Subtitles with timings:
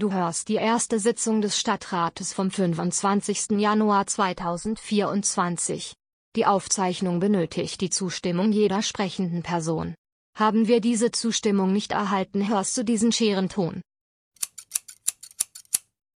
[0.00, 3.58] Du hörst die erste Sitzung des Stadtrates vom 25.
[3.58, 5.92] Januar 2024.
[6.36, 9.94] Die Aufzeichnung benötigt die Zustimmung jeder sprechenden Person.
[10.34, 13.82] Haben wir diese Zustimmung nicht erhalten, hörst du diesen Scherenton.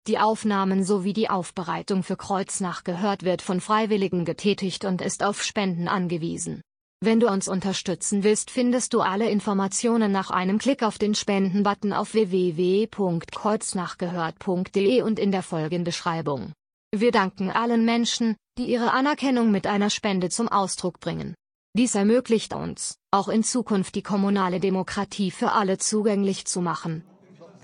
[0.06, 5.42] Die Aufnahmen sowie die Aufbereitung für Kreuznach gehört wird von Freiwilligen getätigt und ist auf
[5.42, 6.62] Spenden angewiesen.
[7.04, 11.92] Wenn du uns unterstützen willst, findest du alle Informationen nach einem Klick auf den Spenden-Button
[11.92, 16.52] auf www.kreuznachgehört.de und in der Folgenbeschreibung.
[16.94, 21.34] Wir danken allen Menschen, die ihre Anerkennung mit einer Spende zum Ausdruck bringen.
[21.76, 27.02] Dies ermöglicht uns, auch in Zukunft die kommunale Demokratie für alle zugänglich zu machen.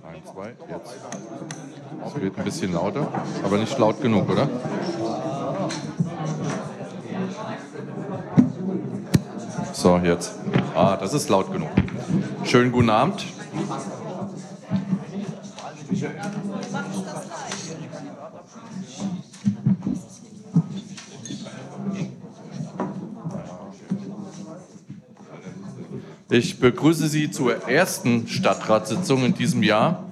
[0.02, 0.96] Ein, zwei, jetzt.
[2.04, 4.48] Es wird ein bisschen lauter, aber nicht laut genug, oder?
[9.80, 10.32] So, jetzt.
[10.74, 11.68] Ah, das ist laut genug.
[12.42, 13.24] Schönen guten Abend.
[26.28, 30.02] Ich begrüße Sie zur ersten Stadtratssitzung in diesem Jahr.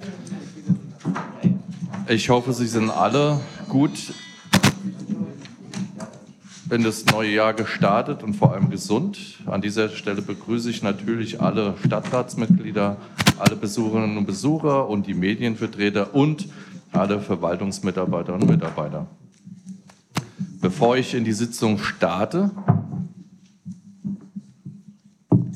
[2.06, 4.14] Ich hoffe, Sie sind alle gut
[6.70, 9.18] in das neue Jahr gestartet und vor allem gesund.
[9.46, 12.96] An dieser Stelle begrüße ich natürlich alle Stadtratsmitglieder,
[13.38, 16.48] alle Besucherinnen und Besucher und die Medienvertreter und
[16.92, 19.06] alle Verwaltungsmitarbeiterinnen und Mitarbeiter.
[20.60, 22.50] Bevor ich in die Sitzung starte,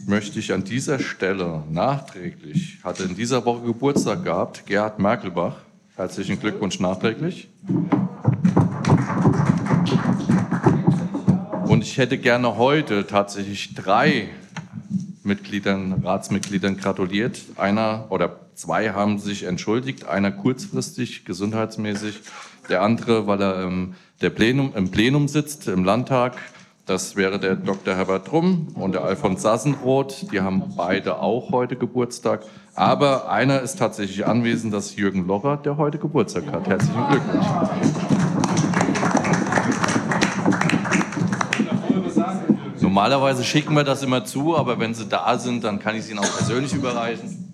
[0.06, 5.56] möchte ich an dieser Stelle nachträglich, hatte in dieser Woche Geburtstag gehabt, Gerhard Merkelbach.
[5.96, 7.48] Herzlichen Glückwunsch nachträglich.
[11.70, 14.28] Und ich hätte gerne heute tatsächlich drei
[15.22, 17.38] Mitgliedern, Ratsmitgliedern gratuliert.
[17.54, 22.22] Einer oder zwei haben sich entschuldigt, einer kurzfristig gesundheitsmäßig,
[22.68, 26.38] der andere, weil er im, der Plenum, im Plenum sitzt, im Landtag
[26.90, 27.94] das wäre der Dr.
[27.94, 30.26] Herbert Drum und der Alfons Sassenroth.
[30.32, 32.42] Die haben beide auch heute Geburtstag.
[32.74, 36.66] Aber einer ist tatsächlich anwesend, das ist Jürgen Locher, der heute Geburtstag hat.
[36.66, 37.46] Herzlichen Glückwunsch.
[42.90, 46.10] Normalerweise schicken wir das immer zu, aber wenn Sie da sind, dann kann ich es
[46.10, 47.46] Ihnen auch persönlich überreichen.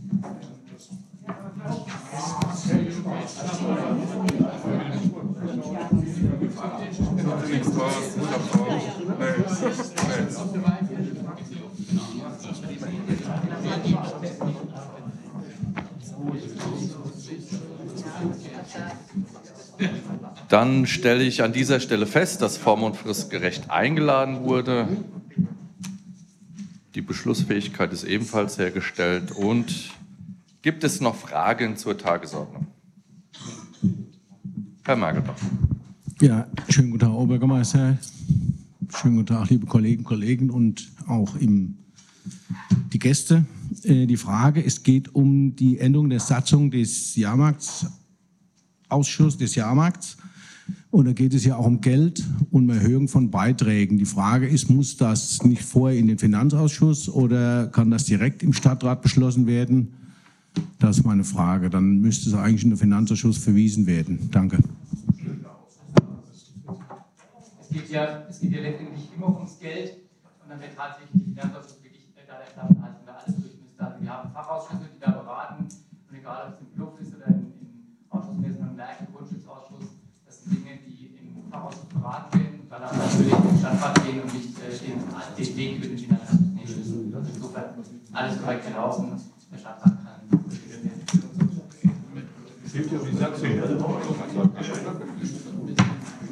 [20.48, 24.88] Dann stelle ich an dieser Stelle fest, dass Form und Frist gerecht eingeladen wurde.
[26.96, 29.30] Die Beschlussfähigkeit ist ebenfalls hergestellt.
[29.30, 29.90] Und
[30.62, 32.68] gibt es noch Fragen zur Tagesordnung?
[34.82, 35.36] Herr Mergelbach.
[36.22, 37.98] Ja, schönen guten Tag, Herr Oberbürgermeister.
[38.88, 41.76] Schönen guten Tag, liebe Kolleginnen und Kollegen und auch im,
[42.94, 43.44] die Gäste.
[43.82, 50.16] Äh, die Frage, es geht um die Änderung der Satzung des Jahrmarktsausschusses, des Jahrmarkts.
[50.96, 53.98] Und da geht es ja auch um Geld und um Erhöhung von Beiträgen.
[53.98, 58.54] Die Frage ist, muss das nicht vorher in den Finanzausschuss oder kann das direkt im
[58.54, 59.92] Stadtrat beschlossen werden?
[60.78, 61.68] Das ist meine Frage.
[61.68, 64.30] Dann müsste es eigentlich in den Finanzausschuss verwiesen werden.
[64.32, 64.56] Danke.
[67.60, 69.98] Es geht ja, es geht ja letztendlich immer ums Geld
[70.42, 73.96] und dann wird tatsächlich die Finanzausschuss wirklich da der Etappen halten, da alles durch müsste.
[74.00, 76.95] Wir haben Fachausschüsse, die da beraten und egal ob es im Club
[82.86, 86.76] auch natürlich im Stadtrat gehen und nicht äh, den, den Weg über den Finanzausschuss nehmen
[86.78, 87.12] müssen.
[87.34, 87.64] Insofern
[88.12, 89.12] alles korrekt gelaufen.
[89.52, 90.06] Der Stadtrat kann.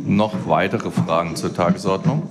[0.06, 2.28] Noch weitere Fragen zur Tagesordnung?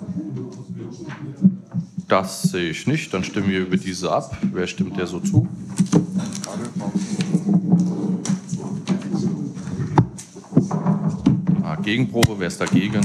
[2.07, 3.11] Das sehe ich nicht.
[3.13, 4.38] Dann stimmen wir über diese ab.
[4.51, 5.47] Wer stimmt der so zu?
[11.64, 12.35] Ah, Gegenprobe.
[12.37, 13.02] Wer ist dagegen?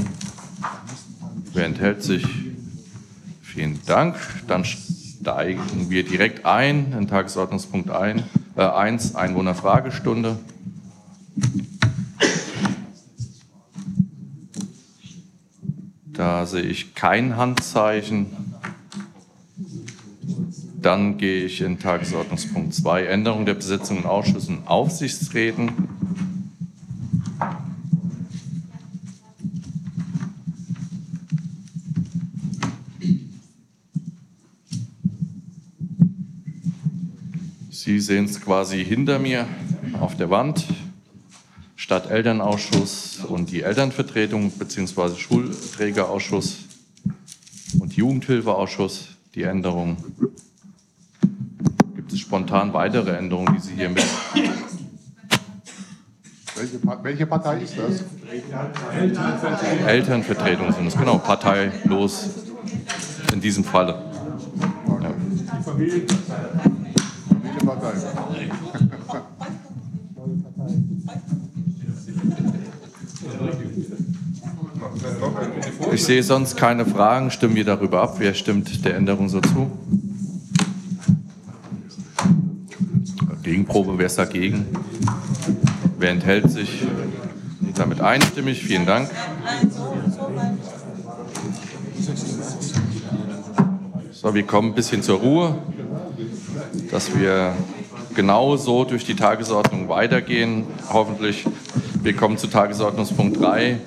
[1.59, 2.25] Wer enthält sich?
[3.41, 4.15] Vielen Dank.
[4.47, 8.21] Dann steigen wir direkt ein in Tagesordnungspunkt 1,
[8.55, 10.39] äh 1 Einwohnerfragestunde.
[16.05, 18.27] Da sehe ich kein Handzeichen.
[20.81, 25.98] Dann gehe ich in Tagesordnungspunkt 2, Änderung der Besetzung in Ausschüssen und Aufsichtsräten.
[37.89, 39.47] Sie sehen es quasi hinter mir
[39.99, 40.63] auf der Wand.
[41.75, 45.15] Stadtelternausschuss und die Elternvertretung bzw.
[45.15, 46.65] Schulträgerausschuss
[47.79, 49.97] und Jugendhilfeausschuss die Änderung.
[51.95, 54.05] Gibt es spontan weitere Änderungen, die Sie hier mit?
[56.57, 58.03] Welche, welche Partei ist das?
[59.87, 62.29] Elternvertretung sind es, genau, parteilos
[63.33, 64.11] in diesem Falle.
[65.01, 66.68] Ja.
[67.69, 67.93] Partei?
[75.93, 77.29] Ich sehe sonst keine Fragen.
[77.29, 78.15] Stimmen wir darüber ab?
[78.17, 79.71] Wer stimmt der Änderung so zu?
[83.43, 84.65] Gegenprobe, wer ist dagegen?
[85.97, 86.83] Wer enthält sich?
[87.75, 88.63] Damit einstimmig.
[88.63, 89.09] Vielen Dank.
[94.11, 95.57] So, wir kommen ein bisschen zur Ruhe,
[96.91, 97.53] dass wir
[98.15, 100.67] genau so durch die Tagesordnung weitergehen.
[100.91, 101.45] Hoffentlich.
[102.01, 103.79] Wir kommen zu Tagesordnungspunkt 3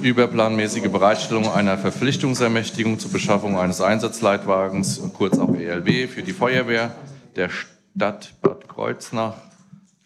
[0.00, 6.94] überplanmäßige Bereitstellung einer Verpflichtungsermächtigung zur Beschaffung eines Einsatzleitwagens, kurz auch ELW, für die Feuerwehr
[7.36, 9.34] der Stadt Bad Kreuznach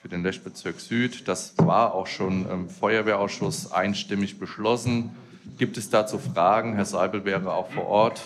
[0.03, 1.29] für den Lechbezirk Süd.
[1.29, 5.11] Das war auch schon im Feuerwehrausschuss einstimmig beschlossen.
[5.59, 6.75] Gibt es dazu Fragen?
[6.75, 8.21] Herr Seibel wäre auch vor Ort.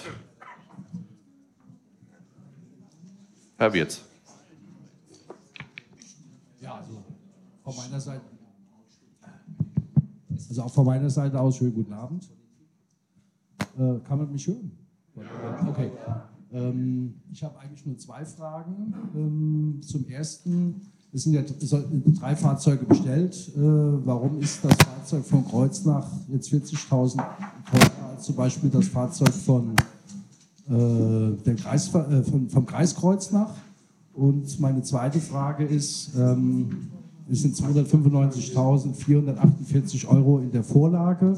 [3.58, 4.00] Herr Wirz.
[6.60, 7.02] Ja, also
[7.64, 8.22] von meiner Seite
[10.48, 12.30] also auch von meiner Seite aus schönen guten Abend.
[13.76, 14.70] Äh, kann man mich hören?
[15.68, 15.90] Okay.
[16.52, 18.94] Ähm, ich habe eigentlich nur zwei Fragen.
[19.14, 20.80] Ähm, zum ersten,
[21.12, 21.42] es sind ja
[22.18, 23.36] drei Fahrzeuge bestellt.
[23.56, 29.32] Äh, warum ist das Fahrzeug von Kreuznach jetzt 40.000 teurer als zum Beispiel das Fahrzeug
[29.32, 29.74] von,
[30.68, 33.54] der Kreis, äh, vom, vom Kreis Kreuznach?
[34.14, 36.88] Und meine zweite Frage ist, ähm,
[37.30, 41.36] es sind 295.448 Euro in der Vorlage.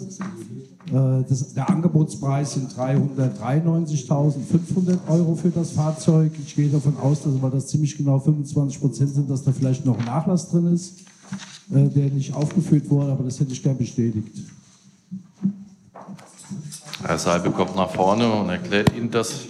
[0.86, 6.30] Äh, das, der Angebotspreis sind 393.500 Euro für das Fahrzeug.
[6.44, 9.84] Ich gehe davon aus, dass, weil das ziemlich genau 25 Prozent sind, dass da vielleicht
[9.84, 11.00] noch Nachlass drin ist,
[11.70, 14.42] äh, der nicht aufgeführt wurde, aber das hätte ich gern bestätigt.
[17.06, 19.46] Herr Salbe kommt nach vorne und erklärt Ihnen das.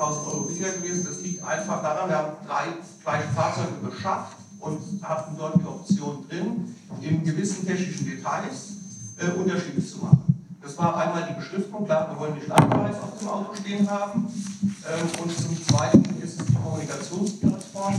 [0.00, 1.06] 50.000 Euro weniger gewesen.
[1.06, 2.64] Das liegt einfach daran, wir haben drei
[3.02, 8.72] gleiche Fahrzeuge beschafft und hatten dort die Option drin, in gewissen technischen Details
[9.18, 10.24] äh, Unterschiede zu machen.
[10.62, 14.26] Das war einmal die Beschriftung, klar, wir wollen die Landpreis auf dem Auto stehen haben.
[14.62, 17.94] Ähm, und zum Zweiten ist es die Kommunikationsplattform,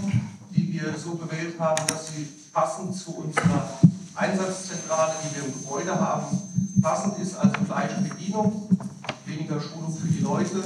[0.51, 3.79] die wir so gewählt haben, dass sie passend zu unserer
[4.13, 6.37] Einsatzzentrale, die wir im Gebäude haben,
[6.81, 8.69] passend ist, also gleiche Bedienung,
[9.25, 10.61] weniger Schulung für die Leute,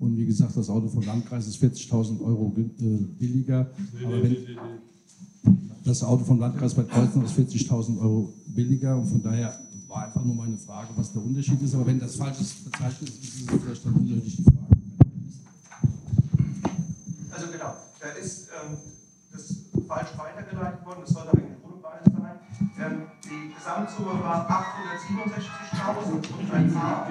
[0.00, 2.82] Und wie gesagt, das Auto vom Landkreis ist 40.000 Euro äh,
[3.18, 3.70] billiger.
[4.04, 4.36] Aber wenn
[5.84, 10.24] das Auto vom Landkreis Bad Kreuznach ist 40.000 Euro billiger und von daher war einfach
[10.24, 11.74] nur meine Frage, was der Unterschied ist.
[11.74, 14.68] Aber wenn das falsches Verzeichnis ist, ist es vielleicht dann unnötig die Frage.
[19.88, 21.00] falsch weitergeleitet worden.
[21.00, 21.47] Das sollte eigentlich.
[21.47, 21.47] Ähm,
[23.28, 27.06] die Gesamtsumme war 867.000 und ein paar.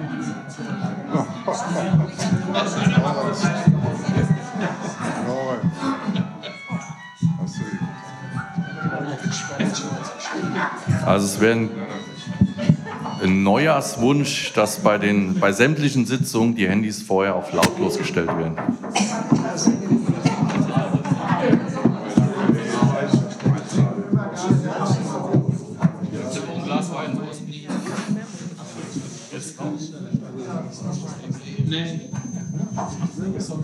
[11.06, 11.68] Also es wäre
[13.22, 18.56] ein Neujahrswunsch, dass bei, den, bei sämtlichen Sitzungen die Handys vorher auf lautlos gestellt werden.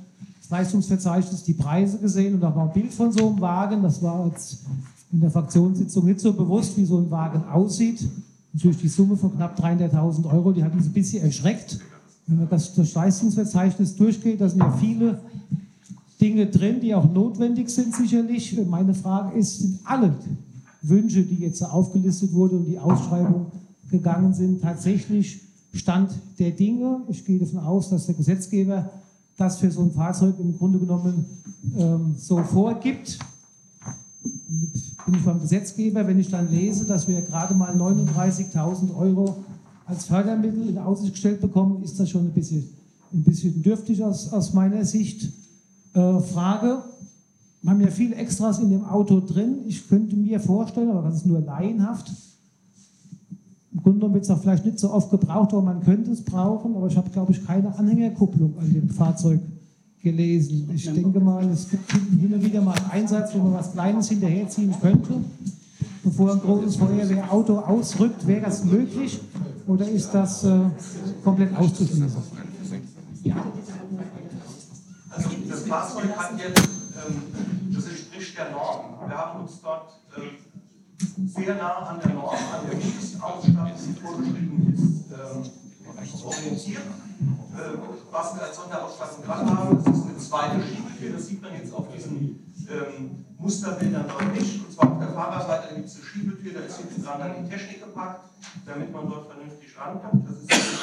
[0.41, 3.83] das Leistungsverzeichnis die Preise gesehen und auch mal ein Bild von so einem Wagen.
[3.83, 4.65] Das war jetzt
[5.13, 8.09] in der Fraktionssitzung nicht so bewusst, wie so ein Wagen aussieht.
[8.51, 11.79] Natürlich die Summe von knapp 300.000 Euro, die hat uns ein bisschen erschreckt.
[12.25, 15.19] Wenn man das, das Leistungsverzeichnis durchgeht, da sind ja viele
[16.19, 18.59] Dinge drin, die auch notwendig sind sicherlich.
[18.67, 20.15] Meine Frage ist, sind alle
[20.87, 23.47] Wünsche, die jetzt aufgelistet wurden und die Ausschreibung
[23.89, 25.41] gegangen sind, tatsächlich
[25.73, 27.01] Stand der Dinge.
[27.09, 28.89] Ich gehe davon aus, dass der Gesetzgeber
[29.37, 31.25] das für so ein Fahrzeug im Grunde genommen
[31.77, 33.19] ähm, so vorgibt.
[35.05, 39.43] Bin ich beim Gesetzgeber, wenn ich dann lese, dass wir gerade mal 39.000 Euro
[39.85, 42.67] als Fördermittel in Aussicht gestellt bekommen, ist das schon ein bisschen,
[43.13, 45.31] ein bisschen dürftig aus, aus meiner Sicht.
[45.93, 46.83] Äh, Frage,
[47.65, 49.57] wir haben ja viele Extras in dem Auto drin.
[49.65, 52.11] Ich könnte mir vorstellen, aber das ist nur laienhaft,
[53.73, 56.23] im Grunde genommen wird es auch vielleicht nicht so oft gebraucht, aber man könnte es
[56.23, 56.75] brauchen.
[56.75, 59.39] Aber ich habe, glaube ich, keine Anhängerkupplung an dem Fahrzeug
[60.03, 60.69] gelesen.
[60.75, 64.09] Ich denke mal, es gibt hin und wieder mal einen Einsatz, wo man was Kleines
[64.09, 65.15] hinterherziehen könnte.
[66.03, 69.19] Bevor ein großes Feuerwehrauto ausrückt, wäre das möglich?
[69.65, 70.59] Oder ist das äh,
[71.23, 72.11] komplett auszuschließen?
[73.23, 73.35] Ja.
[75.09, 76.84] Also das Fahrzeug hat jetzt,
[77.73, 79.07] das entspricht der Norm.
[79.07, 84.73] Wir haben uns dort äh, sehr nah an der Norm, an der Mindestausstattung, die vorgeschrieben
[84.73, 86.81] ist, äh, orientiert.
[88.11, 91.73] Was wir als Sonderausstattung dran haben, das ist eine zweite Schiebetür, das sieht man jetzt
[91.73, 94.65] auf diesen ähm, Musterbildern deutlich.
[94.65, 97.49] Und zwar auf der Fahrerseite gibt es eine Schiebetür, da ist hinten dran dann die
[97.49, 98.29] Technik gepackt,
[98.65, 100.27] damit man dort vernünftig rankommt.
[100.27, 100.79] Das ist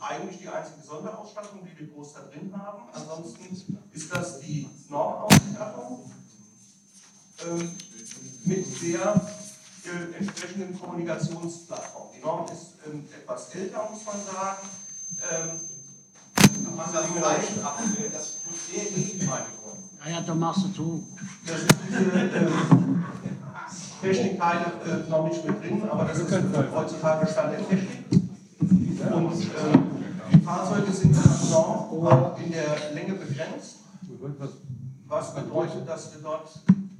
[0.00, 2.82] eigentlich die einzige Sonderausstattung, die wir groß da drin haben.
[2.92, 6.10] Ansonsten ist das die Normausstattung
[7.46, 7.70] ähm,
[8.44, 9.20] mit der
[9.84, 12.08] äh, entsprechenden Kommunikationsplattform.
[12.16, 14.68] Die Norm ist ähm, etwas älter, muss man sagen.
[15.30, 15.60] Ähm,
[16.76, 17.78] man das vielleicht ab,
[18.12, 19.26] das tut sehr gegen die
[20.04, 21.04] Ja, ja, da machst du zu.
[21.46, 23.04] Das sind diese ähm,
[24.00, 26.32] Technikteile äh, noch nicht mit drin, aber das ist
[26.74, 28.22] heutzutage Stand der Technik.
[29.12, 29.78] Und äh,
[30.32, 33.76] die Fahrzeuge sind in der Länge begrenzt,
[35.06, 36.50] was bedeutet, dass wir dort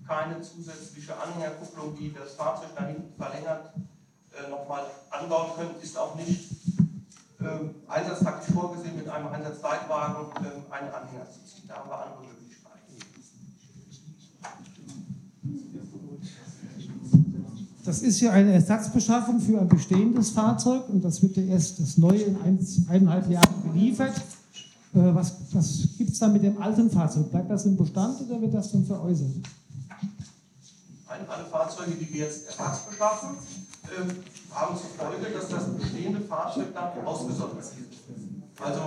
[0.07, 3.73] keine zusätzliche Anhängerkupplung, die das Fahrzeug nach hinten verlängert,
[4.33, 6.53] äh, nochmal anbauen können, ist auch nicht
[7.41, 11.67] äh, einsatztaktisch vorgesehen, mit einem Einsatzleitwagen äh, einen Anhänger zu ziehen.
[11.67, 12.42] Da haben wir andere Möglichkeiten.
[17.85, 21.99] Das ist ja eine Ersatzbeschaffung für ein bestehendes Fahrzeug und das wird ja erst das
[21.99, 24.17] neue in ein, eineinhalb Jahren geliefert.
[24.95, 27.31] Äh, was was gibt es da mit dem alten Fahrzeug?
[27.31, 29.31] Bleibt das im Bestand oder wird das dann veräußert?
[31.33, 33.31] alle Fahrzeuge, die wir jetzt Ersatz beschaffen,
[33.97, 34.09] ähm,
[34.53, 37.93] haben zur Folge, dass das bestehende Fahrzeug dann ausgesondert wird.
[38.61, 38.81] Also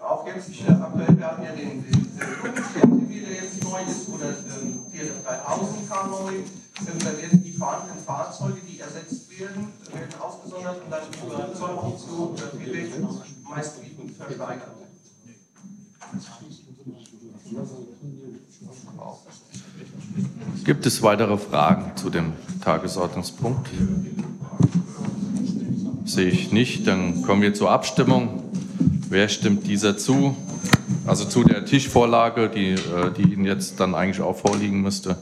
[0.00, 4.80] auch jetzt äh, aktuell, wir hatten ja den, den, der jetzt neu ist, oder ähm,
[4.92, 6.32] TLF 3000 kam neu.
[6.86, 12.92] Da werden fahrenden Fahrzeuge, die ersetzt werden, werden ausgesondert und dann über Zolloption oder Tilweg
[13.48, 14.68] meistbietend versteigert.
[20.64, 23.68] Gibt es weitere Fragen zu dem Tagesordnungspunkt?
[26.04, 26.86] Sehe ich nicht.
[26.86, 28.44] Dann kommen wir zur Abstimmung.
[29.08, 30.36] Wer stimmt dieser zu?
[31.06, 35.16] Also zu der Tischvorlage, die, äh, die Ihnen jetzt dann eigentlich auch vorliegen müsste.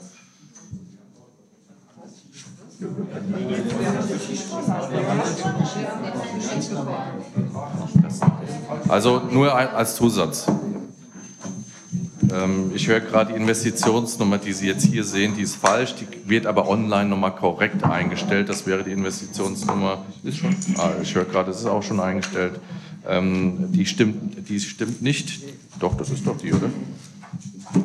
[8.88, 10.46] Also nur als Zusatz.
[12.32, 16.28] Ähm, ich höre gerade die Investitionsnummer, die Sie jetzt hier sehen, die ist falsch, die
[16.28, 18.48] wird aber online nochmal korrekt eingestellt.
[18.48, 20.04] Das wäre die Investitionsnummer.
[20.22, 20.54] Ist schon?
[20.78, 22.60] Ah, ich höre gerade, es ist auch schon eingestellt.
[23.08, 25.42] Ähm, die, stimmt, die stimmt nicht.
[25.78, 26.68] Doch, das ist doch die, oder?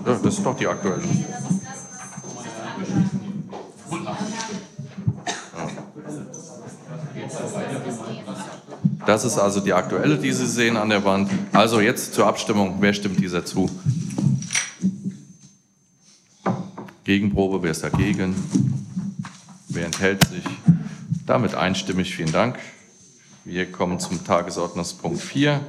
[0.06, 1.04] Ja, das ist doch die aktuelle.
[9.12, 11.30] Das ist also die aktuelle, die Sie sehen an der Wand.
[11.52, 12.78] Also jetzt zur Abstimmung.
[12.80, 13.70] Wer stimmt dieser zu?
[17.04, 18.34] Gegenprobe, wer ist dagegen?
[19.68, 20.46] Wer enthält sich?
[21.26, 22.58] Damit einstimmig vielen Dank.
[23.44, 25.60] Wir kommen zum Tagesordnungspunkt 4.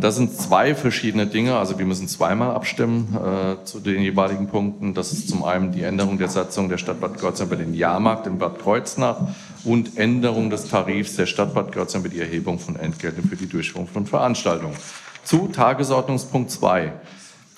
[0.00, 4.92] das sind zwei verschiedene Dinge, also wir müssen zweimal abstimmen äh, zu den jeweiligen Punkten.
[4.92, 8.26] Das ist zum einen die Änderung der Satzung der Stadt Bad Kreuznach über den Jahrmarkt
[8.26, 9.16] in Bad Kreuznach
[9.64, 13.48] und Änderung des Tarifs der Stadt Bad Kreuznach über die Erhebung von Entgelten für die
[13.48, 14.76] Durchführung von Veranstaltungen.
[15.24, 16.92] Zu Tagesordnungspunkt 2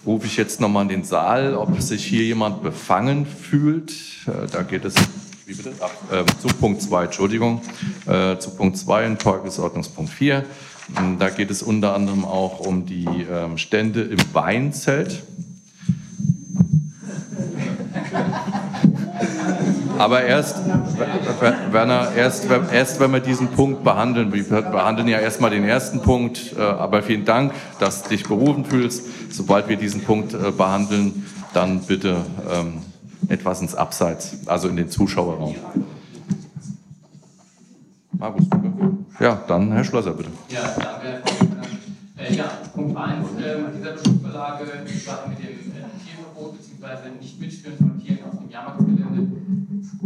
[0.07, 3.91] rufe ich jetzt nochmal in den Saal, ob sich hier jemand befangen fühlt.
[4.29, 4.95] Äh, da geht es
[5.47, 5.73] wie bitte?
[5.81, 7.61] Ach, äh, zu Punkt 2, Entschuldigung,
[8.39, 10.45] zu Punkt 2 in Tagesordnungspunkt 4.
[10.97, 15.23] Ähm, da geht es unter anderem auch um die ähm, Stände im Weinzelt.
[19.99, 20.57] Aber erst,
[21.71, 24.33] Werner, erst, erst wenn wir diesen Punkt behandeln.
[24.33, 26.55] Wir behandeln ja erstmal den ersten Punkt.
[26.59, 29.05] Äh, aber vielen Dank, dass du dich berufen fühlst.
[29.31, 32.17] Sobald wir diesen Punkt äh, behandeln, dann bitte
[32.51, 32.83] ähm,
[33.29, 35.55] etwas ins Abseits, also in den Zuschauerraum.
[38.25, 38.47] Markus,
[39.21, 40.31] ja, dann Herr Schlosser, bitte.
[40.49, 41.63] Ja, danke, Herr Vorsitzender.
[42.17, 47.11] Äh, ja, Punkt 1 äh, dieser Beschlussvorlage, die Sache mit dem äh, Tierverbot bzw.
[47.21, 49.29] Nicht-Mitführen von Tieren auf dem Jahrmarktgelände,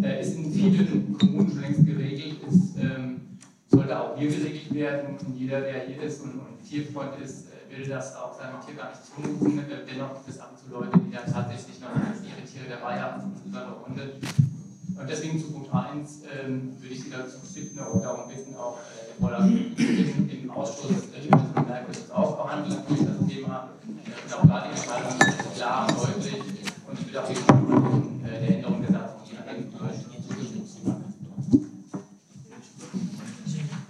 [0.03, 3.21] äh, ist in vielen Kommunen schon längst geregelt, ist, ähm,
[3.69, 5.17] sollte auch hier geregelt werden.
[5.25, 8.75] Und jeder, der hier ist und, und Tierfreund ist, äh, will das auch seinem Tier
[8.75, 9.61] gar nicht zumuten.
[9.61, 13.01] Äh, dennoch gibt es ab und zu Leute, die dann tatsächlich noch ihre Tiere dabei
[13.01, 14.11] haben, insbesondere Hunde.
[14.99, 18.79] Und deswegen zu Punkt 1 ähm, würde ich Sie dazu bitten, auch darum bitten, auch
[18.79, 23.69] äh, Vorlagen im Ausschuss äh, das auch behandeln durch das Thema.
[23.87, 26.35] Und auch da die Entscheidung ist klar und deutlich.
[26.35, 29.19] Und ich würde auch die äh, der Änderung der Satzung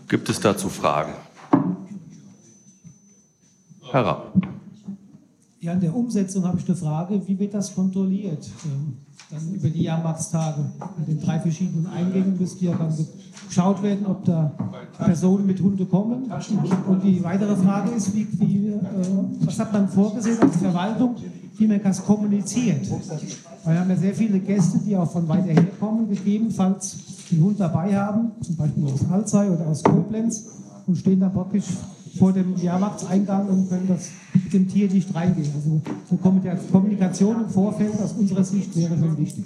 [0.08, 1.12] Gibt es dazu Fragen?
[3.90, 4.32] Herr Rapp.
[5.60, 7.26] Ja, in der Umsetzung habe ich eine Frage.
[7.26, 8.48] Wie wird das kontrolliert?
[8.64, 8.96] Ähm,
[9.30, 10.64] dann über die Jahrmarktstage.
[10.98, 12.94] In den drei verschiedenen Eingängen müsste ja dann
[13.46, 14.52] geschaut werden, ob da
[14.98, 16.30] Personen mit Hunde kommen.
[16.86, 18.80] Und die weitere Frage ist, wie, wie, äh,
[19.40, 21.16] was hat man vorgesehen als Verwaltung,
[21.58, 22.90] wie man das kommuniziert?
[23.64, 26.96] Weil wir haben ja sehr viele Gäste, die auch von weiter her kommen, gegebenenfalls
[27.30, 30.46] den Hund dabei haben, zum Beispiel aus Alzey oder aus Koblenz,
[30.86, 31.66] und stehen dann praktisch
[32.18, 35.52] vor dem Jahrmarktseingang und können das mit dem Tier nicht reingehen.
[35.54, 39.44] Also eine Kommunikation im Vorfeld aus unserer Sicht wäre schon wichtig.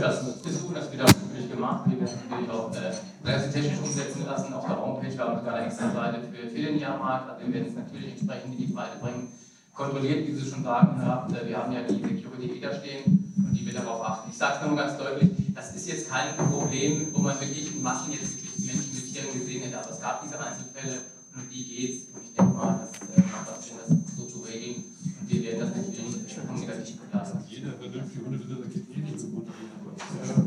[0.00, 1.84] Das ist gut, das wird auch natürlich gemacht.
[1.86, 5.12] Wir werden natürlich auch äh, technisch umsetzen lassen auf der Homepage.
[5.12, 7.30] Wir haben sogar eine extra Seite für, für den Jahrmarkt.
[7.30, 9.28] Also wir werden es natürlich entsprechend in die Breite bringen.
[9.74, 11.32] Kontrolliert, wie Sie schon sagen, habt.
[11.32, 14.30] Wir haben ja die Security da stehen und die wird darauf achten.
[14.30, 17.82] Ich sage es nochmal ganz deutlich, das ist jetzt kein Problem, wo man wirklich in
[17.82, 21.00] Massen jetzt Menschen mit Tieren gesehen hätte, aber es gab diese Einzelfälle
[21.40, 22.02] um die geht es.
[22.14, 24.84] Und ich denke mal, das äh, macht das Sinn, das so zu regeln.
[25.20, 27.38] Und wir werden das natürlich kommunikativ begleiten.
[27.48, 29.42] Jeder vernünftige Hundebesitzer geht eh nicht zum.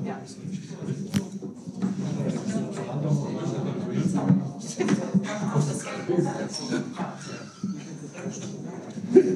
[0.05, 0.19] Ja.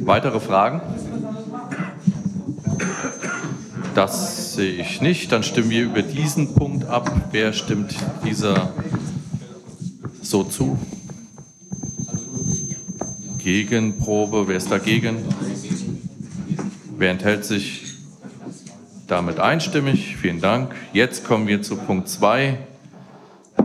[0.02, 0.82] Weitere Fragen?
[3.96, 5.32] Das sehe ich nicht.
[5.32, 7.12] Dann stimmen wir über diesen Punkt ab.
[7.32, 8.72] Wer stimmt dieser
[10.22, 10.78] so zu?
[13.48, 14.50] Gegenprobe.
[14.50, 15.24] Wer ist dagegen?
[16.98, 17.94] Wer enthält sich?
[19.08, 20.18] Damit einstimmig.
[20.18, 20.76] Vielen Dank.
[20.92, 22.60] Jetzt kommen wir zu Punkt 2,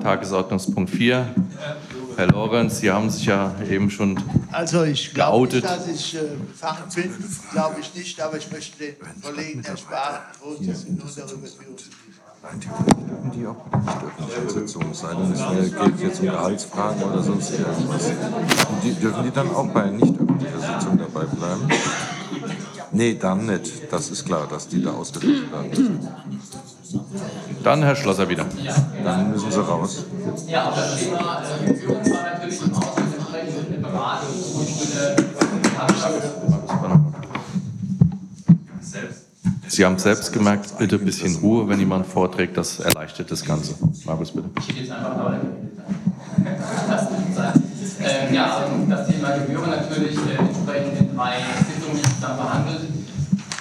[0.00, 1.34] Tagesordnungspunkt 4.
[2.16, 6.20] Herr Lorenz, Sie haben sich ja eben schon Also ich glaube nicht, dass ich äh,
[6.54, 7.12] Fach bin,
[7.50, 11.74] glaube ich nicht, aber ich möchte den Kollegen ersparen, großes nur darüber führen.
[11.74, 16.00] Nein, theoretisch dürfen die auch bei der nicht öffentlichen Sitzung, es sei denn, es geht
[16.00, 18.06] jetzt um Gehaltsfragen oder sonst irgendwas.
[18.06, 21.68] Und die, dürfen die dann auch bei nicht öffentlicher Sitzung dabei bleiben?
[22.90, 23.92] Nee, dann nicht.
[23.92, 26.08] Das ist klar, dass die da ausgeschlossen werden müssen.
[27.62, 28.44] Dann Herr Schlosser wieder.
[29.02, 30.04] Dann müssen Sie raus.
[30.46, 31.42] Ja, aber das Thema
[31.74, 34.28] Führung war natürlich im Ausschuss entsprechend eine Beratung
[34.58, 36.41] und eine
[39.72, 43.74] Sie haben selbst gemerkt, bitte ein bisschen Ruhe, wenn jemand vorträgt, das erleichtert das Ganze.
[44.04, 44.50] Markus, bitte.
[44.68, 45.40] Ich jetzt einfach mal
[48.02, 52.80] ähm, Ja, das Thema Gebühren natürlich äh, entsprechend in drei Sitzungen dann behandelt.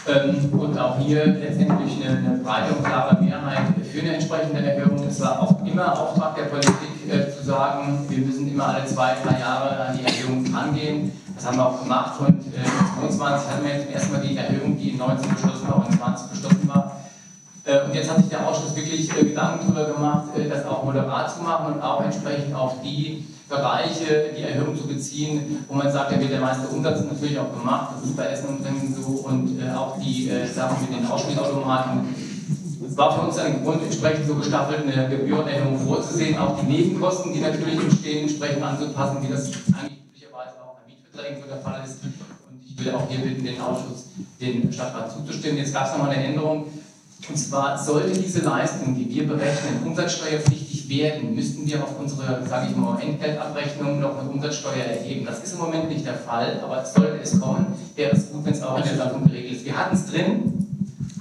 [0.06, 5.08] Ähm, und auch hier letztendlich eine, eine breite und klare Mehrheit für eine entsprechende Erhöhung.
[5.08, 6.74] Es war auch immer Auftrag der Politik
[7.10, 11.14] äh, zu sagen, wir müssen immer alle zwei, drei Jahre an die Erhöhung angehen.
[11.42, 14.90] Das haben wir auch gemacht und äh, 22 hatten wir jetzt erstmal die Erhöhung, die
[14.90, 17.02] in 19 beschlossen war und in 20 beschlossen war.
[17.66, 20.84] Äh, und jetzt hat sich der Ausschuss wirklich äh, Gedanken darüber gemacht, äh, das auch
[20.84, 25.92] moderat zu machen und auch entsprechend auf die Bereiche die Erhöhung zu beziehen, wo man
[25.92, 29.60] sagt, da wird der meiste Umsatz natürlich auch gemacht, das ist bei Essenunternehmen so und
[29.60, 32.02] äh, auch die äh, Sachen mit den Ausspielautomaten.
[32.88, 37.34] Es war für uns ein Grund, entsprechend so gestaffelt eine Gebührenerhöhung vorzusehen, auch die Nebenkosten,
[37.34, 40.01] die natürlich entstehen, entsprechend anzupassen, wie das eigentlich
[41.22, 42.04] Mietverträgen so der Fall ist.
[42.04, 45.58] Und ich will auch hier bitten, den Ausschuss, den Stadtrat zuzustimmen.
[45.58, 46.68] Jetzt gab es nochmal eine Änderung.
[47.30, 52.70] Und zwar sollte diese Leistung, die wir berechnen, umsatzsteuerpflichtig werden, müssten wir auf unsere, sage
[52.72, 55.26] ich mal, Entgeltabrechnung noch eine Umsatzsteuer erheben.
[55.26, 58.54] Das ist im Moment nicht der Fall, aber sollte es kommen, wäre es gut, wenn
[58.54, 59.66] es auch in der Satzung geregelt ist.
[59.66, 60.71] Wir hatten es drin,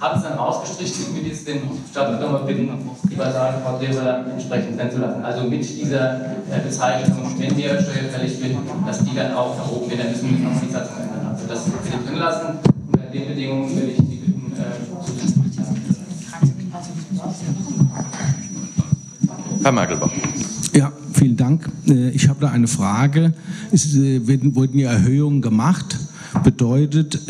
[0.01, 1.61] haben es dann rausgestrichen, mit jetzt den
[1.91, 2.71] Stadtrat nochmal bitten,
[3.11, 5.23] die Basale Frau Drewer entsprechend nennen zu lassen.
[5.23, 10.01] Also mit dieser äh, Bezeichnung, wenn Mehrwertsteuer fällig wird, dass die dann auch erhoben wird,
[10.01, 11.27] dann müssen wir noch die Satzung ändern.
[11.31, 12.47] Also das will ich drin lassen.
[12.93, 15.41] Unter den Bedingungen will ich die bitten, äh, zu
[19.63, 20.11] Herr Merkelbach.
[20.73, 21.69] Ja, vielen Dank.
[21.87, 23.35] Äh, ich habe da eine Frage.
[23.71, 24.21] Es äh,
[24.55, 25.99] wurden ja Erhöhungen gemacht.
[26.43, 27.29] Bedeutet,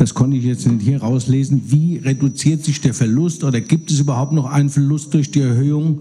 [0.00, 4.00] das konnte ich jetzt nicht hier rauslesen, wie reduziert sich der Verlust oder gibt es
[4.00, 6.00] überhaupt noch einen Verlust durch die Erhöhung?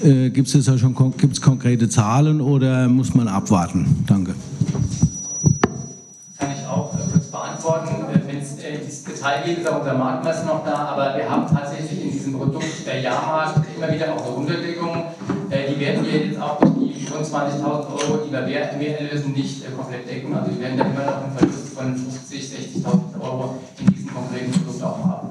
[0.00, 4.04] Gibt es da schon gibt's konkrete Zahlen oder muss man abwarten?
[4.08, 4.34] Danke.
[6.36, 7.94] Kann ich auch kurz beantworten.
[8.26, 12.02] Wenn es ins Detail geht, ist auch unser Marktmeister noch da, aber wir haben tatsächlich
[12.04, 15.04] in diesem Produkt der Jahrmarkt immer wieder auch eine Unterdeckung.
[15.52, 18.40] Die werden wir jetzt auch durch die 25.000 Euro, die wir
[18.76, 20.34] Mehrerlösen nicht komplett decken.
[20.34, 22.71] Also wir werden da immer noch einen Verlust von 50.000, 60.000
[23.42, 25.28] Euro in diesem konkreten Produkt auch haben.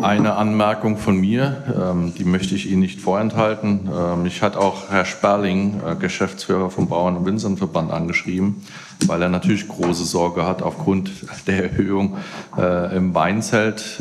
[0.00, 3.90] Eine Anmerkung von mir, ähm, die möchte ich Ihnen nicht vorenthalten.
[3.92, 8.62] Ähm, mich hat auch Herr Sperling, äh, Geschäftsführer vom Bauern- und Winzernverband, angeschrieben,
[9.06, 11.10] weil er natürlich große Sorge hat aufgrund
[11.48, 12.16] der Erhöhung
[12.56, 14.00] äh, im Weinzelt.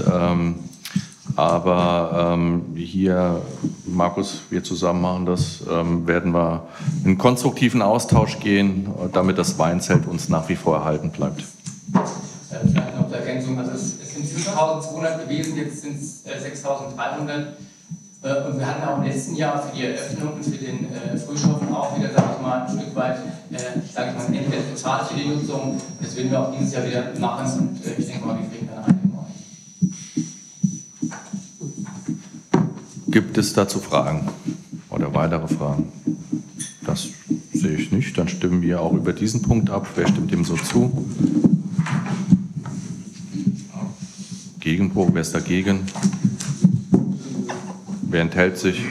[1.37, 3.43] Aber ähm, hier,
[3.85, 6.63] Markus, wir zusammen machen das, ähm, werden wir
[7.05, 11.43] in konstruktiven Austausch gehen, damit das Weinzelt uns nach wie vor erhalten bleibt.
[12.49, 17.53] Vielleicht noch zur Ergänzung, also es, es sind 5.200 gewesen, jetzt sind es äh, 6.300.
[18.23, 21.15] Äh, und wir hatten auch im letzten Jahr für die Eröffnung und für den äh,
[21.17, 23.17] Frühschoppen auch wieder, sage ich mal, ein Stück weit,
[23.51, 23.57] äh,
[23.93, 25.79] sage ich mal, bezahlt für die Nutzung.
[26.01, 28.66] Das werden wir auch dieses Jahr wieder machen und äh, ich denke mal, wir kriegen
[33.17, 34.29] Gibt es dazu Fragen
[34.91, 35.91] oder weitere Fragen?
[36.85, 37.07] Das
[37.51, 38.15] sehe ich nicht.
[38.15, 39.87] Dann stimmen wir auch über diesen Punkt ab.
[39.95, 41.03] Wer stimmt dem so zu?
[44.59, 45.79] Gegenpunkt, wer ist dagegen?
[48.03, 48.83] Wer enthält sich?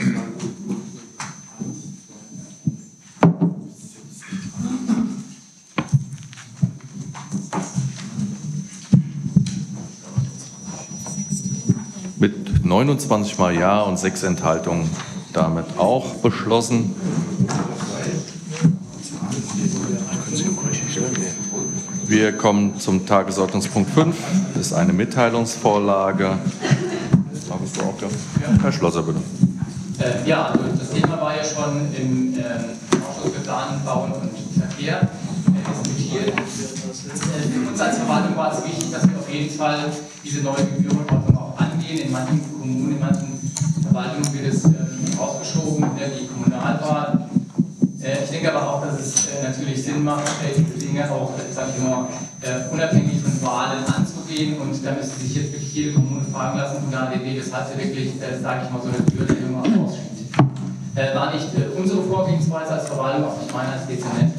[12.76, 14.90] 29 Mal Ja und 6 Enthaltungen
[15.32, 16.94] damit auch beschlossen.
[22.06, 24.14] Wir kommen zum Tagesordnungspunkt 5.
[24.54, 26.36] Das ist eine Mitteilungsvorlage.
[28.60, 29.20] Herr Schlosser, bitte.
[29.98, 34.60] Äh, ja, also das Thema war ja schon im äh, Ausschuss für Planen, Bauen und
[34.60, 36.28] Verkehr äh, diskutiert.
[36.28, 39.90] Äh, für uns als Verwaltung war es wichtig, dass wir auf jeden Fall
[40.22, 42.00] diese neue Gebührenordnung auch angehen.
[42.00, 42.55] In manchen
[43.96, 44.74] Verwaltungen wird es ähm,
[45.18, 47.28] ausgeschoben, die kommunal war.
[48.02, 51.68] Äh, ich denke aber auch, dass es äh, natürlich Sinn macht, diese Dinge auch, sag
[51.74, 52.06] ich mal,
[52.70, 54.60] unabhängig von Wahlen anzugehen.
[54.60, 57.82] Und da müsste sich jetzt wirklich jede Kommune fragen lassen, von der ADD, weshalb sie
[57.82, 61.16] wirklich, sage ich mal, so eine Gebührenerhöhung ausschiebt.
[61.16, 64.34] war nicht unsere Vorgehensweise als Verwaltung, auch nicht meine als Dezernent.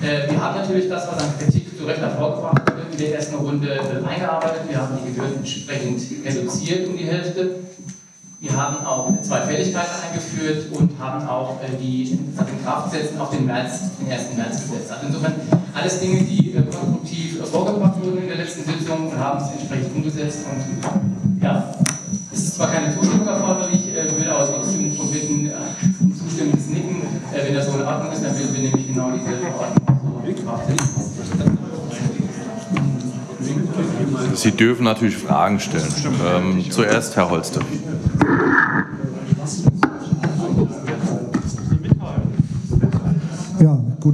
[0.00, 3.78] wir haben natürlich das, was an Kritik zu Recht hervorgebracht wird, in der ersten Runde
[4.08, 4.62] eingearbeitet.
[4.66, 7.56] Wir haben die Gebühren entsprechend reduziert um die Hälfte.
[8.44, 13.18] Wir haben auch zwei Fälligkeiten eingeführt und haben auch äh, die also in Kraft setzen
[13.18, 14.36] auf den März, den 1.
[14.36, 14.92] März gesetzt.
[14.92, 15.32] Also insofern
[15.72, 19.50] alles Dinge, die äh, konstruktiv äh, vorgebracht wurden in der letzten Sitzung und haben es
[19.50, 20.40] entsprechend umgesetzt.
[20.44, 21.72] Und ja,
[22.34, 25.50] es ist zwar keine Zustimmung erforderlich, äh, würde aber trotzdem bitten,
[26.02, 27.00] um zustimmendes Nicken.
[27.32, 31.58] wenn das so in Ordnung ist, dann würden wir nämlich genau diese Verordnung so setzen.
[34.34, 35.92] Sie dürfen natürlich Fragen stellen.
[36.26, 37.60] Ähm, zuerst Herr Holste.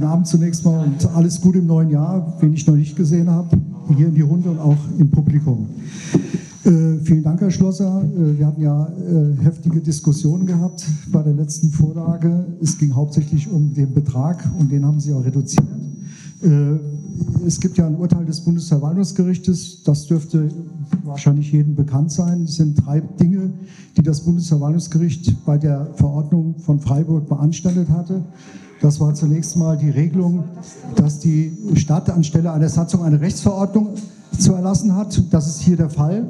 [0.01, 3.29] Guten Abend zunächst mal und alles Gute im neuen Jahr, wen ich noch nicht gesehen
[3.29, 3.55] habe,
[3.95, 5.67] hier in die Runde und auch im Publikum.
[6.63, 8.01] Äh, vielen Dank, Herr Schlosser.
[8.01, 12.47] Äh, wir hatten ja äh, heftige Diskussionen gehabt bei der letzten Vorlage.
[12.59, 15.67] Es ging hauptsächlich um den Betrag und den haben Sie auch reduziert.
[16.41, 16.79] Äh,
[17.45, 20.49] es gibt ja ein Urteil des Bundesverwaltungsgerichtes, das dürfte
[21.03, 22.45] wahrscheinlich jedem bekannt sein.
[22.45, 23.51] Es sind drei Dinge,
[23.95, 28.23] die das Bundesverwaltungsgericht bei der Verordnung von Freiburg beanstandet hatte.
[28.81, 30.43] Das war zunächst mal die Regelung,
[30.95, 33.89] dass die Stadt anstelle einer Satzung eine Rechtsverordnung
[34.39, 35.21] zu erlassen hat.
[35.31, 36.27] Das ist hier der Fall.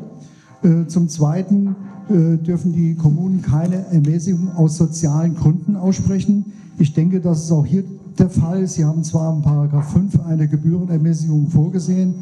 [0.61, 1.75] Äh, zum Zweiten
[2.09, 6.51] äh, dürfen die Kommunen keine Ermäßigung aus sozialen Gründen aussprechen.
[6.77, 7.85] Ich denke, das ist auch hier
[8.19, 8.67] der Fall.
[8.67, 12.15] Sie haben zwar in Paragraph 5 eine Gebührenermäßigung vorgesehen,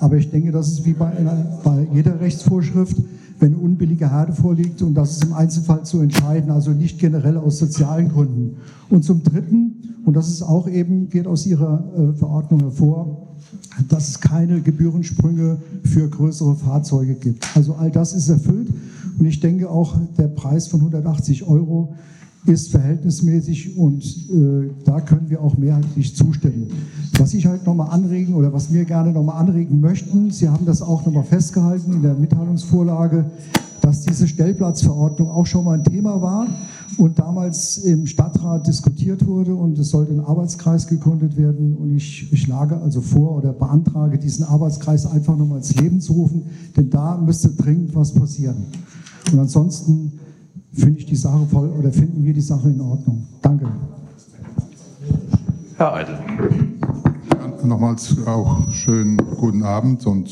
[0.00, 2.96] aber ich denke, das ist wie bei, einer, bei jeder Rechtsvorschrift,
[3.38, 7.58] wenn unbillige Herde vorliegt und das ist im Einzelfall zu entscheiden, also nicht generell aus
[7.58, 8.56] sozialen Gründen.
[8.88, 13.36] Und zum Dritten, und das ist auch eben, geht aus Ihrer äh, Verordnung hervor,
[13.88, 17.46] dass es keine Gebührensprünge für größere Fahrzeuge gibt.
[17.54, 18.68] Also all das ist erfüllt
[19.18, 21.94] und ich denke auch, der Preis von 180 Euro
[22.46, 26.68] ist verhältnismäßig und äh, da können wir auch mehrheitlich zustimmen.
[27.18, 30.82] Was ich halt nochmal anregen oder was wir gerne nochmal anregen möchten, Sie haben das
[30.82, 33.24] auch nochmal festgehalten in der Mitteilungsvorlage,
[33.80, 36.46] dass diese Stellplatzverordnung auch schon mal ein Thema war
[36.98, 42.28] und damals im Stadtrat diskutiert wurde und es sollte ein Arbeitskreis gegründet werden und ich,
[42.34, 46.42] schlage also vor oder beantrage, diesen Arbeitskreis einfach nochmal ins Leben zu rufen,
[46.76, 48.56] denn da müsste dringend was passieren.
[49.32, 50.12] Und ansonsten
[50.76, 53.26] finde ich die Sache voll oder finden wir die Sache in Ordnung.
[53.42, 53.66] Danke.
[55.76, 56.18] Herr Eidel.
[57.64, 60.30] Nochmals auch schönen guten Abend und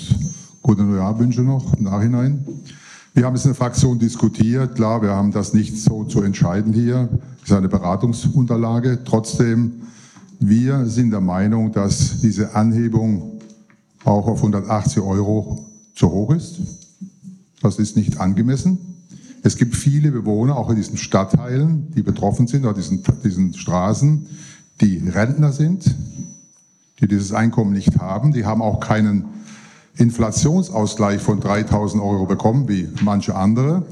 [0.62, 2.44] gute Neujahrwünsche noch im Nachhinein.
[3.12, 4.74] Wir haben es in der Fraktion diskutiert.
[4.74, 7.08] Klar, wir haben das nicht so zu entscheiden hier.
[7.42, 9.00] Es ist eine Beratungsunterlage.
[9.04, 9.82] Trotzdem,
[10.40, 13.40] wir sind der Meinung, dass diese Anhebung
[14.04, 16.60] auch auf 180 Euro zu hoch ist.
[17.60, 18.93] Das ist nicht angemessen.
[19.46, 24.26] Es gibt viele Bewohner, auch in diesen Stadtteilen, die betroffen sind, oder diesen, diesen Straßen,
[24.80, 25.94] die Rentner sind,
[26.98, 28.32] die dieses Einkommen nicht haben.
[28.32, 29.26] Die haben auch keinen
[29.98, 33.84] Inflationsausgleich von 3000 Euro bekommen, wie manche andere.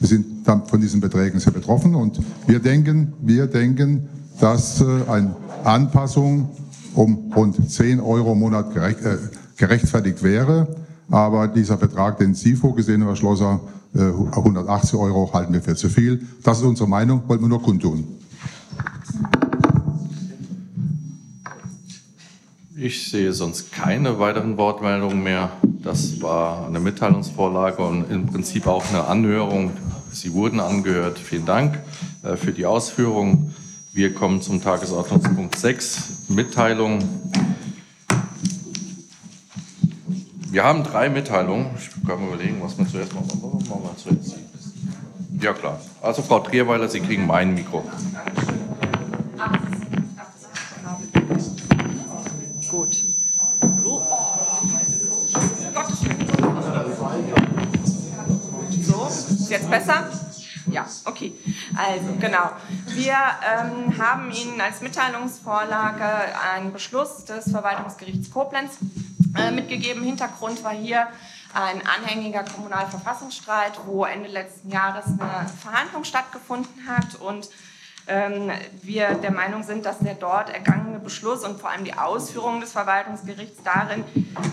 [0.00, 4.08] Wir sind von diesen Beträgen sehr betroffen und wir denken, wir denken,
[4.40, 6.50] dass äh, eine Anpassung
[6.94, 9.18] um rund 10 Euro im Monat gerecht, äh,
[9.56, 10.66] gerechtfertigt wäre.
[11.08, 13.60] Aber dieser Betrag, den Sie vorgesehen haben, Herr Schlosser,
[13.96, 16.26] 180 äh, Euro halten wir für zu viel.
[16.42, 18.04] Das ist unsere Meinung, wollten wir nur kundtun.
[22.78, 25.50] Ich sehe sonst keine weiteren Wortmeldungen mehr.
[25.82, 29.70] Das war eine Mitteilungsvorlage und im Prinzip auch eine Anhörung.
[30.12, 31.18] Sie wurden angehört.
[31.18, 31.78] Vielen Dank
[32.22, 33.54] äh, für die Ausführungen.
[33.92, 36.98] Wir kommen zum Tagesordnungspunkt 6, Mitteilung
[40.56, 41.66] Wir haben drei Mitteilungen.
[41.76, 43.28] Ich kann mal überlegen, was wir zuerst machen.
[43.68, 44.36] Machen wir zuerst.
[45.38, 45.78] Ja, klar.
[46.00, 47.84] Also, Frau Trierweiler, Sie kriegen mein Mikro.
[52.70, 53.04] Gut.
[58.80, 60.10] So, ist jetzt besser?
[60.70, 61.32] Ja, okay.
[61.76, 62.50] Also genau.
[62.94, 66.04] Wir ähm, haben Ihnen als Mitteilungsvorlage
[66.54, 68.78] einen Beschluss des Verwaltungsgerichts Koblenz
[69.38, 70.02] äh, mitgegeben.
[70.02, 71.08] Hintergrund war hier
[71.54, 77.48] ein anhängiger Kommunalverfassungsstreit, wo Ende letzten Jahres eine Verhandlung stattgefunden hat und
[78.08, 78.50] ähm,
[78.82, 82.72] wir der Meinung sind, dass der dort ergangene Beschluss und vor allem die Ausführungen des
[82.72, 84.04] Verwaltungsgerichts darin,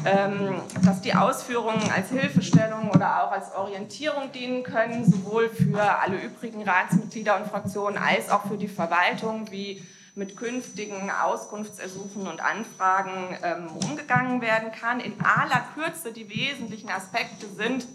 [0.06, 6.18] ähm, dass die Ausführungen als Hilfestellung oder auch als Orientierung dienen können, sowohl für alle
[6.18, 9.84] übrigen Ratsmitglieder und Fraktionen als auch für die Verwaltung, wie
[10.16, 15.00] mit künftigen Auskunftsersuchen und Anfragen ähm, umgegangen werden kann.
[15.00, 17.88] In aller Kürze die wesentlichen Aspekte sind,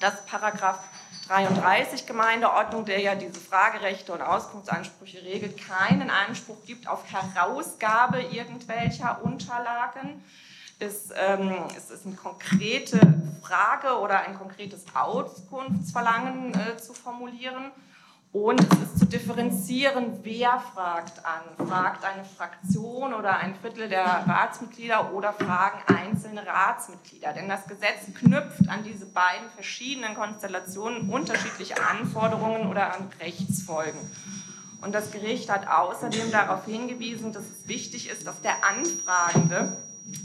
[0.00, 0.80] dass Paragraph
[1.28, 9.22] 33 Gemeindeordnung, der ja diese Fragerechte und Auskunftsansprüche regelt, keinen Anspruch gibt auf Herausgabe irgendwelcher
[9.22, 10.24] Unterlagen.
[10.80, 12.98] Es, ähm, es ist eine konkrete
[13.40, 17.70] Frage oder ein konkretes Auskunftsverlangen äh, zu formulieren.
[18.32, 21.66] Und es ist zu differenzieren, wer fragt an.
[21.68, 27.34] Fragt eine Fraktion oder ein Viertel der Ratsmitglieder oder fragen einzelne Ratsmitglieder.
[27.34, 34.00] Denn das Gesetz knüpft an diese beiden verschiedenen Konstellationen unterschiedliche Anforderungen oder an Rechtsfolgen.
[34.80, 39.76] Und das Gericht hat außerdem darauf hingewiesen, dass es wichtig ist, dass der Anfragende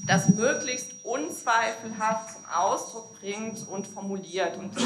[0.06, 4.58] das möglichst unzweifelhaft zum Ausdruck bringt und formuliert.
[4.58, 4.86] Und das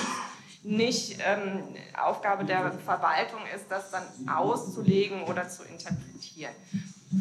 [0.64, 1.64] nicht ähm,
[2.00, 6.54] Aufgabe der Verwaltung ist, das dann auszulegen oder zu interpretieren.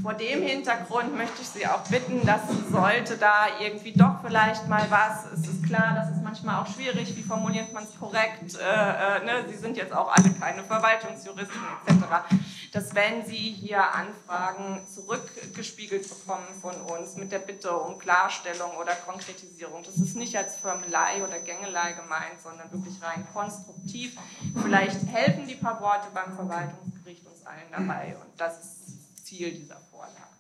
[0.03, 4.87] Vor dem Hintergrund möchte ich Sie auch bitten, dass sollte da irgendwie doch vielleicht mal
[4.88, 9.18] was, es ist klar, das ist manchmal auch schwierig, wie formuliert man es korrekt, äh,
[9.18, 9.44] äh, ne?
[9.48, 12.05] Sie sind jetzt auch alle keine Verwaltungsjuristen etc.,
[12.72, 18.94] dass wenn Sie hier Anfragen zurückgespiegelt bekommen von uns mit der Bitte um Klarstellung oder
[18.94, 24.16] Konkretisierung, das ist nicht als Firmelei oder Gängelei gemeint, sondern wirklich rein konstruktiv.
[24.62, 29.52] Vielleicht helfen die paar Worte beim Verwaltungsgericht uns allen dabei und das ist das Ziel
[29.52, 30.30] dieser Vorlage.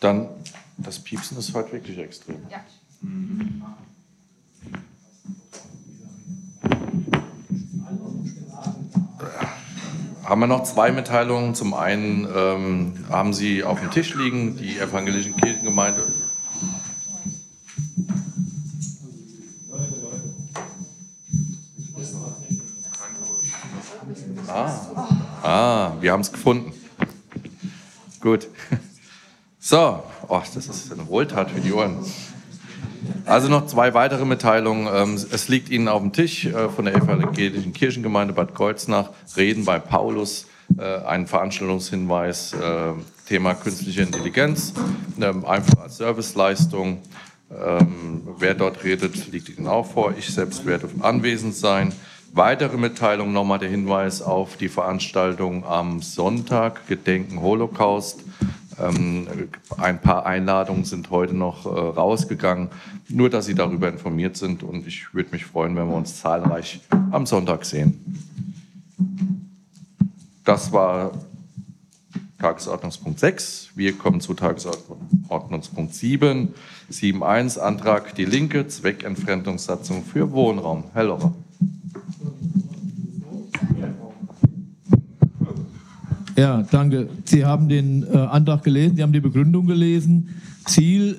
[0.00, 0.41] Dann,
[0.82, 2.36] das Piepsen ist heute wirklich extrem.
[2.50, 2.60] Ja.
[10.24, 11.54] Haben wir noch zwei Mitteilungen.
[11.54, 16.06] Zum einen ähm, haben Sie auf dem Tisch liegen die evangelische Kirchengemeinde.
[24.48, 24.70] Ah,
[25.42, 26.72] ah wir haben es gefunden.
[28.20, 28.48] Gut.
[29.64, 31.98] So, oh, das ist eine Wohltat für die Ohren.
[33.24, 34.88] Also noch zwei weitere Mitteilungen.
[34.92, 39.64] Ähm, es liegt Ihnen auf dem Tisch äh, von der evangelischen Kirchengemeinde Bad Kreuznach Reden
[39.64, 40.46] bei Paulus,
[40.78, 42.92] äh, ein Veranstaltungshinweis, äh,
[43.28, 44.72] Thema künstliche Intelligenz,
[45.20, 46.98] ähm, einfach als Serviceleistung.
[47.50, 50.14] Ähm, wer dort redet, liegt Ihnen auch vor.
[50.18, 51.92] Ich selbst werde anwesend sein.
[52.34, 58.20] Weitere Mitteilung nochmal der Hinweis auf die Veranstaltung am Sonntag, Gedenken Holocaust.
[58.80, 59.26] Ähm,
[59.76, 62.68] ein paar Einladungen sind heute noch äh, rausgegangen.
[63.08, 66.80] Nur, dass Sie darüber informiert sind und ich würde mich freuen, wenn wir uns zahlreich
[67.10, 68.22] am Sonntag sehen.
[70.44, 71.12] Das war
[72.38, 73.70] Tagesordnungspunkt 6.
[73.76, 76.52] Wir kommen zu Tagesordnungspunkt 7.
[76.90, 80.84] 7.1 Antrag Die Linke, Zweckentfremdungssatzung für Wohnraum.
[80.92, 81.32] Herr Locher.
[86.36, 87.08] Ja, danke.
[87.24, 90.30] Sie haben den äh, Antrag gelesen, Sie haben die Begründung gelesen.
[90.64, 91.16] Ziel,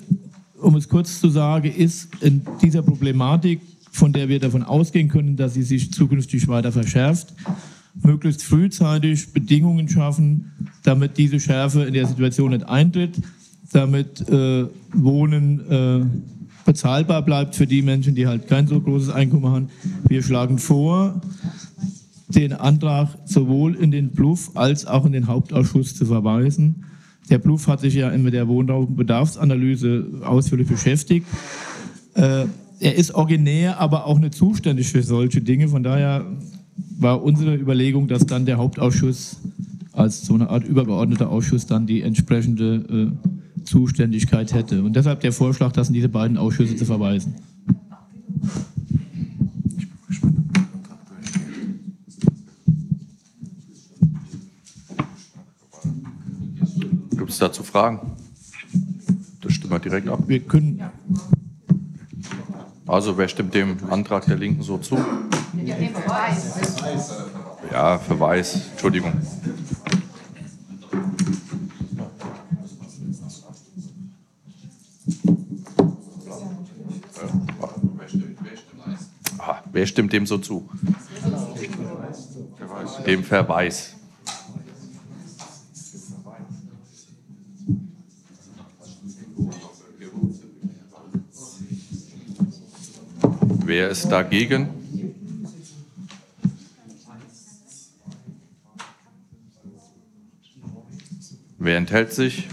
[0.60, 3.60] um es kurz zu sagen, ist in dieser Problematik,
[3.92, 7.32] von der wir davon ausgehen können, dass sie sich zukünftig weiter verschärft,
[8.02, 10.50] möglichst frühzeitig Bedingungen schaffen,
[10.82, 13.20] damit diese Schärfe in der Situation nicht eintritt,
[13.72, 16.04] damit äh, Wohnen äh,
[16.64, 19.68] bezahlbar bleibt für die Menschen, die halt kein so großes Einkommen haben.
[20.08, 21.20] Wir schlagen vor,
[22.34, 26.84] den Antrag sowohl in den Bluff als auch in den Hauptausschuss zu verweisen.
[27.30, 31.26] Der Bluff hat sich ja mit der Wohnraumbedarfsanalyse ausführlich beschäftigt.
[32.14, 32.46] Äh,
[32.80, 35.68] er ist originär, aber auch nicht zuständig für solche Dinge.
[35.68, 36.26] Von daher
[36.98, 39.38] war unsere Überlegung, dass dann der Hauptausschuss
[39.92, 44.82] als so eine Art übergeordneter Ausschuss dann die entsprechende äh, Zuständigkeit hätte.
[44.82, 47.34] Und deshalb der Vorschlag, das in diese beiden Ausschüsse zu verweisen.
[57.44, 58.16] Dazu Fragen?
[59.42, 60.20] Das stimmen wir direkt ab.
[60.26, 60.82] Wir können.
[62.86, 64.98] Also, wer stimmt dem Antrag der Linken so zu?
[67.70, 68.70] Ja, Verweis.
[68.72, 69.12] Entschuldigung.
[79.38, 80.68] Aha, wer stimmt dem so zu?
[83.06, 83.93] Dem Verweis.
[93.76, 94.68] Wer ist dagegen?
[101.58, 102.46] Wer enthält sich?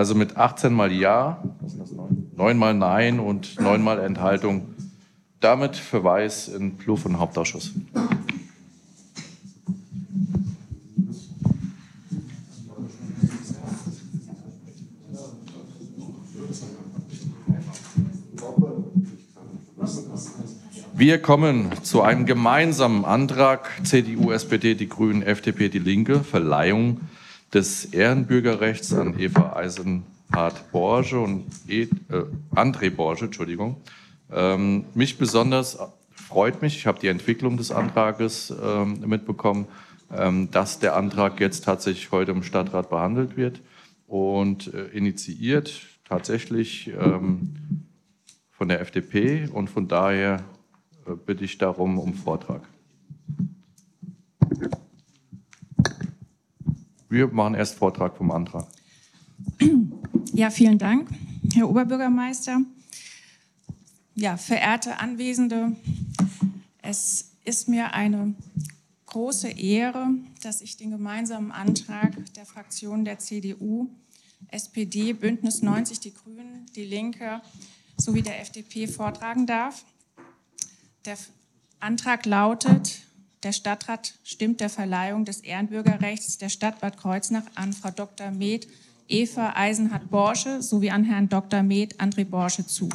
[0.00, 1.44] Also mit 18 mal Ja,
[2.34, 4.74] 9 mal Nein und 9 mal Enthaltung.
[5.40, 7.74] Damit Verweis in Pluff und Hauptausschuss.
[20.94, 27.02] Wir kommen zu einem gemeinsamen Antrag CDU, SPD, die Grünen, FDP, die Linke, Verleihung
[27.52, 31.88] des Ehrenbürgerrechts an Eva Eisenhardt-Borge und e, äh,
[32.54, 33.76] André Borge, Entschuldigung.
[34.32, 35.78] Ähm, mich besonders
[36.14, 39.66] freut mich, ich habe die Entwicklung des Antrages ähm, mitbekommen,
[40.12, 43.60] ähm, dass der Antrag jetzt tatsächlich heute im Stadtrat behandelt wird
[44.06, 45.72] und äh, initiiert
[46.04, 47.86] tatsächlich ähm,
[48.50, 50.44] von der FDP und von daher
[51.06, 52.62] äh, bitte ich darum um Vortrag.
[57.10, 58.68] Wir machen erst Vortrag vom Antrag.
[60.32, 61.08] Ja, vielen Dank,
[61.54, 62.60] Herr Oberbürgermeister.
[64.14, 65.74] Ja, verehrte Anwesende,
[66.82, 68.34] es ist mir eine
[69.06, 73.90] große Ehre, dass ich den gemeinsamen Antrag der Fraktionen der CDU,
[74.46, 77.42] SPD, Bündnis 90, die Grünen, die Linke
[77.96, 79.84] sowie der FDP vortragen darf.
[81.04, 81.16] Der
[81.80, 82.99] Antrag lautet,
[83.42, 88.30] der Stadtrat stimmt der Verleihung des Ehrenbürgerrechts der Stadt Bad Kreuznach an Frau Dr.
[88.30, 88.66] Med
[89.08, 91.62] Eva Eisenhardt-Borsche sowie an Herrn Dr.
[91.62, 92.88] Med André Borsche zu.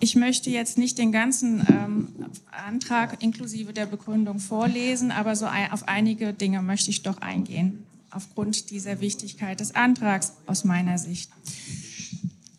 [0.00, 2.08] Ich möchte jetzt nicht den ganzen ähm,
[2.50, 7.86] Antrag inklusive der Begründung vorlesen, aber so ein, auf einige Dinge möchte ich doch eingehen,
[8.10, 11.30] aufgrund dieser Wichtigkeit des Antrags aus meiner Sicht.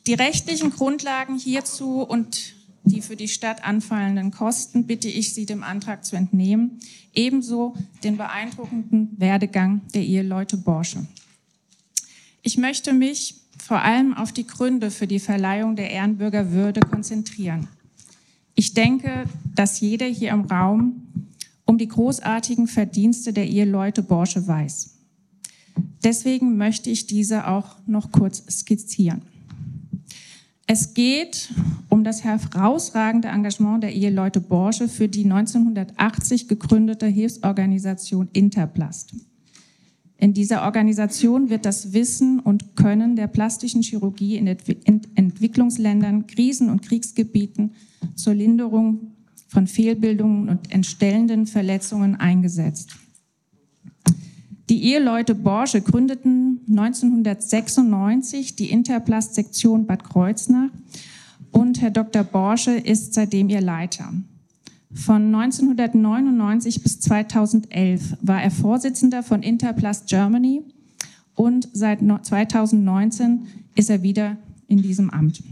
[0.08, 2.56] Die rechtlichen Grundlagen hierzu und
[2.86, 6.80] die für die Stadt anfallenden Kosten bitte ich Sie dem Antrag zu entnehmen,
[7.14, 11.06] ebenso den beeindruckenden Werdegang der Eheleute Borsche.
[12.42, 17.68] Ich möchte mich vor allem auf die Gründe für die Verleihung der Ehrenbürgerwürde konzentrieren.
[18.56, 19.26] Ich denke,
[19.56, 21.08] dass jeder hier im Raum
[21.66, 24.92] um die großartigen Verdienste der Eheleute Borsche weiß.
[26.04, 29.22] Deswegen möchte ich diese auch noch kurz skizzieren.
[30.66, 31.54] Es geht
[31.90, 39.14] um das herausragende Engagement der Eheleute Borsche für die 1980 gegründete Hilfsorganisation Interplast.
[40.18, 46.82] In dieser Organisation wird das Wissen und Können der plastischen Chirurgie in Entwicklungsländern, Krisen- und
[46.82, 47.74] Kriegsgebieten
[48.16, 49.12] zur Linderung
[49.50, 52.96] von Fehlbildungen und entstellenden Verletzungen eingesetzt.
[54.70, 60.70] Die Eheleute Borsche gründeten 1996 die Interplast-Sektion Bad Kreuznach
[61.52, 62.24] und Herr Dr.
[62.24, 64.14] Borsche ist seitdem ihr Leiter.
[64.94, 70.62] Von 1999 bis 2011 war er Vorsitzender von Interplast Germany
[71.36, 74.38] und seit 2019 ist er wieder
[74.68, 75.44] in diesem Amt.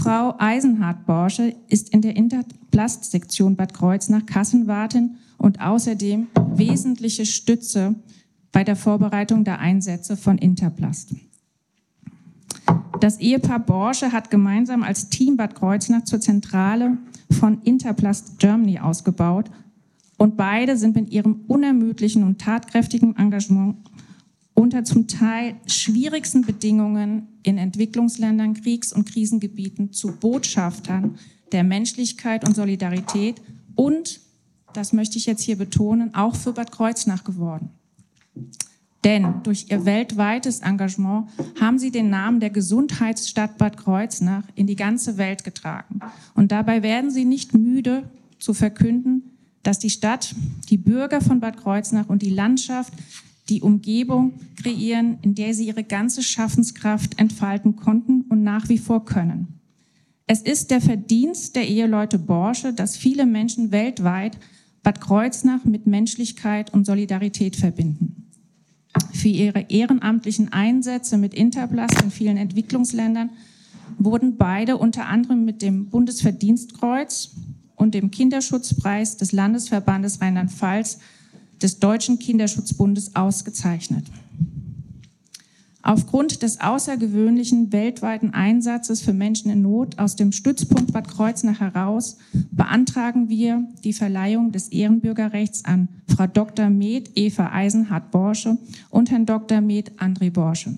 [0.00, 7.94] Frau Eisenhardt-Borsche ist in der Interplast-Sektion Bad Kreuznach Kassenwartin und außerdem wesentliche Stütze
[8.52, 11.14] bei der Vorbereitung der Einsätze von Interplast.
[13.00, 16.98] Das Ehepaar Borsche hat gemeinsam als Team Bad Kreuznach zur Zentrale
[17.30, 19.50] von Interplast Germany ausgebaut
[20.16, 23.76] und beide sind mit ihrem unermüdlichen und tatkräftigen Engagement
[24.54, 31.16] unter zum Teil schwierigsten Bedingungen in Entwicklungsländern, Kriegs- und Krisengebieten zu Botschaftern
[31.52, 33.40] der Menschlichkeit und Solidarität
[33.76, 34.20] und
[34.78, 37.70] das möchte ich jetzt hier betonen, auch für Bad Kreuznach geworden.
[39.02, 41.26] Denn durch ihr weltweites Engagement
[41.60, 45.98] haben sie den Namen der Gesundheitsstadt Bad Kreuznach in die ganze Welt getragen.
[46.34, 48.04] Und dabei werden sie nicht müde
[48.38, 49.22] zu verkünden,
[49.64, 50.34] dass die Stadt,
[50.70, 52.92] die Bürger von Bad Kreuznach und die Landschaft
[53.48, 59.04] die Umgebung kreieren, in der sie ihre ganze Schaffenskraft entfalten konnten und nach wie vor
[59.04, 59.58] können.
[60.28, 64.38] Es ist der Verdienst der Eheleute Borsche, dass viele Menschen weltweit
[64.82, 68.28] Bad Kreuznach mit Menschlichkeit und Solidarität verbinden.
[69.12, 73.30] Für ihre ehrenamtlichen Einsätze mit Interplast in vielen Entwicklungsländern
[73.98, 77.34] wurden beide unter anderem mit dem Bundesverdienstkreuz
[77.76, 80.98] und dem Kinderschutzpreis des Landesverbandes Rheinland-Pfalz
[81.62, 84.04] des Deutschen Kinderschutzbundes ausgezeichnet.
[85.88, 92.18] Aufgrund des außergewöhnlichen weltweiten Einsatzes für Menschen in Not aus dem Stützpunkt Bad Kreuznach heraus
[92.50, 96.68] beantragen wir die Verleihung des Ehrenbürgerrechts an Frau Dr.
[96.68, 98.58] Med Eva Eisenhardt-Borsche
[98.90, 99.62] und Herrn Dr.
[99.62, 100.76] Med André Borsche.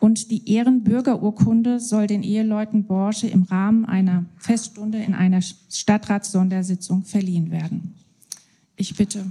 [0.00, 7.52] Und die Ehrenbürgerurkunde soll den Eheleuten Borsche im Rahmen einer Feststunde in einer Stadtratssondersitzung verliehen
[7.52, 7.94] werden.
[8.74, 9.26] Ich bitte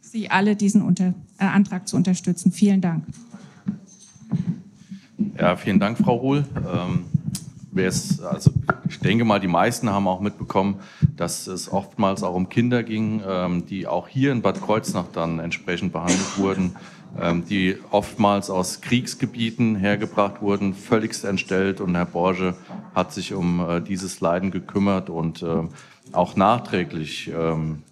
[0.00, 2.52] Sie alle, diesen äh, Antrag zu unterstützen.
[2.52, 3.04] Vielen Dank.
[5.38, 6.44] Ja, vielen Dank, Frau Ruhl.
[6.56, 7.04] Ähm,
[7.76, 8.52] also
[8.88, 10.76] ich denke mal, die meisten haben auch mitbekommen,
[11.16, 15.40] dass es oftmals auch um Kinder ging, ähm, die auch hier in Bad Kreuznach dann
[15.40, 16.76] entsprechend behandelt wurden,
[17.20, 21.80] ähm, die oftmals aus Kriegsgebieten hergebracht wurden, völligst entstellt.
[21.80, 22.54] Und Herr Borge
[22.94, 25.62] hat sich um äh, dieses Leiden gekümmert und äh,
[26.12, 27.82] auch nachträglich ähm,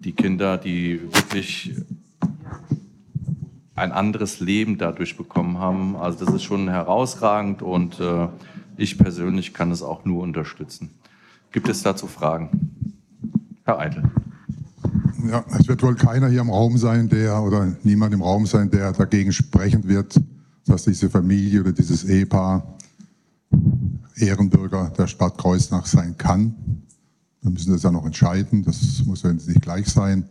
[0.00, 1.72] die Kinder, die wirklich
[3.74, 5.96] ein anderes Leben dadurch bekommen haben.
[5.96, 8.28] Also das ist schon herausragend und äh,
[8.76, 10.90] ich persönlich kann es auch nur unterstützen.
[11.52, 12.72] Gibt es dazu Fragen?
[13.64, 14.02] Herr Eitel.
[15.28, 18.70] Ja, es wird wohl keiner hier im Raum sein, der oder niemand im Raum sein,
[18.70, 20.20] der dagegen sprechen wird,
[20.66, 22.76] dass diese Familie oder dieses Ehepaar
[24.16, 26.54] Ehrenbürger der Stadt Kreuznach sein kann.
[27.40, 30.28] Wir müssen das ja noch entscheiden, das muss ja nicht gleich sein.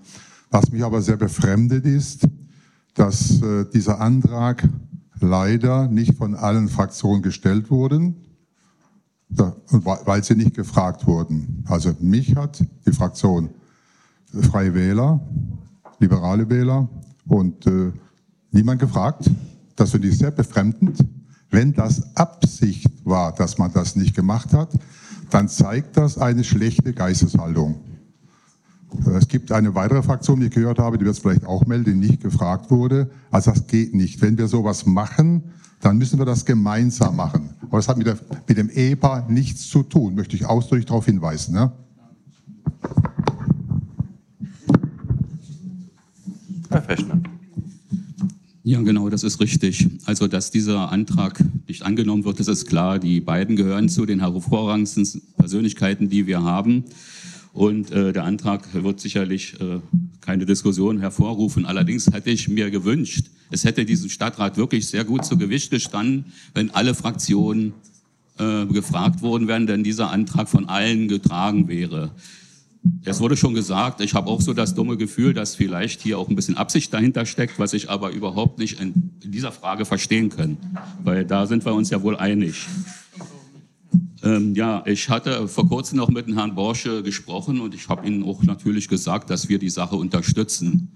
[0.51, 2.27] Was mich aber sehr befremdet ist,
[2.93, 4.67] dass äh, dieser Antrag
[5.19, 8.13] leider nicht von allen Fraktionen gestellt wurde,
[9.29, 11.63] weil sie nicht gefragt wurden.
[11.67, 13.49] Also mich hat die Fraktion
[14.41, 15.21] Freie Wähler,
[15.99, 16.89] liberale Wähler
[17.27, 17.91] und äh,
[18.51, 19.29] niemand gefragt.
[19.75, 21.03] Das finde ich sehr befremdend.
[21.49, 24.69] Wenn das Absicht war, dass man das nicht gemacht hat,
[25.29, 27.75] dann zeigt das eine schlechte Geisteshaltung.
[29.15, 32.01] Es gibt eine weitere Fraktion, die ich gehört habe, die wird es vielleicht auch melden,
[32.01, 33.09] die nicht gefragt wurde.
[33.31, 34.21] Also das geht nicht.
[34.21, 35.43] Wenn wir sowas machen,
[35.81, 37.49] dann müssen wir das gemeinsam machen.
[37.61, 38.17] Aber es hat mit, der,
[38.47, 41.53] mit, dem EPA nichts zu tun, möchte ich ausdrücklich darauf hinweisen.
[41.53, 41.71] Ne?
[46.69, 47.21] Herr Fechner.
[48.65, 49.89] Ja, genau, das ist richtig.
[50.05, 52.97] Also, dass dieser Antrag nicht angenommen wird, das ist klar.
[52.97, 55.05] Die beiden gehören zu den hervorragendsten
[55.37, 56.85] Persönlichkeiten, die wir haben.
[57.53, 59.79] Und äh, der Antrag wird sicherlich äh,
[60.21, 61.67] keine Diskussion hervorrufen.
[61.67, 66.25] Allerdings hätte ich mir gewünscht, es hätte diesem Stadtrat wirklich sehr gut zu Gewicht gestanden,
[66.55, 67.73] wenn alle Fraktionen
[68.39, 72.15] äh, gefragt worden wären, denn dieser Antrag von allen getragen wäre.
[73.05, 76.29] Es wurde schon gesagt, ich habe auch so das dumme Gefühl, dass vielleicht hier auch
[76.29, 80.29] ein bisschen Absicht dahinter steckt, was ich aber überhaupt nicht in, in dieser Frage verstehen
[80.29, 80.57] kann,
[81.03, 82.65] weil da sind wir uns ja wohl einig.
[84.23, 88.23] Ähm, ja, ich hatte vor kurzem noch mit Herrn Borsche gesprochen und ich habe Ihnen
[88.23, 90.91] auch natürlich gesagt, dass wir die Sache unterstützen,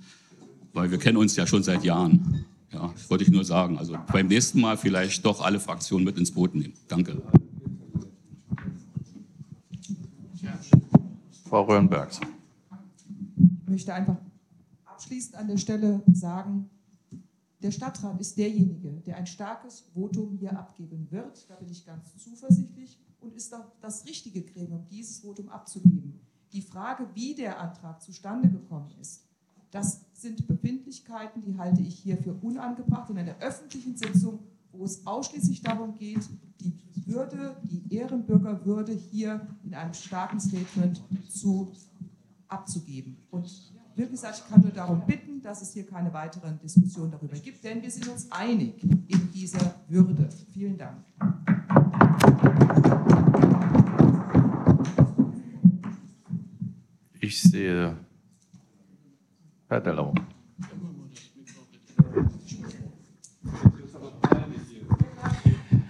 [0.73, 2.45] weil wir kennen uns ja schon seit Jahren.
[2.71, 3.77] Ja, das wollte ich nur sagen.
[3.77, 6.73] Also beim nächsten Mal vielleicht doch alle Fraktionen mit ins Boot nehmen.
[6.87, 7.21] Danke.
[11.47, 12.19] Frau Röhrenbergs.
[13.63, 14.17] Ich möchte einfach
[14.85, 16.69] abschließend an der Stelle sagen,
[17.61, 21.49] der Stadtrat ist derjenige, der ein starkes Votum hier abgeben wird.
[21.49, 26.19] Da bin ich ganz zuversichtlich und ist auch das richtige Gremium, dieses Votum abzugeben.
[26.51, 29.23] Die Frage, wie der Antrag zustande gekommen ist,
[29.71, 34.39] das sind Befindlichkeiten, die halte ich hier für unangebracht in einer öffentlichen Sitzung,
[34.71, 36.29] wo es ausschließlich darum geht,
[36.59, 36.73] die
[37.05, 41.71] Würde, die Ehrenbürgerwürde hier in einem starken Statement zu,
[42.47, 43.17] abzugeben.
[43.31, 47.35] Und wie gesagt, ich kann nur darum bitten, dass es hier keine weiteren Diskussionen darüber
[47.37, 50.29] gibt, denn wir sind uns einig in dieser Würde.
[50.53, 51.03] Vielen Dank.
[57.19, 57.97] Ich sehe
[59.67, 60.13] Herr Dellau.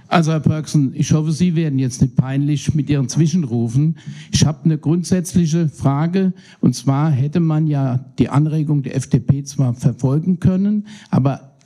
[0.09, 3.97] Also Herr Pörksen, ich hoffe, Sie werden jetzt nicht peinlich mit Ihren Zwischenrufen.
[4.31, 9.73] Ich habe eine grundsätzliche Frage und zwar hätte man ja die Anregung der FDP zwar
[9.73, 11.56] verfolgen können, aber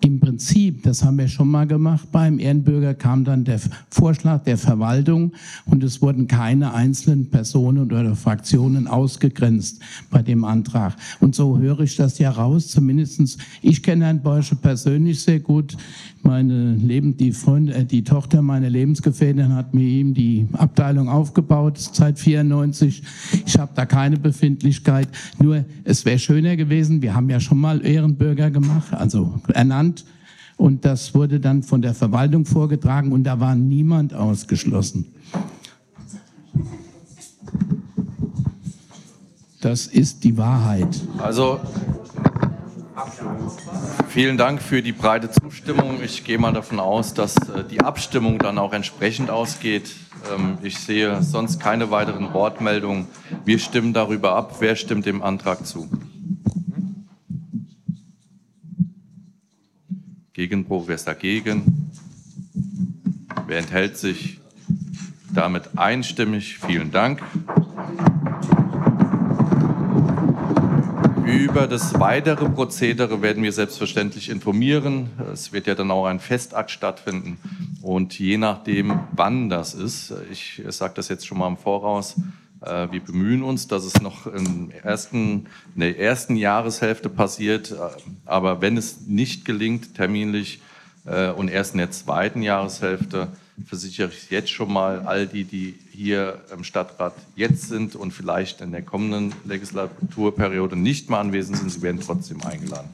[0.00, 3.60] im Prinzip, das haben wir schon mal gemacht, beim Ehrenbürger kam dann der
[3.90, 5.32] Vorschlag der Verwaltung
[5.66, 9.80] und es wurden keine einzelnen Personen oder Fraktionen ausgegrenzt
[10.10, 10.94] bei dem Antrag.
[11.20, 15.76] Und so höre ich das ja raus, zumindestens ich kenne Herrn Borsche persönlich sehr gut.
[16.22, 21.78] Meine Leben, die, Freundin, äh, die Tochter meiner Lebensgefährtin hat mit ihm die Abteilung aufgebaut
[21.78, 23.02] seit 94.
[23.44, 25.08] Ich habe da keine Befindlichkeit.
[25.40, 29.40] Nur es wäre schöner gewesen, wir haben ja schon mal Ehrenbürger gemacht, also
[29.72, 30.04] ernannt.
[30.56, 35.06] Und das wurde dann von der Verwaltung vorgetragen und da war niemand ausgeschlossen.
[39.60, 41.00] Das ist die Wahrheit.
[41.18, 41.60] Also
[44.08, 46.02] Vielen Dank für die breite Zustimmung.
[46.04, 49.94] Ich gehe mal davon aus, dass äh, die Abstimmung dann auch entsprechend ausgeht.
[50.34, 53.06] Ähm, ich sehe sonst keine weiteren Wortmeldungen.
[53.46, 54.56] Wir stimmen darüber ab.
[54.60, 55.88] Wer stimmt dem Antrag zu?
[60.34, 61.90] Gegenbruch, wer ist dagegen?
[63.46, 64.40] Wer enthält sich?
[65.34, 66.58] Damit einstimmig.
[66.58, 67.22] Vielen Dank.
[71.26, 75.10] Über das weitere Prozedere werden wir selbstverständlich informieren.
[75.30, 77.36] Es wird ja dann auch ein Festakt stattfinden.
[77.82, 82.16] Und je nachdem, wann das ist, ich sage das jetzt schon mal im Voraus,
[82.62, 87.72] wir bemühen uns, dass es noch im ersten, in der ersten Jahreshälfte passiert.
[87.72, 87.76] Äh,
[88.24, 90.60] aber wenn es nicht gelingt, terminlich
[91.04, 93.28] äh, und erst in der zweiten Jahreshälfte,
[93.66, 98.60] versichere ich jetzt schon mal all die, die hier im Stadtrat jetzt sind und vielleicht
[98.60, 102.88] in der kommenden Legislaturperiode nicht mehr anwesend sind, sie werden trotzdem eingeladen.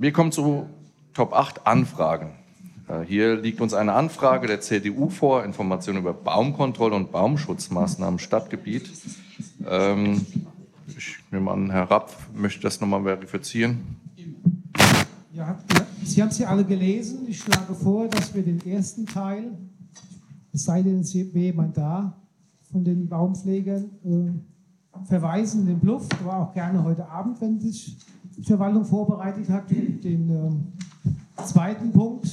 [0.00, 0.68] Wir kommen zu
[1.18, 2.30] Top 8 Anfragen.
[2.86, 8.18] Äh, hier liegt uns eine Anfrage der CDU vor, Informationen über Baumkontrolle und Baumschutzmaßnahmen im
[8.20, 8.88] Stadtgebiet.
[9.68, 10.24] Ähm,
[10.86, 13.96] ich nehme an, Herr Rapp möchte das nochmal verifizieren.
[15.32, 15.58] Ja,
[16.04, 17.26] Sie haben es ja alle gelesen.
[17.26, 19.58] Ich schlage vor, dass wir den ersten Teil,
[20.52, 22.16] es sei denn, es wäre jemand da,
[22.70, 27.96] von den Baumpflegern äh, verweisen den Bluff, aber auch gerne heute Abend, wenn sich
[28.42, 29.70] Verwaltung vorbereitet hat.
[29.70, 32.28] Den äh, zweiten Punkt,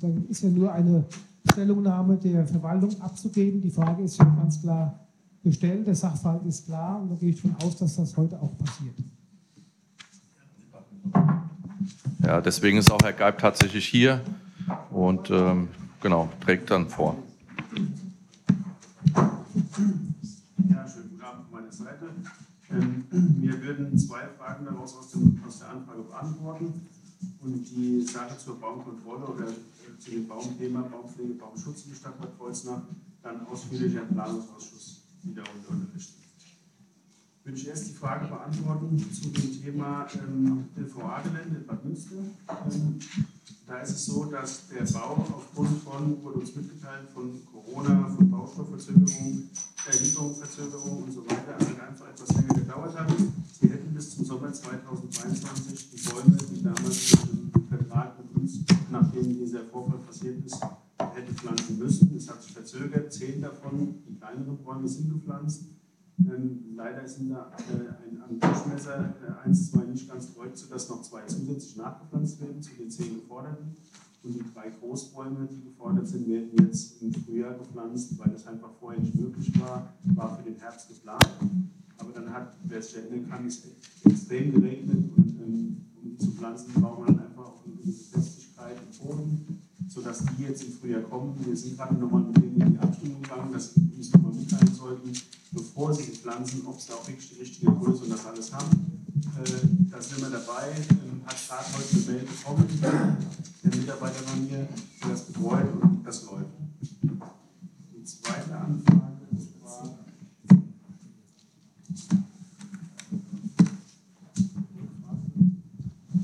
[0.00, 1.04] dann ist ja nur eine
[1.52, 3.60] Stellungnahme der Verwaltung abzugeben.
[3.60, 4.98] Die Frage ist ja ganz klar
[5.42, 8.52] gestellt, der Sachverhalt ist klar und da gehe ich davon aus, dass das heute auch
[8.58, 8.94] passiert.
[12.22, 14.20] Ja, deswegen ist auch Herr Geib tatsächlich hier
[14.90, 15.68] und ähm,
[16.00, 17.16] genau, trägt dann vor.
[19.14, 22.04] Ja, schönen guten Abend von meiner Seite.
[22.04, 22.24] Ähm,
[22.70, 26.86] wir würden zwei Fragen daraus aus, dem, aus der Anfrage beantworten
[27.40, 32.36] und die Sache zur Baumkontrolle oder äh, zu dem Baumthema Baumpflege, Baumschutz in Stadt Bad
[32.38, 32.82] Kreuznach
[33.22, 36.18] dann ausführlicher im Planungsausschuss wieder unterrichten.
[37.54, 42.16] Ich erst die Frage beantworten zu dem Thema ähm, LVA-Gelände in Bad Münster.
[42.16, 42.98] Ähm,
[43.66, 48.30] da ist es so, dass der Bau aufgrund von, wurde uns mitgeteilt, von Corona, von
[48.30, 49.48] Baustoffverzögerungen,
[49.92, 53.12] Lieferungsverzögerungen und so weiter, also einfach etwas länger gedauert hat.
[53.60, 58.60] Wir hätten bis zum Sommer 2022 die Bäume, die damals mit dem Vertrag mit uns,
[58.90, 60.60] nachdem dieser Vorfall passiert ist,
[60.98, 62.16] hätte pflanzen müssen.
[62.16, 63.12] Es hat sich verzögert.
[63.12, 65.64] Zehn davon, die kleineren Bäume, sind gepflanzt.
[66.20, 70.88] Ähm, leider sind da äh, ein, am Durchmesser äh, 1, 2 nicht ganz korrekt, sodass
[70.88, 73.76] noch zwei zusätzlich nachgepflanzt werden zu den zehn geforderten.
[74.22, 78.70] Und die drei Großbäume, die gefordert sind, werden jetzt im Frühjahr gepflanzt, weil das einfach
[78.80, 81.28] vorher nicht möglich war, war für den Herbst geplant.
[81.98, 83.62] Aber dann hat, wer es erinnern kann, es
[84.04, 88.10] extrem geregnet und ähm, um die zu pflanzen, braucht man dann einfach auch eine gewisse
[88.10, 91.34] Festigkeit im Boden, sodass die jetzt im Frühjahr kommen.
[91.44, 94.74] Wir sind gerade nochmal mit denen in die Abstimmung gegangen, dass wir uns nochmal mitteilen
[94.74, 95.12] sollten,
[95.52, 99.04] bevor sie pflanzen, ob sie auch wirklich die richtige Größe und das alles haben.
[99.38, 102.68] Äh, da sind wir dabei, ähm, hat gerade heute eine Mail bekommen,
[103.64, 104.68] der Mitarbeiter von mir,
[105.02, 106.46] der das betreut und das läuft.
[107.96, 109.18] Die zweite Anfrage
[109.62, 109.98] war.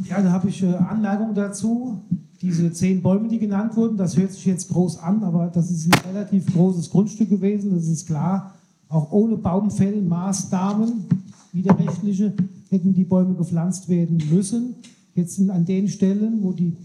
[0.09, 2.01] Ja, da habe ich äh, Anmerkungen dazu.
[2.41, 5.87] Diese zehn Bäume, die genannt wurden, das hört sich jetzt groß an, aber das ist
[5.87, 8.55] ein relativ großes Grundstück gewesen, das ist klar.
[8.89, 11.07] Auch ohne Baumfellmaßnahmen,
[11.53, 12.35] widerrechtliche,
[12.69, 14.75] hätten die Bäume gepflanzt werden müssen.
[15.15, 16.77] Jetzt sind an den Stellen, wo die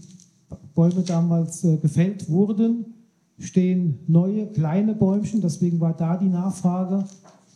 [0.80, 2.86] Bäume damals äh, gefällt wurden,
[3.38, 5.42] stehen neue kleine Bäumchen.
[5.42, 7.04] Deswegen war da die Nachfrage,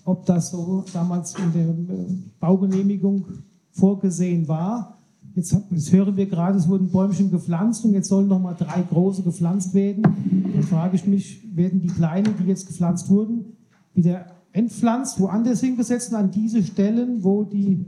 [0.04, 2.06] ob das so damals in der äh,
[2.38, 3.24] Baugenehmigung
[3.70, 4.98] vorgesehen war.
[5.34, 8.82] Jetzt, jetzt, hören wir gerade, es wurden Bäumchen gepflanzt und jetzt sollen noch mal drei
[8.82, 10.02] große gepflanzt werden.
[10.02, 13.56] Dann frage ich mich, werden die kleinen, die jetzt gepflanzt wurden,
[13.94, 17.86] wieder entpflanzt, woanders hingesetzt an diese Stellen, wo die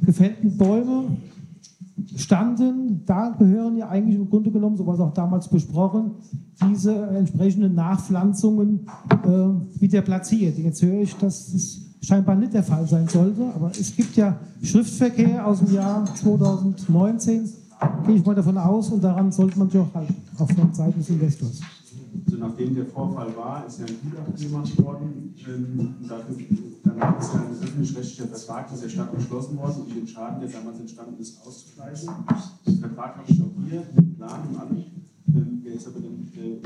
[0.00, 1.18] gefällten Bäume
[2.16, 6.12] standen, da gehören ja eigentlich im Grunde genommen, so war es auch damals besprochen,
[6.70, 10.58] diese entsprechenden Nachpflanzungen äh, wieder platziert.
[10.58, 14.38] Jetzt höre ich, dass es scheinbar nicht der Fall sein sollte, aber es gibt ja
[14.62, 17.48] Schriftverkehr aus dem Jahr 2019,
[18.06, 20.98] gehe ich mal davon aus, und daran sollte man sich auch halten, auch von Seiten
[20.98, 21.60] des Investors.
[22.26, 25.34] Also nachdem der Vorfall war, ist ja ein Gutachten gemacht worden.
[25.46, 26.36] Ähm, dafür,
[26.84, 30.80] danach ist ein öffentlich-rechtlicher Vertrag mit der Stadt beschlossen worden, um den Schaden, der damals
[30.80, 32.08] entstanden ist, auszugleichen.
[32.66, 34.84] Den Vertrag habe ich auch hier, mit Plan und allem.
[35.34, 36.60] Ähm, der ist aber dann äh,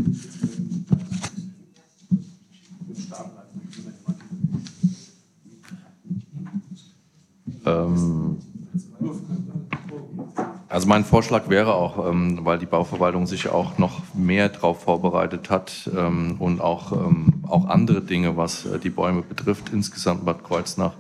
[2.89, 3.43] mit Stapel.
[7.65, 8.39] Ähm,
[10.69, 15.51] also mein Vorschlag wäre auch, ähm, weil die Bauverwaltung sich auch noch mehr darauf vorbereitet
[15.51, 20.45] hat ähm, und auch, ähm, auch andere Dinge, was äh, die Bäume betrifft, insgesamt Bad
[20.45, 20.95] Kreuznach,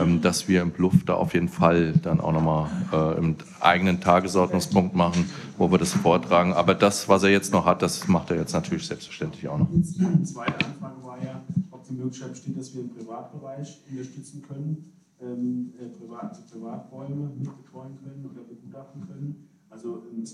[0.00, 4.00] ähm, dass wir im Bluff da auf jeden Fall dann auch nochmal äh, im eigenen
[4.00, 6.52] Tagesordnungspunkt machen, wo wir das vortragen.
[6.52, 9.68] Aber das, was er jetzt noch hat, das macht er jetzt natürlich selbstverständlich auch noch.
[9.70, 14.92] Die zweite Anfrage war ja, ob die Möglichkeit besteht, dass wir im Privatbereich unterstützen können
[15.20, 19.48] ähm, äh, Privat, Privatbäume mitbetreuen können oder begutachten können.
[19.70, 20.24] Also ähm,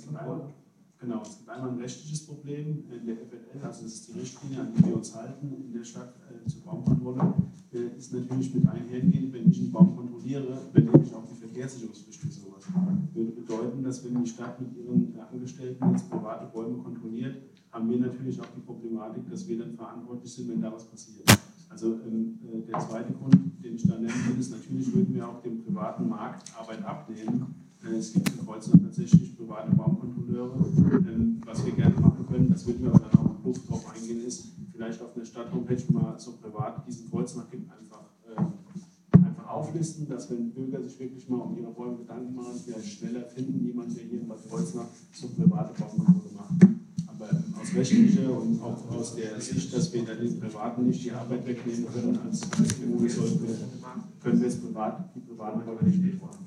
[1.03, 4.61] genau, es gibt einmal ein rechtliches Problem in der FLL, also das ist die Richtlinie,
[4.61, 7.35] an die wir uns halten in der Stadt äh, zur Baumkontrolle,
[7.73, 12.21] äh, ist natürlich mit einhergehend, wenn ich einen Baum kontrolliere, übernehme ich auch die Verkehrssicherungspflicht
[12.21, 12.65] für sowas.
[13.13, 17.37] Würde bedeuten, dass wenn die Stadt mit ihren Angestellten jetzt private Bäume kontrolliert,
[17.73, 21.25] haben wir natürlich auch die Problematik, dass wir dann verantwortlich sind, wenn da was passiert.
[21.69, 23.35] Also ähm, äh, der zweite Grund,
[23.65, 27.62] den ich da nennen will, ist natürlich, würden wir auch dem privaten Markt Arbeit abnehmen.
[27.85, 30.65] Äh, es gibt in Kreuzland tatsächlich private Baumkontrolleure.
[31.09, 34.25] Ähm, was wir gerne machen können, das würden wir aber dann auch Luft drauf eingehen,
[34.25, 40.09] ist vielleicht auf einer Stadt-Homepage mal so privat diesen Kreuznach gibt, einfach, äh, einfach auflisten,
[40.09, 43.97] dass wenn Bürger sich wirklich mal um ihre Bäume Gedanken machen, vielleicht schneller finden, jemand,
[43.97, 46.53] der hier in Bad Kreuznach so private Baumkontrolle macht.
[47.07, 47.29] Aber
[47.61, 51.47] aus rechtlicher und auch aus der Sicht, dass wir dann den Privaten nicht die Arbeit
[51.47, 53.57] wegnehmen können, als BU sollten wir,
[54.23, 56.47] können wir es privat, die Privaten aber nicht mitmachen.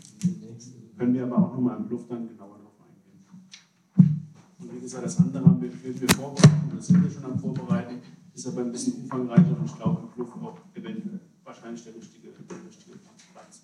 [0.97, 4.15] Können wir aber auch nochmal im Luft dann genauer drauf eingehen.
[4.59, 8.01] Und wie gesagt, das andere haben wir, wir vorbereiten, das sind wir schon am Vorbereiten,
[8.33, 12.29] ist aber ein bisschen umfangreicher und ich glaube im Luft auch eventuell wahrscheinlich der richtige,
[12.29, 12.97] der richtige
[13.33, 13.61] Platz.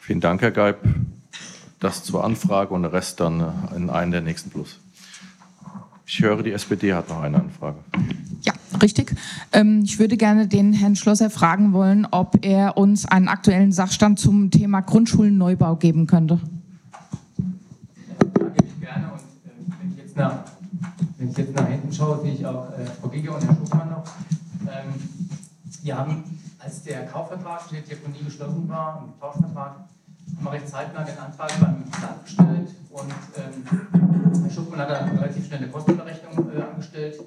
[0.00, 0.78] Vielen Dank, Herr Geib.
[1.78, 4.78] Das zur Anfrage und der Rest dann in einen der nächsten Plus.
[6.06, 7.78] Ich höre, die SPD hat noch eine Anfrage.
[8.42, 9.14] Ja, richtig.
[9.52, 14.18] Ähm, ich würde gerne den Herrn Schlosser fragen wollen, ob er uns einen aktuellen Sachstand
[14.18, 16.40] zum Thema Grundschulenneubau geben könnte.
[17.38, 19.12] Ja, gebe ich gerne.
[19.12, 20.44] Und äh, wenn, ich jetzt nach,
[21.18, 23.90] wenn ich jetzt nach hinten schaue, sehe ich auch äh, Frau Giger und Herr Schuckmann
[23.90, 24.04] noch.
[24.62, 24.94] Ähm,
[25.82, 26.24] wir haben,
[26.58, 29.76] als der Kaufvertrag die Deponie geschlossen war, im Tauschvertrag,
[30.36, 35.18] haben wir recht zeitnah den Antrag beim Land gestellt und ähm, Herr Schuckmann hat dann
[35.18, 37.20] relativ schnell eine Kostenberechnung äh, angestellt,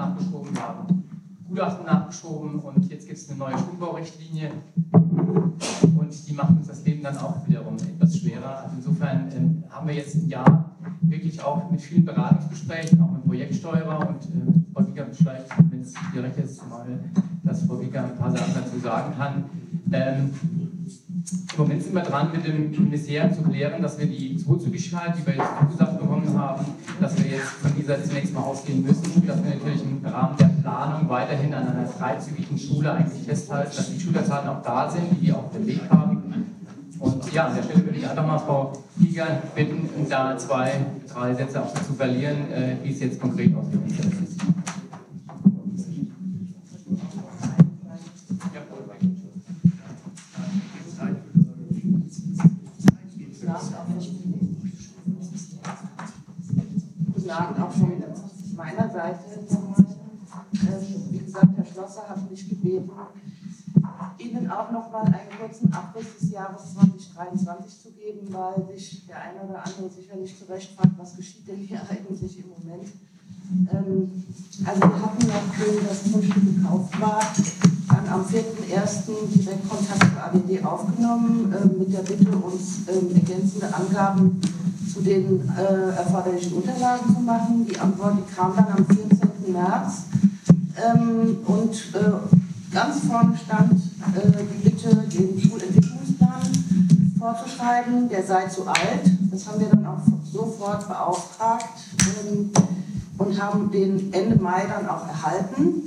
[0.00, 1.04] nachgeschoben, haben
[1.48, 4.50] Gutachten nachgeschoben und jetzt gibt es eine neue Schulbaurichtlinie
[4.92, 8.70] und die macht uns das Leben dann auch wiederum etwas schwerer.
[8.76, 10.70] Insofern ähm, haben wir jetzt im Jahr
[11.02, 15.92] wirklich auch mit vielen Beratungsgesprächen, auch mit Projektsteuerer und äh, Frau Wieger vielleicht, wenn es
[16.14, 16.86] dir recht ist, mal,
[17.42, 19.44] dass Frau Wieger ein paar Sachen dazu sagen kann.
[19.92, 20.30] Ähm,
[21.20, 25.26] im Moment sind wir dran, mit dem Ministerium zu klären, dass wir die Zweizügigkeit, die
[25.26, 26.64] wir jetzt zugesagt bekommen haben,
[27.00, 30.50] dass wir jetzt von dieser zunächst mal ausgehen müssen, dass wir natürlich im Rahmen der
[30.62, 35.26] Planung weiterhin an einer dreizügigen Schule eigentlich festhalten, dass die Schülerzahlen auch da sind, die
[35.26, 36.20] wir dem Weg haben.
[36.98, 40.72] Und ja, an der Stelle würde ich einfach mal Frau Giger bitten, da zwei,
[41.12, 44.40] drei Sätze auch zu verlieren, äh, wie es jetzt konkret ausgeführt ist.
[57.30, 57.92] Guten Abend auch von
[58.56, 59.24] meiner Seite.
[61.10, 62.90] Wie gesagt, Herr Schlosser hat mich gebeten,
[64.18, 69.16] Ihnen auch noch mal einen kurzen Abriss des Jahres 2023 zu geben, weil sich der
[69.16, 72.88] eine oder andere sicherlich zu Recht fragt, was geschieht denn hier eigentlich im Moment.
[73.72, 74.24] Ähm,
[74.64, 77.22] also wir hatten, nachdem das Grundstück gekauft war,
[77.88, 79.06] dann am 4.1.
[79.34, 84.40] direkt Kontakt zur ADD aufgenommen, äh, mit der Bitte, uns äh, ergänzende Angaben
[84.92, 87.66] zu den äh, erforderlichen Unterlagen zu machen.
[87.66, 89.52] Die Antwort die kam dann am 14.
[89.52, 90.02] März.
[90.76, 98.08] Ähm, und äh, ganz vorne stand äh, die Bitte, den Schulentwicklungsplan vorzuschreiben.
[98.08, 99.10] Der sei zu alt.
[99.30, 101.78] Das haben wir dann auch sofort beauftragt
[102.26, 102.50] ähm,
[103.18, 105.82] und haben den Ende Mai dann auch erhalten.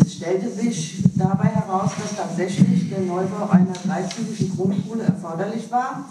[0.00, 6.04] Es stellte sich dabei heraus, dass tatsächlich der Neubau einer dreizügigen Grundschule erforderlich war.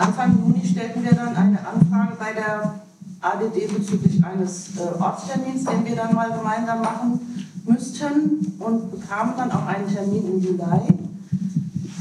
[0.00, 2.80] Anfang Juni stellten wir dann eine Anfrage bei der
[3.20, 9.52] ADD bezüglich eines äh, Ortstermins, den wir dann mal gemeinsam machen müssten und bekamen dann
[9.52, 10.60] auch einen Termin im Juli.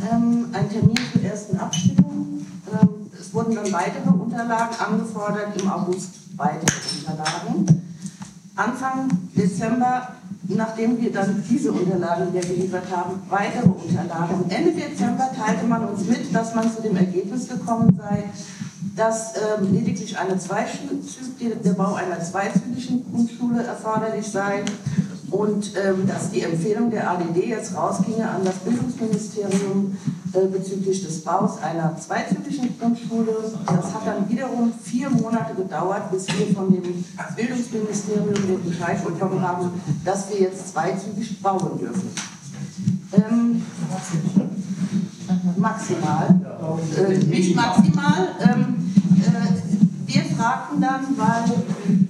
[0.09, 2.45] Ähm, ein Termin zur ersten Abstimmung.
[2.71, 2.89] Ähm,
[3.19, 7.83] es wurden dann weitere Unterlagen angefordert, im August weitere Unterlagen.
[8.55, 10.15] Anfang Dezember,
[10.55, 14.49] nachdem wir dann diese Unterlagen wieder geliefert haben, weitere Unterlagen.
[14.49, 18.23] Ende Dezember teilte man uns mit, dass man zu dem Ergebnis gekommen sei,
[18.95, 20.37] dass ähm, lediglich eine
[21.55, 24.63] der Bau einer zweizügigen Grundschule erforderlich sei
[25.31, 29.97] und ähm, dass die Empfehlung der ADD jetzt rausginge an das Bildungsministerium
[30.33, 33.33] äh, bezüglich des Baus einer zweizügigen Grundschule.
[33.65, 37.03] Das hat dann wiederum vier Monate gedauert, bis wir von dem
[37.35, 39.69] Bildungsministerium den Bescheid bekommen haben,
[40.05, 42.09] dass wir jetzt zweizügig bauen dürfen.
[43.11, 43.61] Ähm,
[45.57, 46.39] maximal,
[46.97, 48.29] äh, nicht maximal.
[48.41, 51.43] Ähm, äh, wir fragten dann, weil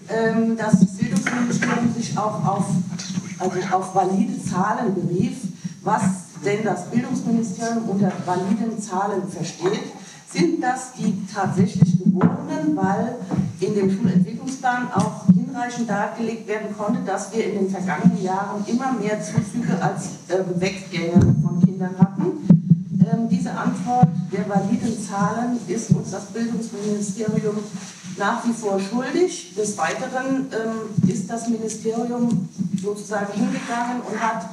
[0.09, 2.65] ähm, das Bildungsministerium sich auch auf,
[3.39, 5.37] also auf valide Zahlen berief,
[5.83, 6.01] was
[6.43, 9.93] denn das Bildungsministerium unter validen Zahlen versteht.
[10.31, 13.15] Sind das die tatsächlich geborenen, weil
[13.59, 18.93] in dem Schulentwicklungsplan auch hinreichend dargelegt werden konnte, dass wir in den vergangenen Jahren immer
[18.93, 22.25] mehr Zuzüge als äh, Weggänge von Kindern hatten.
[23.11, 27.57] Ähm, diese Antwort der validen Zahlen ist uns das Bildungsministerium
[28.19, 29.55] nach wie vor schuldig.
[29.55, 32.49] Des Weiteren ähm, ist das Ministerium
[32.79, 34.45] sozusagen hingegangen und hat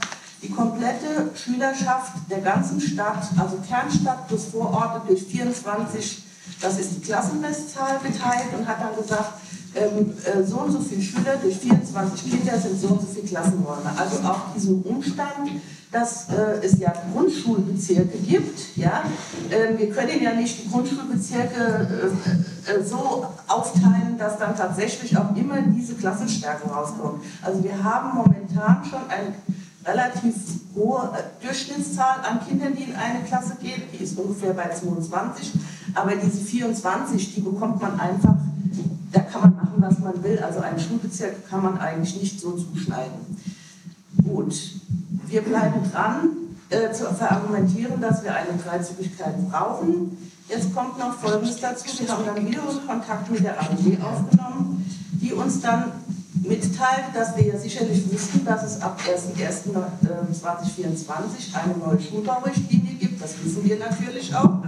[0.42, 6.22] die komplette Schülerschaft der ganzen Stadt, also Kernstadt plus Vororte durch 24,
[6.60, 9.40] das ist die Klassenmesszahl geteilt und hat dann gesagt,
[9.74, 13.26] ähm, äh, so und so viele Schüler durch 24 Kinder sind so und so viele
[13.26, 13.92] Klassenräume.
[13.96, 15.50] Also auch diesen Umstand,
[15.96, 18.76] dass äh, es ja Grundschulbezirke gibt.
[18.76, 19.04] Ja?
[19.48, 22.12] Äh, wir können ja nicht die Grundschulbezirke
[22.66, 27.24] äh, äh, so aufteilen, dass dann tatsächlich auch immer diese Klassenstärke rauskommt.
[27.40, 29.32] Also wir haben momentan schon eine
[29.86, 30.34] relativ
[30.74, 33.80] hohe äh, Durchschnittszahl an Kindern, die in eine Klasse gehen.
[33.90, 35.52] Die ist ungefähr bei 22.
[35.94, 38.34] Aber diese 24, die bekommt man einfach,
[39.12, 40.38] da kann man machen, was man will.
[40.40, 43.38] Also einen Schulbezirk kann man eigentlich nicht so zuschneiden.
[44.22, 44.54] Gut,
[45.26, 46.30] wir bleiben dran,
[46.70, 50.16] äh, zu verargumentieren, dass wir eine Freizügigkeit brauchen.
[50.48, 51.86] Jetzt kommt noch Folgendes dazu.
[51.98, 55.92] Wir haben dann wieder Kontakt mit der AMD aufgenommen, die uns dann
[56.34, 63.22] mitteilt, dass wir ja sicherlich wussten, dass es ab 1.1.2024 eine neue Schulbaurichtlinie gibt.
[63.22, 64.62] Das wissen wir natürlich auch.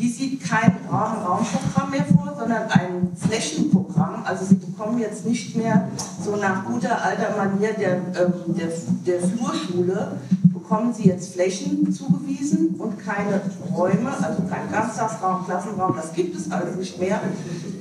[0.00, 4.22] Die sieht kein Raumprogramm mehr vor, sondern ein Flächenprogramm.
[4.24, 5.88] Also Sie bekommen jetzt nicht mehr
[6.24, 8.68] so nach guter alter Manier der, ähm, der,
[9.04, 10.18] der Flurschule,
[10.54, 13.42] bekommen Sie jetzt Flächen zugewiesen und keine
[13.76, 17.20] Räume, also kein Ganztagsraum, Klassenraum, das gibt es alles nicht mehr,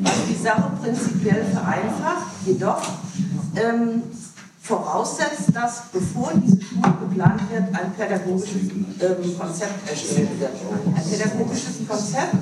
[0.01, 2.27] was die Sache prinzipiell vereinfacht.
[2.45, 2.81] Jedoch
[3.55, 4.03] ähm,
[4.69, 8.69] voraussetzt, dass bevor diese Schule geplant wird, ein pädagogisches
[9.01, 10.51] ähm, Konzept erstellt wird.
[10.95, 12.35] Ein pädagogisches Konzept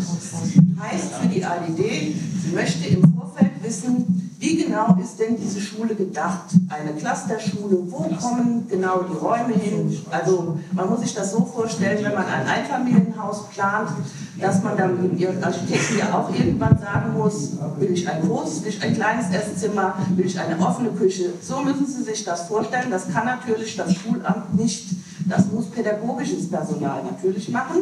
[0.81, 5.95] heißt für die ADD, sie möchte im Vorfeld wissen, wie genau ist denn diese Schule
[5.95, 6.45] gedacht?
[6.69, 9.97] Eine Clusterschule, wo kommen genau die Räume hin?
[10.11, 13.89] Also man muss sich das so vorstellen, wenn man ein Einfamilienhaus plant,
[14.39, 18.63] dass man dann mit ihren Architekten ja auch irgendwann sagen muss, will ich ein großes,
[18.63, 21.33] will ich ein kleines Esszimmer, will ich eine offene Küche.
[21.41, 22.91] So müssen Sie sich das vorstellen.
[22.91, 24.85] Das kann natürlich das Schulamt nicht.
[25.27, 27.77] Das muss pädagogisches Personal natürlich machen.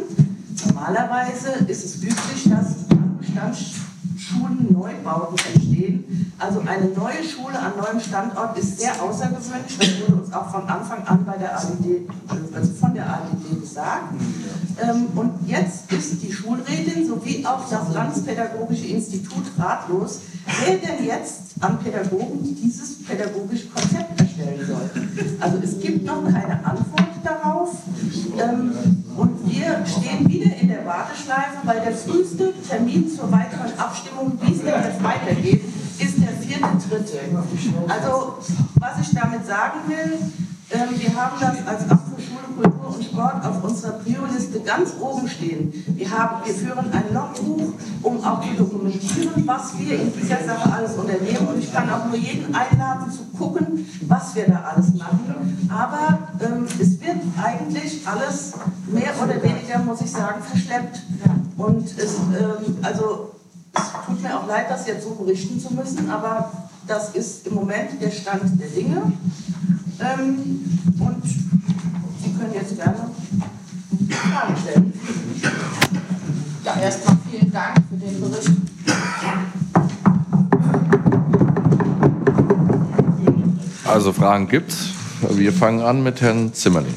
[0.66, 2.76] Normalerweise ist es üblich, dass
[3.20, 6.25] Bestandsschulen Neubauten entstehen.
[6.38, 9.78] Also eine neue Schule an neuem Standort ist sehr außergewöhnlich.
[9.78, 12.06] Das wurde uns auch von Anfang an bei der ADD,
[12.54, 14.12] also von der ADD gesagt.
[14.82, 20.20] Ähm, und jetzt ist die Schulrätin sowie auch das Landespädagogische Institut ratlos,
[20.64, 24.90] wer denn jetzt an Pädagogen dieses pädagogische Konzept erstellen soll.
[25.40, 27.70] Also es gibt noch keine Antwort darauf.
[28.38, 28.72] Ähm,
[29.16, 34.52] und wir stehen wieder in der Warteschleife, weil der früheste Termin zur weiteren Abstimmung, wie
[34.52, 35.62] es denn jetzt weitergeht,
[35.98, 37.18] ist der vierte Dritte.
[37.88, 38.38] Also
[38.78, 40.18] was ich damit sagen will,
[40.68, 44.94] ähm, wir haben das als Amt für Schule, Kultur und Sport auf unserer Prioliste ganz
[45.00, 45.72] oben stehen.
[45.86, 47.72] Wir, haben, wir führen ein Logbuch,
[48.02, 51.46] um auch zu dokumentieren, was wir in dieser Sache alles unternehmen.
[51.46, 55.68] Und ich kann auch nur jeden einladen zu gucken, was wir da alles machen.
[55.72, 58.54] Aber ähm, es wird eigentlich alles
[58.88, 61.00] mehr oder weniger, muss ich sagen, verschleppt.
[61.56, 63.35] Und es, ähm, also,
[63.76, 66.52] es tut mir auch leid, das jetzt so berichten zu müssen, aber
[66.86, 69.12] das ist im Moment der Stand der Dinge.
[69.98, 70.64] Ähm,
[70.98, 73.10] und Sie können jetzt gerne
[74.10, 74.92] Fragen stellen.
[76.64, 78.50] Ja, erstmal vielen Dank für den Bericht.
[83.84, 84.90] Also Fragen gibt's.
[85.30, 86.94] Wir fangen an mit Herrn Zimmerling.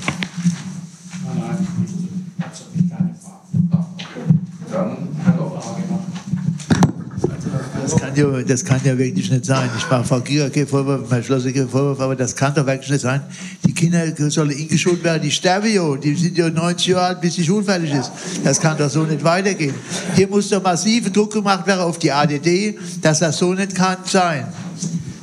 [8.20, 9.70] Ja, das kann ja wirklich nicht sein.
[9.78, 12.90] Ich mache Frau Giger keinen Vorwurf, Herr Schlosser keinen Vorwurf, aber das kann doch wirklich
[12.90, 13.22] nicht sein.
[13.66, 15.96] Die Kinder sollen eingeschult werden, die sterben ja.
[15.96, 18.12] Die sind ja 90 Jahre alt, bis die Schule fertig ist.
[18.44, 19.74] Das kann doch so nicht weitergehen.
[20.16, 23.98] Hier muss doch massive Druck gemacht werden auf die ADD, dass das so nicht kann
[24.06, 24.46] sein.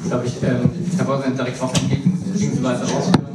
[0.08, 1.72] Darf ich, ähm, Herr Vorsitzender, direkt auf
[2.38, 3.26] Gegenweise ausführen?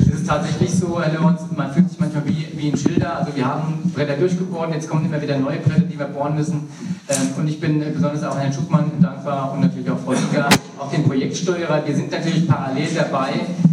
[0.00, 3.18] Es ist tatsächlich so, Herr Lorenz, man fühlt sich manchmal wie, wie ein Schilder.
[3.18, 6.68] Also wir haben Bretter durchgebohrt, jetzt kommen immer wieder neue Bretter, die wir bohren müssen.
[7.10, 10.48] Ähm, und ich bin besonders auch Herrn Schuckmann dankbar und natürlich auch Frau Liga,
[10.78, 11.82] auch den Projektsteuerer.
[11.84, 13.30] Wir sind natürlich parallel dabei,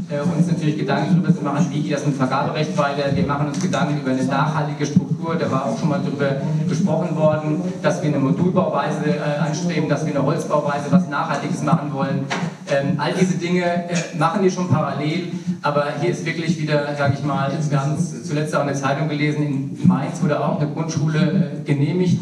[0.09, 3.15] äh, uns natürlich Gedanken darüber zu machen, wie geht das mit Vergaberecht weiter.
[3.15, 5.35] Wir machen uns Gedanken über eine nachhaltige Struktur.
[5.35, 10.03] Da war auch schon mal darüber gesprochen worden, dass wir eine Modulbauweise äh, anstreben, dass
[10.03, 12.25] wir eine Holzbauweise, was Nachhaltiges machen wollen.
[12.69, 15.31] Ähm, all diese Dinge äh, machen wir schon parallel,
[15.61, 18.75] aber hier ist wirklich wieder, sage ich mal, wir haben es zuletzt auch in der
[18.75, 22.19] Zeitung gelesen, in Mainz wurde auch eine Grundschule genehmigt.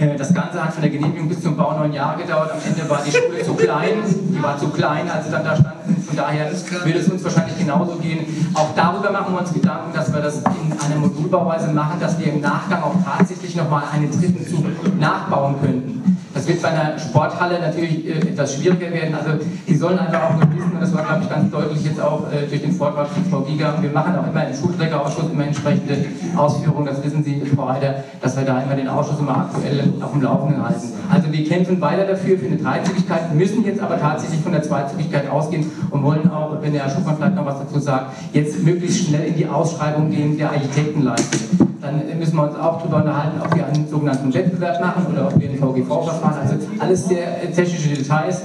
[0.00, 2.52] Das Ganze hat von der Genehmigung bis zum Bau neun Jahre gedauert.
[2.52, 3.98] Am Ende war die Schule zu klein.
[4.06, 6.02] Die war zu klein, als sie dann da standen.
[6.02, 8.24] Von daher wird es uns wahrscheinlich genauso gehen.
[8.54, 12.32] Auch darüber machen wir uns Gedanken, dass wir das in einer Modulbauweise machen, dass wir
[12.32, 14.64] im Nachgang auch tatsächlich nochmal einen dritten Zug
[14.98, 15.89] nachbauen könnten.
[16.50, 19.14] Wird bei einer Sporthalle natürlich äh, etwas schwieriger werden.
[19.14, 19.38] Also
[19.68, 22.24] die sollen einfach auch nur wissen, und das war, glaube ich, ganz deutlich jetzt auch
[22.32, 26.06] äh, durch den Vortrag von Frau Giga, wir machen auch immer im Schulträgerausschuss immer entsprechende
[26.36, 30.10] Ausführungen, das wissen Sie, Frau Heider, dass wir da immer den Ausschuss immer aktuell auf
[30.10, 30.88] dem Laufenden halten.
[31.08, 35.30] Also wir kämpfen weiter dafür, für eine Dreizügigkeit, müssen jetzt aber tatsächlich von der Zweizügigkeit
[35.30, 39.06] ausgehen und wollen auch, wenn der Herr Schuppmann vielleicht noch was dazu sagt, jetzt möglichst
[39.06, 41.69] schnell in die Ausschreibung gehen der Architektenleistung.
[41.80, 45.40] Dann müssen wir uns auch darüber unterhalten, ob wir einen sogenannten Wettbewerb machen oder ob
[45.40, 48.42] wir ein VGV-Verfahren, also alles sehr technische Details,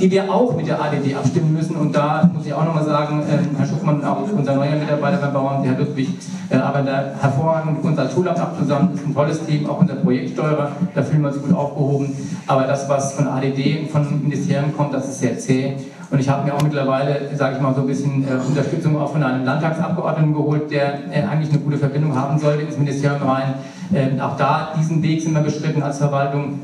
[0.00, 1.76] die wir auch mit der ADD abstimmen müssen.
[1.76, 5.34] Und da muss ich auch nochmal sagen, äh, Herr Schuckmann, auch unser neuer Mitarbeiter beim
[5.34, 6.08] Bauamt, Herr Ludwig,
[6.48, 10.72] äh, arbeitet da hervorragend unser Schulamt ab zusammen, ist ein tolles Team, auch unser Projektsteuerer,
[10.94, 12.16] da fühlen wir uns gut aufgehoben.
[12.46, 15.74] Aber das, was von ADD und von Ministerium kommt, das ist sehr zäh.
[16.12, 19.12] Und ich habe mir auch mittlerweile, sage ich mal, so ein bisschen äh, Unterstützung auch
[19.12, 23.54] von einem Landtagsabgeordneten geholt, der äh, eigentlich eine gute Verbindung haben sollte ins Ministerium rein.
[23.94, 26.58] Äh, auch da, diesen Weg sind wir beschritten als Verwaltung.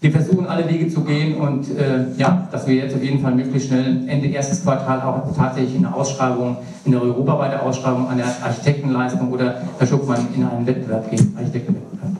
[0.00, 3.34] Wir versuchen alle Wege zu gehen und äh, ja, dass wir jetzt auf jeden Fall
[3.34, 8.16] möglichst schnell Ende erstes Quartal auch tatsächlich in eine Ausschreibung, in eine europaweite Ausschreibung an
[8.16, 12.12] der Architektenleistung oder Herr Schuckmann in einen Wettbewerb gehen, Architektenwettbewerb.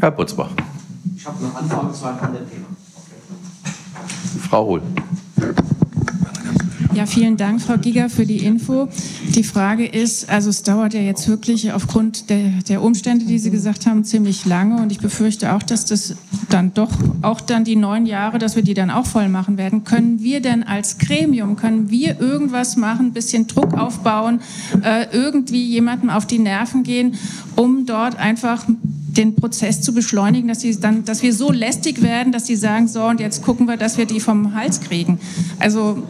[0.00, 0.50] Herr Butzbach.
[1.16, 2.77] Ich habe noch Anfragen zu einem anderen Thema.
[4.48, 4.82] Frau Hohl.
[6.98, 8.88] Ja, vielen Dank, Frau Giger, für die Info.
[9.36, 13.52] Die Frage ist, also es dauert ja jetzt wirklich aufgrund der, der, Umstände, die Sie
[13.52, 16.16] gesagt haben, ziemlich lange und ich befürchte auch, dass das
[16.50, 16.90] dann doch
[17.22, 19.84] auch dann die neun Jahre, dass wir die dann auch voll machen werden.
[19.84, 24.40] Können wir denn als Gremium, können wir irgendwas machen, ein bisschen Druck aufbauen,
[24.82, 27.14] äh, irgendwie jemandem auf die Nerven gehen,
[27.54, 28.66] um dort einfach
[29.18, 32.86] den Prozess zu beschleunigen, dass, sie dann, dass wir so lästig werden, dass sie sagen,
[32.86, 35.18] so und jetzt gucken wir, dass wir die vom Hals kriegen.
[35.58, 36.04] Also,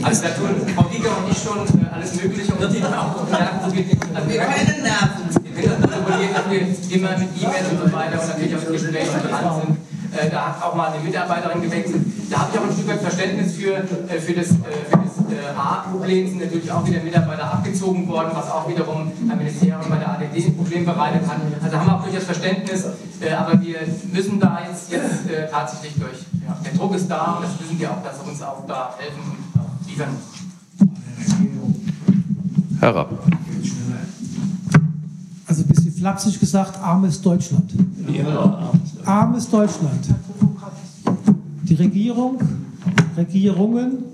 [0.00, 3.30] also da tun Frau Giger und ich schon äh, alles Mögliche, um die auch auf
[3.30, 3.98] Nerven zu gehen.
[4.14, 5.44] Also wir keine Nerven.
[5.54, 8.60] Wir werden das kontrollieren, dass wir immer mit E-Mails und so weiter und natürlich auch
[8.60, 9.76] mit Gesprächen dran sind.
[10.16, 12.02] Äh, da hat auch mal eine Mitarbeiterin gewechselt.
[12.30, 15.13] Da habe ich auch ein Stück weit Verständnis für, äh, für das, für das
[15.56, 16.28] A-Problem.
[16.28, 20.46] Sind natürlich auch wieder Mitarbeiter abgezogen worden, was auch wiederum ein Ministerium bei der ADD
[20.46, 21.38] ein Problem bereitet hat.
[21.62, 22.84] Also haben wir auch durchaus Verständnis,
[23.20, 23.78] äh, aber wir
[24.12, 26.24] müssen da jetzt, jetzt äh, tatsächlich durch.
[26.64, 29.20] Der Druck ist da und das wissen wir auch, dass er uns auch da helfen
[29.22, 30.16] und auch liefern
[32.80, 33.18] Herr Rapp.
[35.46, 37.72] Also ein bisschen flapsig gesagt, armes Deutschland.
[38.08, 38.70] Ja.
[39.06, 40.06] Armes Deutschland.
[41.62, 42.38] Die Regierung,
[43.16, 44.04] Regierungen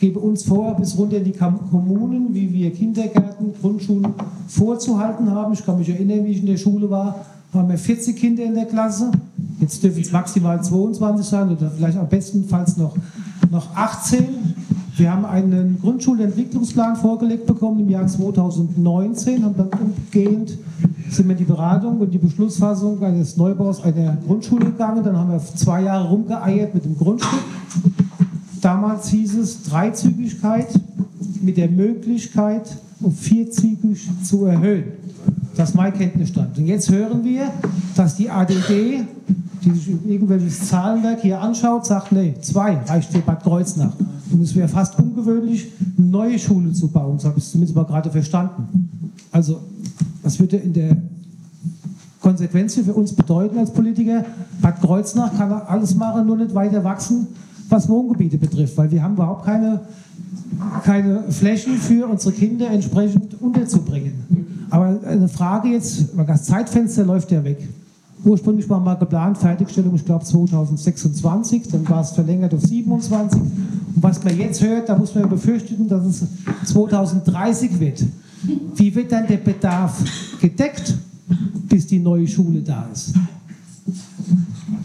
[0.00, 4.14] geben uns vor, bis runter in die Kommunen, wie wir Kindergärten, Grundschulen
[4.48, 5.52] vorzuhalten haben.
[5.52, 8.54] Ich kann mich erinnern, wie ich in der Schule war, waren wir 40 Kinder in
[8.54, 9.10] der Klasse.
[9.60, 12.96] Jetzt dürfen es maximal 22 sein oder vielleicht am bestenfalls noch,
[13.50, 14.24] noch 18.
[14.96, 20.56] Wir haben einen Grundschulentwicklungsplan vorgelegt bekommen im Jahr 2019, haben dann umgehend
[21.10, 25.02] sind wir in die Beratung und die Beschlussfassung eines Neubaus einer Grundschule gegangen.
[25.02, 27.40] Dann haben wir zwei Jahre rumgeeiert mit dem Grundstück.
[28.60, 30.68] Damals hieß es Dreizügigkeit
[31.40, 34.84] mit der Möglichkeit, um vierzügig zu erhöhen.
[35.56, 36.58] Das ist mein Kenntnisstand.
[36.58, 37.50] Und jetzt hören wir,
[37.96, 39.04] dass die ADD,
[39.64, 43.92] die sich irgendwelches Zahlenwerk hier anschaut, sagt, nee, zwei reicht für Bad Kreuznach.
[44.30, 47.16] Und es wäre fast ungewöhnlich, eine neue Schule zu bauen.
[47.16, 48.90] Das habe ich zumindest mal gerade verstanden.
[49.32, 49.60] Also,
[50.22, 50.96] was würde in der
[52.20, 54.24] Konsequenz für uns bedeuten als Politiker?
[54.60, 57.26] Bad Kreuznach kann alles machen, nur nicht weiter wachsen,
[57.70, 59.80] was Wohngebiete betrifft, weil wir haben überhaupt keine,
[60.84, 64.66] keine Flächen für unsere Kinder entsprechend unterzubringen.
[64.70, 67.68] Aber eine Frage jetzt, das Zeitfenster läuft ja weg.
[68.24, 73.40] Ursprünglich war mal geplant, Fertigstellung, ich glaube 2026, dann war es verlängert auf 27.
[73.40, 76.24] Und was man jetzt hört, da muss man befürchten, dass es
[76.66, 78.04] 2030 wird.
[78.74, 80.02] Wie wird dann der Bedarf
[80.40, 80.94] gedeckt,
[81.68, 83.14] bis die neue Schule da ist?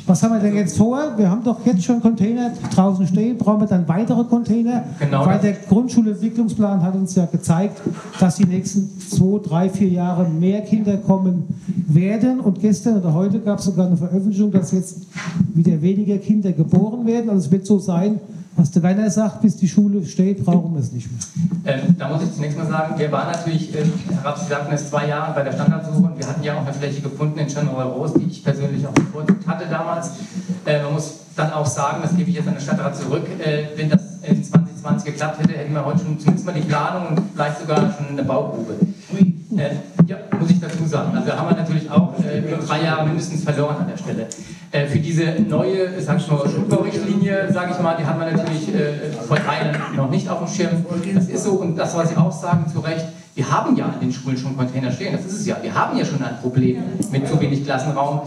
[0.08, 1.18] Was haben wir denn jetzt vor?
[1.18, 3.38] Wir haben doch jetzt schon Container draußen stehen.
[3.38, 4.84] Brauchen wir dann weitere Container?
[5.00, 5.26] Genau.
[5.26, 7.82] Weil der Grundschulentwicklungsplan hat uns ja gezeigt,
[8.20, 11.46] dass die nächsten zwei, drei, vier Jahre mehr Kinder kommen
[11.88, 12.40] werden.
[12.40, 15.08] Und gestern oder heute gab es sogar eine Veröffentlichung, dass jetzt
[15.56, 17.32] wieder weniger Kinder geboren werden.
[17.32, 18.20] Also es wird so sein,
[18.56, 21.76] was der Werner sagt, bis die Schule steht, brauchen wir es nicht mehr.
[21.76, 24.74] Ähm, da muss ich zunächst mal sagen, wir waren natürlich, äh, Herr Rapp, Sie sagten
[24.74, 27.68] es, zwei Jahre bei der Standardsuche und wir hatten ja auch eine Fläche gefunden in
[27.68, 30.12] Rose, die ich persönlich auch bevorzugt hatte damals.
[30.66, 33.66] Äh, man muss dann auch sagen, das gebe ich jetzt an den Stadtrat zurück, äh,
[33.76, 37.22] wenn das in 2020 geklappt hätte, hätten wir heute schon zumindest mal die Planung und
[37.34, 38.76] vielleicht sogar schon eine Baugrube.
[39.58, 39.76] Äh,
[40.08, 41.16] ja, muss ich dazu sagen.
[41.16, 44.28] Also da haben wir natürlich auch äh, drei Jahre mindestens verloren an der Stelle.
[44.72, 48.74] Äh, für diese neue, sag ich mal, Schulbaurichtlinie, sage ich mal, die hat man natürlich
[48.74, 50.86] äh, vor drei Jahren noch nicht auf dem Schirm.
[51.14, 54.00] Das ist so und das, was Sie auch sagen, zu Recht, wir haben ja an
[54.00, 55.58] den Schulen schon Container stehen, das ist es ja.
[55.62, 56.82] Wir haben ja schon ein Problem
[57.12, 58.22] mit zu wenig Klassenraum.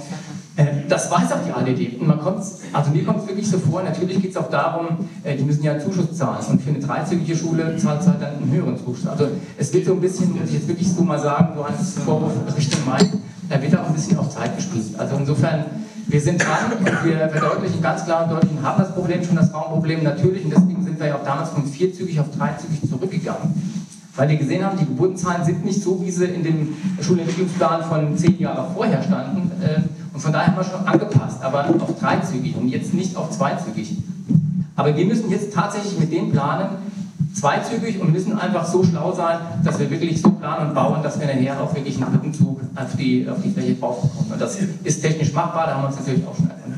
[0.58, 2.00] Äh, das weiß auch die ADD.
[2.00, 2.42] Und man kommt,
[2.72, 5.62] also mir kommt es wirklich so vor, natürlich geht es auch darum, äh, die müssen
[5.62, 6.44] ja einen Zuschuss zahlen.
[6.50, 9.06] Und für eine dreizügige Schule zahlt es halt dann einen höheren Zuschuss.
[9.06, 11.94] Also es wird so ein bisschen, muss ich jetzt wirklich so mal sagen, so als
[12.04, 12.98] Vorwurf Richtung Mai,
[13.48, 14.98] da wird auch ein bisschen auf Zeit gespielt.
[14.98, 15.64] Also insofern,
[16.08, 19.54] wir sind dran und wir verdeutlichen ganz klar und deutlich, haben das Problem schon, das
[19.54, 20.44] Raumproblem natürlich.
[20.44, 23.78] Und deswegen sind wir ja auch damals von vierzügig auf dreizügig zurückgegangen.
[24.16, 28.18] Weil wir gesehen haben, die Geburtenzahlen sind nicht so, wie sie in dem Schulentwicklungsplan von
[28.18, 29.52] zehn Jahren vorher standen.
[30.18, 33.98] Und von daher haben wir schon angepasst, aber auf dreizügig und jetzt nicht auf zweizügig.
[34.74, 36.70] Aber wir müssen jetzt tatsächlich mit dem planen,
[37.32, 41.20] zweizügig und müssen einfach so schlau sein, dass wir wirklich so planen und bauen, dass
[41.20, 44.32] wir nachher auch wirklich einen Rückenzug auf die, auf die Fläche drauf bekommen.
[44.32, 46.74] Und das ist technisch machbar, da haben wir uns natürlich auch schon erkannt.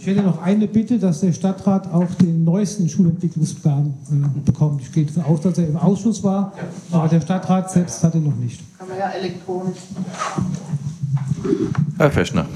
[0.00, 4.82] Ich hätte noch eine Bitte, dass der Stadtrat auch den neuesten Schulentwicklungsplan äh, bekommt.
[4.82, 6.52] Ich gehe davon aus, dass er im Ausschuss war,
[6.90, 8.60] aber der Stadtrat selbst hat ihn noch nicht.
[8.76, 9.78] Kann man ja elektronisch.
[11.98, 12.46] Herr Feschner.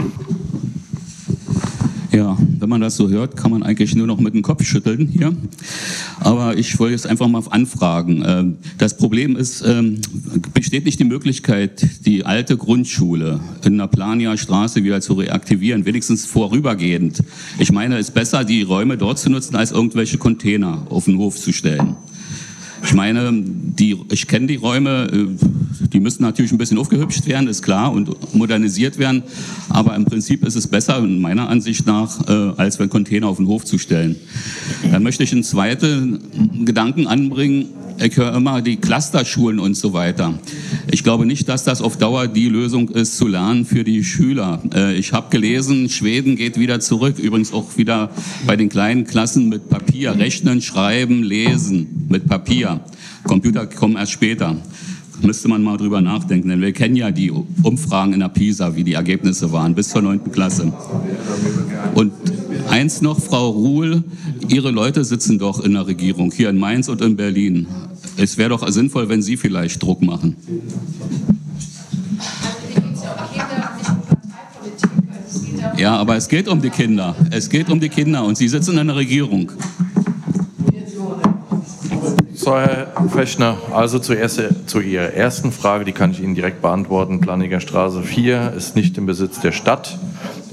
[2.13, 5.07] Ja, wenn man das so hört, kann man eigentlich nur noch mit dem Kopf schütteln
[5.07, 5.33] hier.
[6.19, 8.25] Aber ich wollte jetzt einfach mal anfragen.
[8.27, 10.01] Ähm, das Problem ist, ähm,
[10.53, 16.27] besteht nicht die Möglichkeit, die alte Grundschule in der Plania Straße wieder zu reaktivieren, wenigstens
[16.27, 17.23] vorübergehend.
[17.61, 21.17] Ich meine, es ist besser, die Räume dort zu nutzen, als irgendwelche Container auf den
[21.17, 21.95] Hof zu stellen.
[22.83, 25.27] Ich meine, die, ich kenne die Räume, äh,
[25.93, 29.23] die müssen natürlich ein bisschen aufgehübscht werden, ist klar, und modernisiert werden.
[29.69, 33.47] Aber im Prinzip ist es besser, meiner Ansicht nach, äh, als wenn Container auf den
[33.47, 34.17] Hof zu stellen.
[34.91, 37.67] Dann möchte ich einen zweiten Gedanken anbringen.
[38.03, 40.39] Ich höre immer die Clusterschulen und so weiter.
[40.91, 44.63] Ich glaube nicht, dass das auf Dauer die Lösung ist, zu lernen für die Schüler.
[44.75, 48.11] Äh, ich habe gelesen, Schweden geht wieder zurück, übrigens auch wieder
[48.47, 52.70] bei den kleinen Klassen mit Papier, Rechnen, Schreiben, Lesen mit Papier.
[53.25, 54.57] Computer kommen erst später
[55.23, 58.85] müsste man mal drüber nachdenken, denn wir kennen ja die Umfragen in der PISA, wie
[58.85, 60.33] die Ergebnisse waren, bis zur 9.
[60.33, 60.73] Klasse.
[61.95, 62.13] Und
[62.69, 64.03] eins noch, Frau Ruhl,
[64.49, 67.67] Ihre Leute sitzen doch in der Regierung, hier in Mainz und in Berlin.
[68.17, 70.37] Es wäre doch sinnvoll, wenn Sie vielleicht Druck machen.
[75.77, 77.15] Ja, aber es geht um die Kinder.
[77.31, 79.53] Es geht um die Kinder und Sie sitzen in der Regierung.
[82.43, 87.21] So, Herr Fechner, also zuerst zu Ihrer ersten Frage, die kann ich Ihnen direkt beantworten.
[87.21, 89.99] Planiger Straße 4 ist nicht im Besitz der Stadt.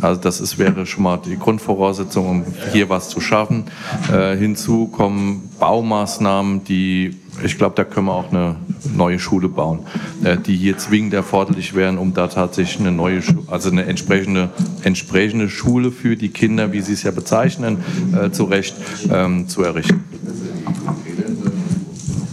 [0.02, 3.72] Also das ist, wäre schon mal die Grundvoraussetzung, um hier was zu schaffen.
[4.12, 8.58] Äh, hinzu kommen Baumaßnahmen, die, ich glaube, da können wir auch eine
[8.94, 9.80] neue Schule bauen,
[10.26, 14.50] äh, die hier zwingend erforderlich wären, um da tatsächlich eine neue, also eine entsprechende,
[14.84, 17.78] entsprechende Schule für die Kinder, wie Sie es ja bezeichnen,
[18.14, 18.76] äh, zu Recht
[19.10, 20.04] ähm, zu errichten.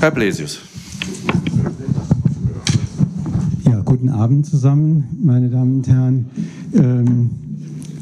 [0.00, 0.60] Herr Blesius.
[3.64, 6.30] Ja, guten Abend zusammen, meine Damen und Herren.
[6.74, 7.30] Ähm,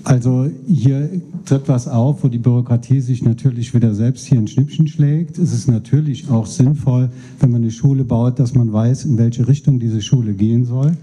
[0.04, 1.08] also hier
[1.44, 5.38] tritt was auf, wo die Bürokratie sich natürlich wieder selbst hier ein Schnippchen schlägt.
[5.38, 9.46] Es ist natürlich auch sinnvoll, wenn man eine Schule baut, dass man weiß, in welche
[9.48, 10.96] Richtung diese Schule gehen soll.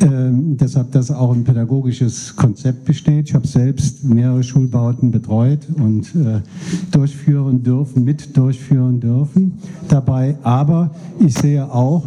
[0.00, 3.28] Ähm, deshalb, dass auch ein pädagogisches Konzept besteht.
[3.28, 6.40] Ich habe selbst mehrere Schulbauten betreut und äh,
[6.90, 9.52] durchführen dürfen, mit durchführen dürfen
[9.88, 10.36] dabei.
[10.42, 12.06] Aber ich sehe auch,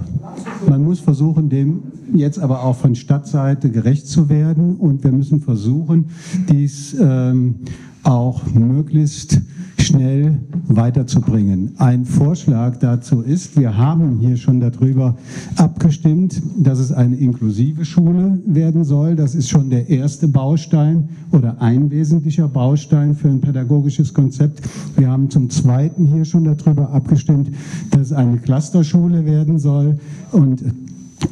[0.68, 5.42] man muss versuchen, dem jetzt aber auch von Stadtseite gerecht zu werden und wir müssen
[5.42, 6.06] versuchen,
[6.50, 7.56] dies ähm,
[8.04, 9.42] auch möglichst
[9.78, 11.74] schnell weiterzubringen.
[11.78, 15.18] Ein Vorschlag dazu ist, wir haben hier schon darüber
[15.56, 19.16] abgestimmt, dass es eine inklusive Schule werden soll.
[19.16, 24.62] Das ist schon der erste Baustein oder ein wesentlicher Baustein für ein pädagogisches Konzept.
[24.98, 27.52] Wir haben zum Zweiten hier schon darüber abgestimmt,
[27.92, 30.00] dass es eine Clusterschule werden soll
[30.32, 30.64] und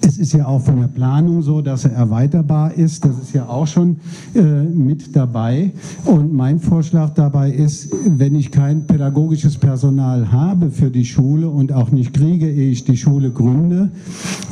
[0.01, 3.05] es ist ja auch von der Planung so, dass er erweiterbar ist.
[3.05, 3.97] Das ist ja auch schon
[4.33, 5.71] äh, mit dabei.
[6.05, 11.71] Und mein Vorschlag dabei ist, wenn ich kein pädagogisches Personal habe für die Schule und
[11.71, 13.89] auch nicht kriege, ehe ich die Schule gründe,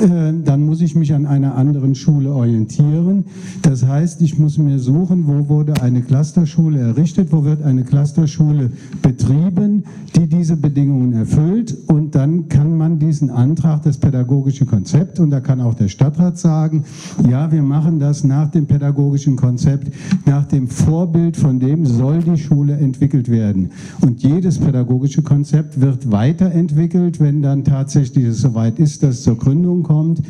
[0.00, 3.24] äh, dann muss ich mich an einer anderen Schule orientieren.
[3.62, 8.70] Das heißt, ich muss mir suchen, wo wurde eine Clusterschule errichtet, wo wird eine Clusterschule
[9.02, 9.84] betrieben,
[10.16, 11.76] die diese Bedingungen erfüllt.
[11.86, 16.38] Und dann kann man diesen Antrag, das pädagogische Konzept, und da kann auch der Stadtrat
[16.38, 16.84] sagen,
[17.28, 19.92] ja, wir machen das nach dem pädagogischen Konzept,
[20.26, 23.72] nach dem Vorbild, von dem soll die Schule entwickelt werden.
[24.00, 29.36] Und jedes pädagogische Konzept wird weiterentwickelt, wenn dann tatsächlich es soweit ist, dass es zur
[29.36, 30.22] Gründung kommt.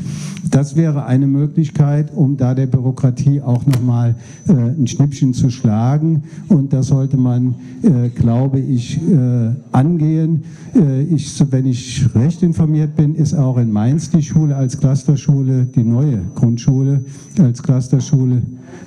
[0.51, 4.15] Das wäre eine Möglichkeit, um da der Bürokratie auch nochmal
[4.49, 6.23] äh, ein Schnippchen zu schlagen.
[6.49, 10.45] Und das sollte man, äh, glaube ich, äh, angehen.
[10.75, 15.65] Äh, ich, wenn ich recht informiert bin, ist auch in Mainz die Schule als Clusterschule,
[15.65, 17.02] die neue Grundschule
[17.39, 18.43] als Clusterschule.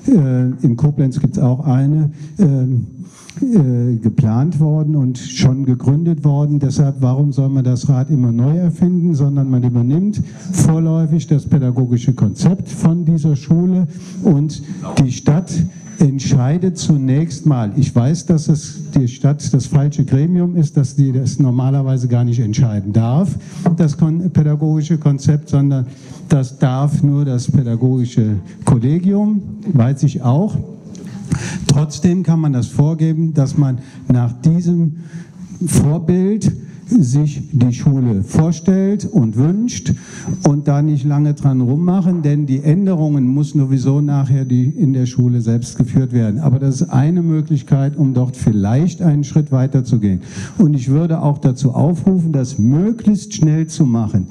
[0.08, 2.12] Äh, in Koblenz gibt es auch eine.
[2.38, 2.86] Ähm,
[3.40, 6.58] äh, geplant worden und schon gegründet worden.
[6.58, 12.14] Deshalb, warum soll man das Rad immer neu erfinden, sondern man übernimmt vorläufig das pädagogische
[12.14, 13.88] Konzept von dieser Schule
[14.24, 14.64] und
[15.04, 15.52] die Stadt
[16.00, 17.72] entscheidet zunächst mal.
[17.76, 22.24] Ich weiß, dass es die Stadt das falsche Gremium ist, dass die das normalerweise gar
[22.24, 23.36] nicht entscheiden darf,
[23.76, 25.88] das pädagogische Konzept, sondern
[26.30, 29.42] das darf nur das pädagogische Kollegium,
[29.74, 30.56] weiß ich auch.
[31.68, 34.98] Trotzdem kann man das vorgeben, dass man nach diesem
[35.66, 36.52] Vorbild
[36.90, 39.94] sich die Schule vorstellt und wünscht
[40.48, 45.06] und da nicht lange dran rummachen, denn die Änderungen muss sowieso nachher die in der
[45.06, 46.40] Schule selbst geführt werden.
[46.40, 50.22] Aber das ist eine Möglichkeit, um dort vielleicht einen Schritt weiter zu gehen.
[50.58, 54.28] Und ich würde auch dazu aufrufen, das möglichst schnell zu machen.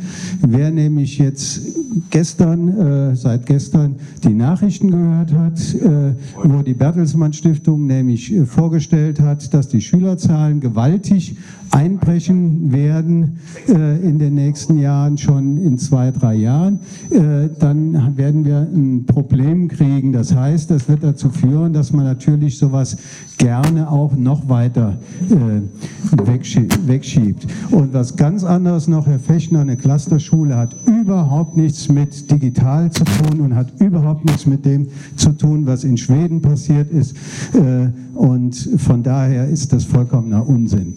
[0.46, 1.62] Wer nämlich jetzt
[2.10, 8.44] gestern, äh, seit gestern die Nachrichten gehört hat, äh, wo die Bertelsmann Stiftung nämlich äh,
[8.44, 11.36] vorgestellt hat, dass die Schülerzahlen gewaltig
[11.70, 13.38] einbrechen werden
[13.68, 16.80] äh, in den nächsten Jahren, schon in zwei, drei Jahren,
[17.10, 20.12] äh, dann werden wir ein Problem kriegen.
[20.12, 22.96] Das heißt, das wird dazu führen, dass man natürlich sowas
[23.38, 24.98] gerne auch noch weiter
[25.30, 27.46] äh, wegschiebt.
[27.70, 33.04] Und was ganz anderes noch, Herr Fechner, eine Clusterschule hat überhaupt nichts mit digital zu
[33.04, 37.16] tun und hat überhaupt nichts mit dem zu tun, was in Schweden passiert ist.
[37.54, 40.96] Äh, und von daher ist das vollkommener Unsinn.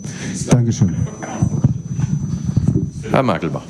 [0.49, 0.95] Dankeschön.
[3.11, 3.63] Herr Merkelbach.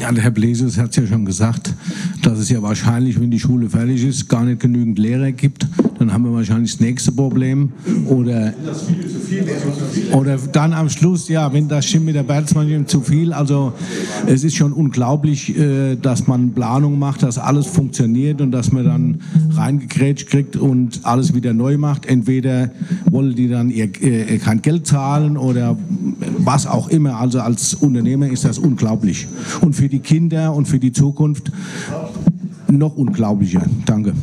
[0.00, 1.74] Ja, der Herr Bleses hat es ja schon gesagt,
[2.22, 5.66] dass es ja wahrscheinlich, wenn die Schule fertig ist, gar nicht genügend Lehrer gibt.
[5.98, 7.72] Dann haben wir wahrscheinlich das nächste Problem.
[8.06, 8.54] Oder,
[10.12, 13.34] oder dann am Schluss, ja, wenn das stimmt mit der Bertelsmann zu viel.
[13.34, 13.74] Also
[14.26, 18.86] es ist schon unglaublich, äh, dass man Planung macht, dass alles funktioniert und dass man
[18.86, 19.20] dann
[19.50, 22.06] reingekrätscht kriegt und alles wieder neu macht.
[22.06, 22.70] Entweder
[23.10, 25.76] wollen die dann ihr, äh, kein Geld zahlen oder
[26.38, 27.20] was auch immer.
[27.20, 29.26] Also als Unternehmer ist das unglaublich.
[29.60, 31.52] Und für die Kinder und für die Zukunft
[32.68, 33.62] noch unglaublicher.
[33.84, 34.14] Danke.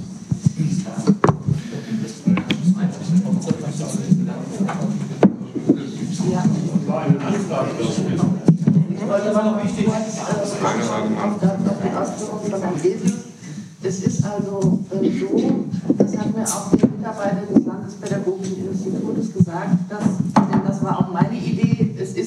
[13.84, 15.66] Es ist also äh, so,
[15.98, 20.04] das hat mir auch der Mitarbeiter des Landespädagogischen Institutes gesagt, dass,
[20.52, 21.67] denn das war auch meine Idee,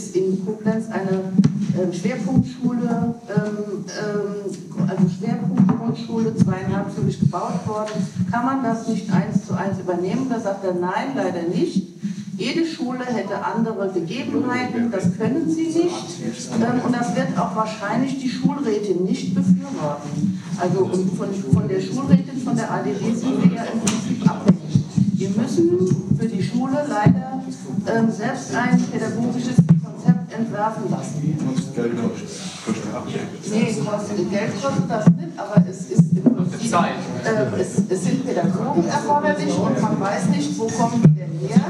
[0.01, 1.33] ist in Koblenz eine
[1.79, 8.07] ähm, Schwerpunktschule, ähm, ähm, also Schwerpunktgrundschule, zweieinhalbzügig gebaut worden.
[8.31, 10.27] Kann man das nicht eins zu eins übernehmen?
[10.31, 11.89] Da sagt er, nein, leider nicht.
[12.39, 16.33] Jede Schule hätte andere Gegebenheiten, das können sie nicht.
[16.87, 20.43] und das wird auch wahrscheinlich die Schulrätin nicht befürworten.
[20.59, 20.87] Also
[21.19, 24.61] von, von der Schulrätin, von der ADD sind wir ja im Prinzip abhängig.
[25.13, 27.43] Wir müssen für die Schule leider
[27.87, 29.57] ähm, selbst ein pädagogisches
[30.41, 31.17] entwerfen lassen.
[33.53, 38.27] Nee, kostet, Geld kostet das nicht, aber es ist im Prinzip, äh, es, es sind
[38.27, 41.61] Pädagogen erforderlich und man weiß nicht, wo kommen die denn her.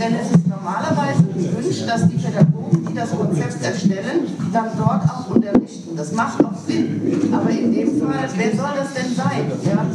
[0.00, 5.34] Denn es ist normalerweise gewünscht, dass die Pädagogen, die das Konzept erstellen, dann dort auch
[5.34, 5.94] unterrichten.
[5.96, 7.30] Das macht auch Sinn.
[7.32, 9.52] Aber in dem Fall, wer soll das denn sein?
[9.64, 9.86] Ja?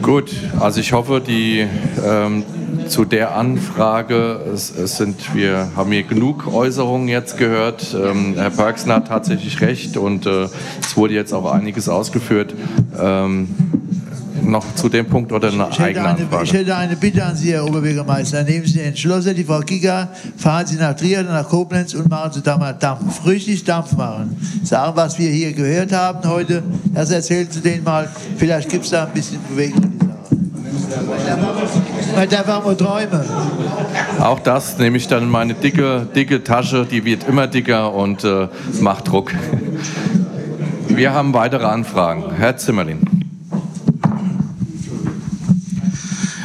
[0.00, 1.66] Gut, also ich hoffe, die
[2.04, 2.44] ähm,
[2.94, 7.92] zu der Anfrage, es, es, sind, wir haben hier genug Äußerungen jetzt gehört.
[7.92, 10.44] Ähm, Herr Perksen hat tatsächlich recht und äh,
[10.80, 12.54] es wurde jetzt auch einiges ausgeführt.
[12.96, 13.48] Ähm,
[14.44, 16.44] noch zu dem Punkt oder eine ich eigene eine, Anfrage?
[16.44, 18.44] Ich hätte eine Bitte an Sie, Herr Oberbürgermeister.
[18.44, 22.30] Nehmen Sie den Schlosser, die Frau Giga, fahren Sie nach Trier, nach Koblenz und machen
[22.32, 23.26] Sie da mal Dampf.
[23.26, 24.36] Richtig Dampf machen.
[24.62, 26.62] Sagen, was wir hier gehört haben heute.
[26.94, 28.08] Das erzählen Sie denen mal.
[28.36, 30.14] Vielleicht gibt es da ein bisschen Bewegung in die Sache.
[32.14, 33.24] Weil da waren wir Träume.
[34.20, 38.24] Auch das nehme ich dann in meine dicke, dicke Tasche, die wird immer dicker und
[38.24, 38.48] äh,
[38.80, 39.32] macht Druck.
[40.88, 42.24] Wir haben weitere Anfragen.
[42.36, 43.00] Herr Zimmerlin.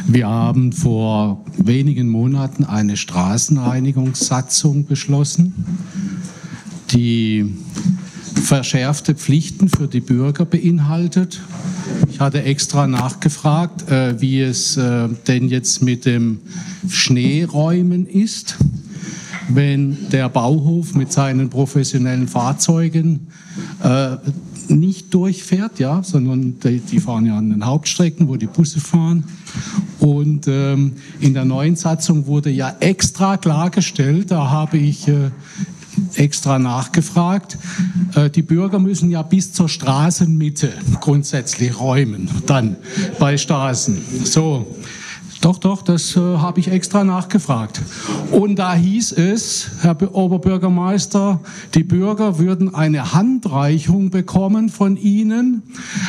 [0.08, 5.54] Wir haben vor wenigen Monaten eine Straßenreinigungssatzung beschlossen,
[6.90, 7.54] die
[8.40, 11.40] verschärfte Pflichten für die Bürger beinhaltet.
[12.10, 16.40] Ich hatte extra nachgefragt, äh, wie es äh, denn jetzt mit dem
[16.88, 18.56] Schneeräumen ist.
[19.52, 23.26] wenn der Bauhof mit seinen professionellen Fahrzeugen
[23.82, 24.16] äh,
[24.68, 29.24] nicht durchfährt, ja, sondern die, fahren ja an den Hauptstrecken, wo die Busse fahren.
[29.98, 35.30] Und ähm, in der neuen Satzung wurde ja extra klargestellt, da habe ich äh,
[36.14, 37.58] extra nachgefragt.
[38.14, 42.76] Äh, die Bürger müssen ja bis zur Straßenmitte grundsätzlich räumen, dann
[43.18, 43.98] bei Straßen.
[44.24, 44.66] So.
[45.40, 47.80] Doch, doch, das äh, habe ich extra nachgefragt.
[48.30, 51.40] Und da hieß es, Herr Oberbürgermeister,
[51.74, 55.62] die Bürger würden eine Handreichung bekommen von Ihnen,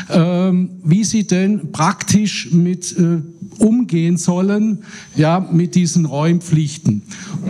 [0.09, 3.21] ähm, wie sie denn praktisch mit äh,
[3.57, 4.79] umgehen sollen,
[5.15, 7.03] ja, mit diesen Räumpflichten.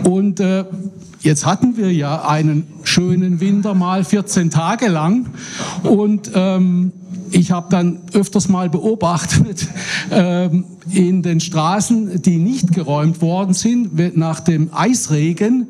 [0.04, 0.64] Und äh,
[1.22, 5.26] Jetzt hatten wir ja einen schönen Winter mal 14 Tage lang.
[5.84, 6.92] Und ähm,
[7.30, 9.66] ich habe dann öfters mal beobachtet
[10.10, 15.68] ähm, in den Straßen, die nicht geräumt worden sind, nach dem Eisregen,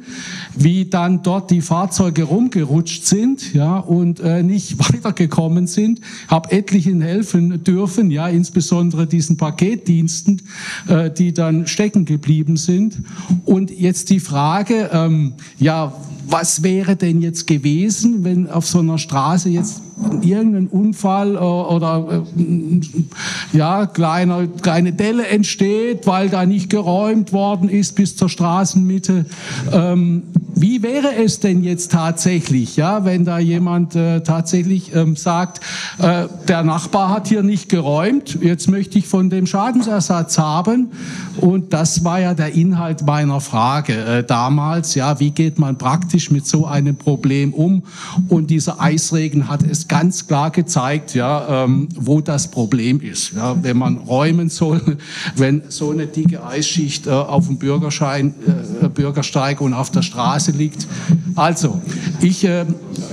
[0.54, 6.00] wie dann dort die Fahrzeuge rumgerutscht sind, ja, und äh, nicht weitergekommen sind.
[6.28, 10.42] Habe etlichen helfen dürfen, ja, insbesondere diesen Paketdiensten,
[10.88, 13.02] äh, die dann stecken geblieben sind.
[13.44, 15.92] Und jetzt die Frage, ähm, ja,
[16.32, 19.82] was wäre denn jetzt gewesen, wenn auf so einer Straße jetzt
[20.22, 27.68] irgendein Unfall äh, oder äh, ja, kleine, kleine Delle entsteht, weil da nicht geräumt worden
[27.68, 29.26] ist bis zur Straßenmitte.
[29.72, 30.22] Ähm,
[30.54, 35.60] wie wäre es denn jetzt tatsächlich, ja, wenn da jemand äh, tatsächlich ähm, sagt,
[35.98, 40.92] äh, der Nachbar hat hier nicht geräumt, jetzt möchte ich von dem Schadensersatz haben.
[41.40, 46.30] Und das war ja der Inhalt meiner Frage äh, damals, ja, wie geht man praktisch
[46.30, 47.82] mit so einem Problem um?
[48.28, 53.32] Und dieser Eisregen hat es ganz klar gezeigt, ja, ähm, wo das Problem ist.
[53.32, 54.98] Ja, wenn man räumen soll,
[55.36, 58.34] wenn so eine dicke Eisschicht äh, auf dem Bürgerschein,
[58.82, 60.88] äh, Bürgersteig und auf der Straße liegt.
[61.36, 61.80] Also,
[62.20, 62.64] ich äh,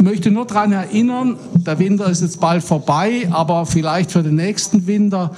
[0.02, 4.88] möchte nur daran erinnern, der Winter ist jetzt bald vorbei, aber vielleicht für den nächsten
[4.88, 5.36] Winter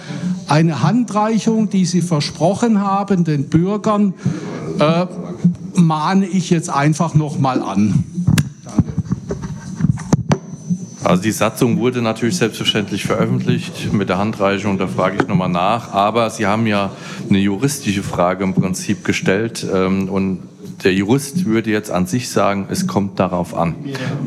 [0.47, 4.13] eine Handreichung, die Sie versprochen haben, den Bürgern,
[4.79, 5.05] äh,
[5.75, 8.05] mahne ich jetzt einfach noch mal an.
[11.03, 15.93] Also die Satzung wurde natürlich selbstverständlich veröffentlicht mit der Handreichung, da frage ich nochmal nach.
[15.93, 16.91] Aber Sie haben ja
[17.27, 20.39] eine juristische Frage im Prinzip gestellt ähm, und
[20.83, 23.75] der Jurist würde jetzt an sich sagen, es kommt darauf an.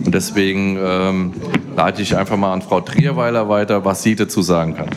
[0.05, 1.33] Und deswegen ähm,
[1.77, 4.89] leite ich einfach mal an Frau Trierweiler weiter, was sie dazu sagen kann.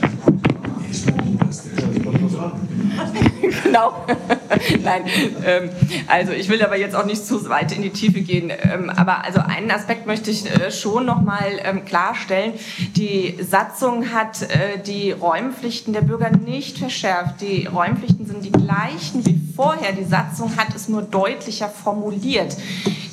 [3.67, 4.05] Genau.
[4.83, 5.05] Nein,
[5.45, 5.69] ähm,
[6.07, 8.51] also ich will aber jetzt auch nicht zu weit in die Tiefe gehen.
[8.61, 12.53] Ähm, aber also einen Aspekt möchte ich äh, schon noch mal ähm, klarstellen.
[12.95, 17.41] Die Satzung hat äh, die Räumpflichten der Bürger nicht verschärft.
[17.41, 19.93] Die Räumpflichten sind die gleichen wie vorher.
[19.93, 22.57] Die Satzung hat es nur deutlicher formuliert.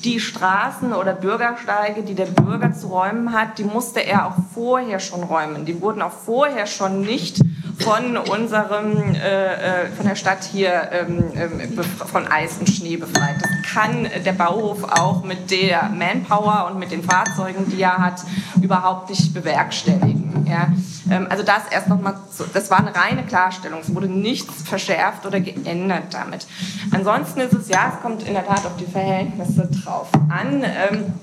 [0.04, 5.00] Die Straßen oder Bürgersteige, die der Bürger zu räumen hat, die musste er auch vorher
[5.00, 5.64] schon räumen.
[5.64, 7.40] Die wurden auch vorher schon nicht
[7.78, 13.36] von unserem, äh, äh von der Stadt hier ähm, ähm, von Eis und Schnee befreit.
[13.40, 18.22] Das kann der Bauhof auch mit der Manpower und mit den Fahrzeugen, die er hat,
[18.60, 20.46] überhaupt nicht bewerkstelligen.
[20.48, 20.68] Ja?
[21.10, 22.14] Ähm, also das erst nochmal,
[22.52, 23.80] das war eine reine Klarstellung.
[23.80, 26.46] Es wurde nichts verschärft oder geändert damit.
[26.92, 30.62] Ansonsten ist es ja, es kommt in der Tat auf die Verhältnisse drauf an.
[30.64, 31.14] Ähm,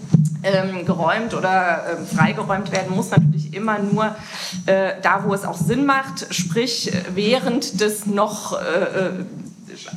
[0.43, 4.15] ähm, geräumt oder ähm, freigeräumt werden muss natürlich immer nur
[4.65, 9.11] äh, da, wo es auch Sinn macht, sprich während des noch äh, äh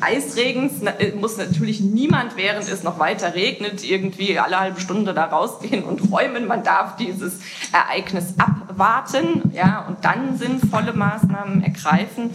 [0.01, 5.27] Eisregens äh, muss natürlich niemand, während es noch weiter regnet, irgendwie alle halbe Stunde da
[5.27, 6.47] rausgehen und räumen.
[6.47, 7.41] Man darf dieses
[7.73, 12.31] Ereignis abwarten ja, und dann sinnvolle Maßnahmen ergreifen.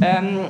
[0.00, 0.46] Ähm,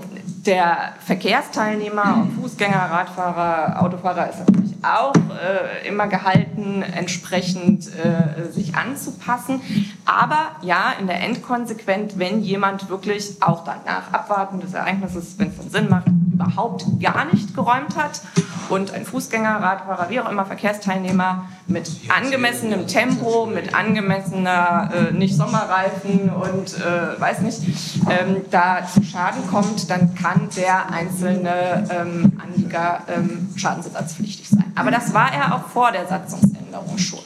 [0.46, 9.60] der Verkehrsteilnehmer, Fußgänger, Radfahrer, Autofahrer ist natürlich auch äh, immer gehalten, entsprechend äh, sich anzupassen.
[10.04, 15.48] Aber ja, in der Endkonsequenz, wenn jemand wirklich auch dann nach Abwarten des Ereignisses, wenn
[15.48, 16.06] es Sinn macht,
[16.38, 18.20] überhaupt gar nicht geräumt hat
[18.68, 25.36] und ein Fußgänger, Radfahrer, wie auch immer, Verkehrsteilnehmer mit angemessenem Tempo, mit angemessener äh, nicht
[25.36, 27.60] Sommerreifen und äh, weiß nicht,
[28.08, 34.72] ähm, da zu Schaden kommt, dann kann der einzelne ähm, Anlieger ähm, schadensersatzpflichtig sein.
[34.76, 37.20] Aber das war er auch vor der Satzungsänderung schon.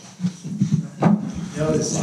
[1.59, 2.03] Ja, das ist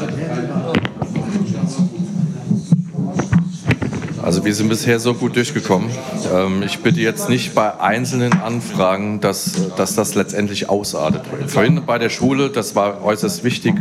[4.23, 5.89] also wir sind bisher so gut durchgekommen.
[6.33, 11.21] Ähm, ich bitte jetzt nicht bei einzelnen Anfragen, dass, dass das letztendlich ausartet.
[11.47, 13.75] Vorhin bei der Schule, das war äußerst wichtig.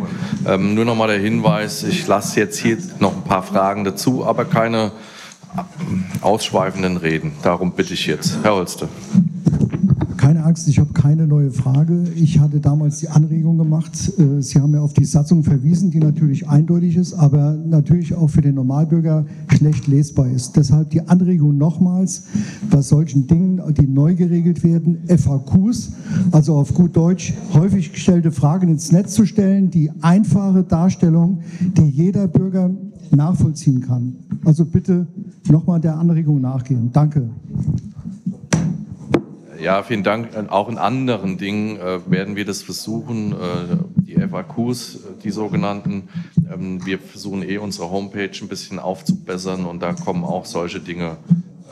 [0.46, 4.24] Ähm, nur noch mal der Hinweis, ich lasse jetzt hier noch ein paar Fragen dazu,
[4.26, 4.92] aber keine
[6.20, 7.32] ausschweifenden Reden.
[7.42, 8.38] Darum bitte ich jetzt.
[8.42, 8.88] Herr Holste.
[10.28, 12.04] Keine Angst, ich habe keine neue Frage.
[12.14, 14.12] Ich hatte damals die Anregung gemacht.
[14.18, 18.28] äh, Sie haben ja auf die Satzung verwiesen, die natürlich eindeutig ist, aber natürlich auch
[18.28, 19.24] für den Normalbürger
[19.56, 20.54] schlecht lesbar ist.
[20.54, 22.24] Deshalb die Anregung nochmals,
[22.70, 25.92] bei solchen Dingen, die neu geregelt werden, FAQs,
[26.30, 31.88] also auf gut Deutsch häufig gestellte Fragen ins Netz zu stellen, die einfache Darstellung, die
[31.88, 32.68] jeder Bürger
[33.12, 34.14] nachvollziehen kann.
[34.44, 35.06] Also bitte
[35.48, 36.90] nochmal der Anregung nachgehen.
[36.92, 37.30] Danke.
[39.60, 40.36] Ja, vielen Dank.
[40.50, 46.08] Auch in anderen Dingen äh, werden wir das versuchen, äh, die FAQs, äh, die sogenannten.
[46.52, 51.16] Ähm, wir versuchen eh unsere Homepage ein bisschen aufzubessern und da kommen auch solche Dinge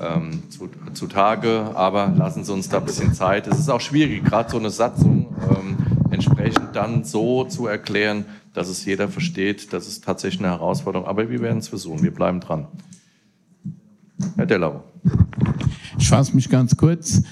[0.00, 1.70] ähm, zu, zutage.
[1.74, 3.46] Aber lassen Sie uns da ein bisschen Zeit.
[3.46, 5.76] Es ist auch schwierig, gerade so eine Satzung ähm,
[6.10, 9.72] entsprechend dann so zu erklären, dass es jeder versteht.
[9.72, 11.06] Das ist tatsächlich eine Herausforderung.
[11.06, 12.02] Aber wir werden es versuchen.
[12.02, 12.66] Wir bleiben dran.
[14.36, 14.82] Herr Dellau.
[15.98, 17.22] Ich fasse mich ganz kurz.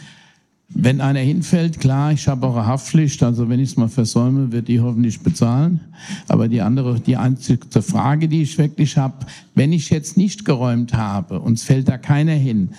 [0.77, 4.51] Wenn einer hinfällt, klar, ich habe auch eine Haftpflicht, also wenn ich es mal versäume,
[4.51, 5.81] wird die hoffentlich bezahlen.
[6.27, 9.25] Aber die andere, die einzige Frage, die ich wirklich habe,
[9.55, 12.71] wenn ich jetzt nicht geräumt habe und es fällt da keiner hin,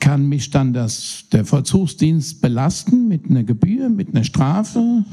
[0.00, 5.04] kann mich dann das, der Vollzugsdienst belasten mit einer Gebühr, mit einer Strafe?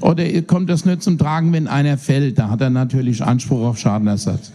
[0.00, 2.38] Oder kommt das nur zum Tragen, wenn einer fällt?
[2.38, 4.52] Da hat er natürlich Anspruch auf Schadenersatz.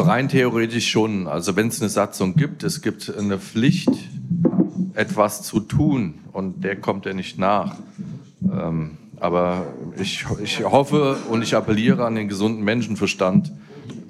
[0.00, 1.26] Also rein theoretisch schon.
[1.26, 3.90] Also wenn es eine Satzung gibt, es gibt eine Pflicht,
[4.94, 7.76] etwas zu tun und der kommt ja nicht nach.
[8.42, 9.66] Ähm, aber
[10.00, 13.52] ich, ich hoffe und ich appelliere an den gesunden Menschenverstand.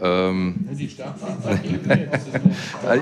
[0.01, 0.69] Ähm,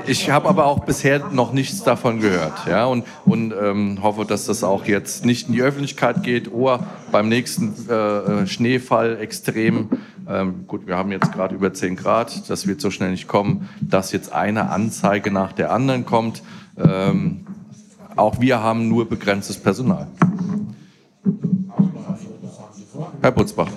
[0.07, 4.47] ich habe aber auch bisher noch nichts davon gehört ja, und, und ähm, hoffe, dass
[4.47, 9.91] das auch jetzt nicht in die Öffentlichkeit geht oder beim nächsten äh, Schneefall extrem
[10.29, 13.69] ähm, gut, wir haben jetzt gerade über 10 Grad, das wird so schnell nicht kommen,
[13.81, 16.43] dass jetzt eine Anzeige nach der anderen kommt.
[16.77, 17.47] Ähm,
[18.17, 20.07] auch wir haben nur begrenztes Personal.
[23.23, 23.71] Herr Butzbach.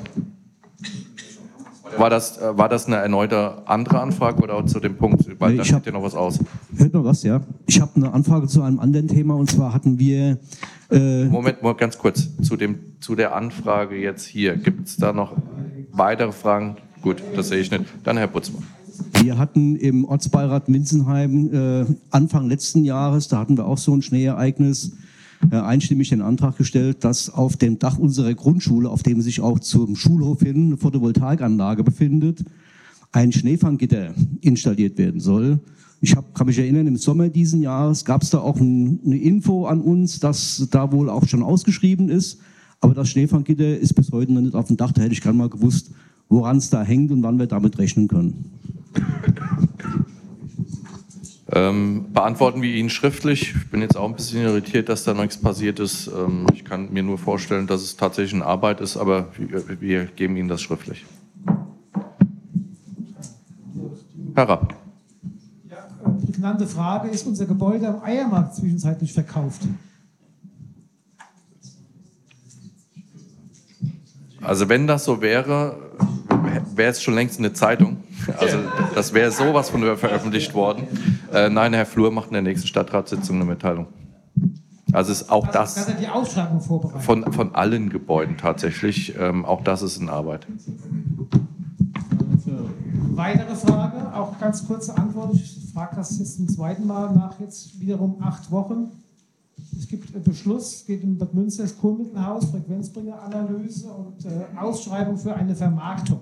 [1.98, 5.26] War das, äh, war das eine erneute andere Anfrage oder zu dem Punkt?
[5.40, 6.40] Weil Nee, da ich steht ja noch was aus.
[6.76, 7.42] Hört noch was, ja?
[7.68, 10.38] Ich habe eine Anfrage zu einem anderen Thema und zwar hatten wir.
[10.90, 12.30] Äh, Moment, mal ganz kurz.
[12.42, 14.58] Zu, dem, zu der Anfrage jetzt hier.
[14.58, 15.34] Gibt es da noch
[15.92, 16.78] weitere Fragen?
[17.02, 17.86] Gut, das sehe ich nicht.
[18.04, 18.64] Dann Herr Butzmann.
[19.22, 24.02] Wir hatten im Ortsbeirat Winsenheim äh, Anfang letzten Jahres, da hatten wir auch so ein
[24.02, 24.92] Schneeereignis,
[25.50, 29.96] einstimmig den Antrag gestellt, dass auf dem Dach unserer Grundschule, auf dem sich auch zum
[29.96, 32.44] Schulhof hin eine Photovoltaikanlage befindet,
[33.12, 35.60] ein Schneefanggitter installiert werden soll.
[36.00, 39.18] Ich hab, kann mich erinnern, im Sommer diesen Jahres gab es da auch ein, eine
[39.18, 42.40] Info an uns, dass da wohl auch schon ausgeschrieben ist.
[42.80, 44.92] Aber das Schneefanggitter ist bis heute noch nicht auf dem Dach.
[44.92, 45.92] Da hätte ich gerne mal gewusst,
[46.30, 48.46] woran es da hängt und wann wir damit rechnen können.
[51.54, 53.54] Ähm, beantworten wir Ihnen schriftlich.
[53.56, 56.08] Ich bin jetzt auch ein bisschen irritiert, dass da noch nichts passiert ist.
[56.08, 60.06] Ähm, ich kann mir nur vorstellen, dass es tatsächlich eine Arbeit ist, aber wir, wir
[60.06, 61.06] geben Ihnen das schriftlich.
[64.34, 64.76] Herr Rapp.
[66.26, 69.62] Prägnante Frage, ist unser Gebäude am Eiermarkt zwischenzeitlich verkauft?
[74.42, 75.78] Also wenn das so wäre,
[76.76, 77.98] wäre es schon längst in der Zeitung.
[78.40, 78.58] Also
[78.94, 80.84] das wäre sowas von veröffentlicht worden.
[81.34, 83.88] Äh, nein, Herr Flur macht in der nächsten Stadtratssitzung eine Mitteilung.
[84.94, 87.02] Also ist auch Dass das er die Ausschreibung vorbereitet.
[87.02, 89.16] von, von allen Gebäuden tatsächlich.
[89.18, 90.46] Ähm, auch das ist in Arbeit.
[93.14, 95.34] Weitere Frage, auch ganz kurze Antwort.
[95.36, 98.92] Ich frage das jetzt zum zweiten Mal nach jetzt wiederum acht Wochen.
[99.78, 105.18] Es gibt einen Beschluss, es geht um Bad Münster, das Kurmittelhaus, Frequenzbringeranalyse und äh, Ausschreibung
[105.18, 106.20] für eine Vermarktung.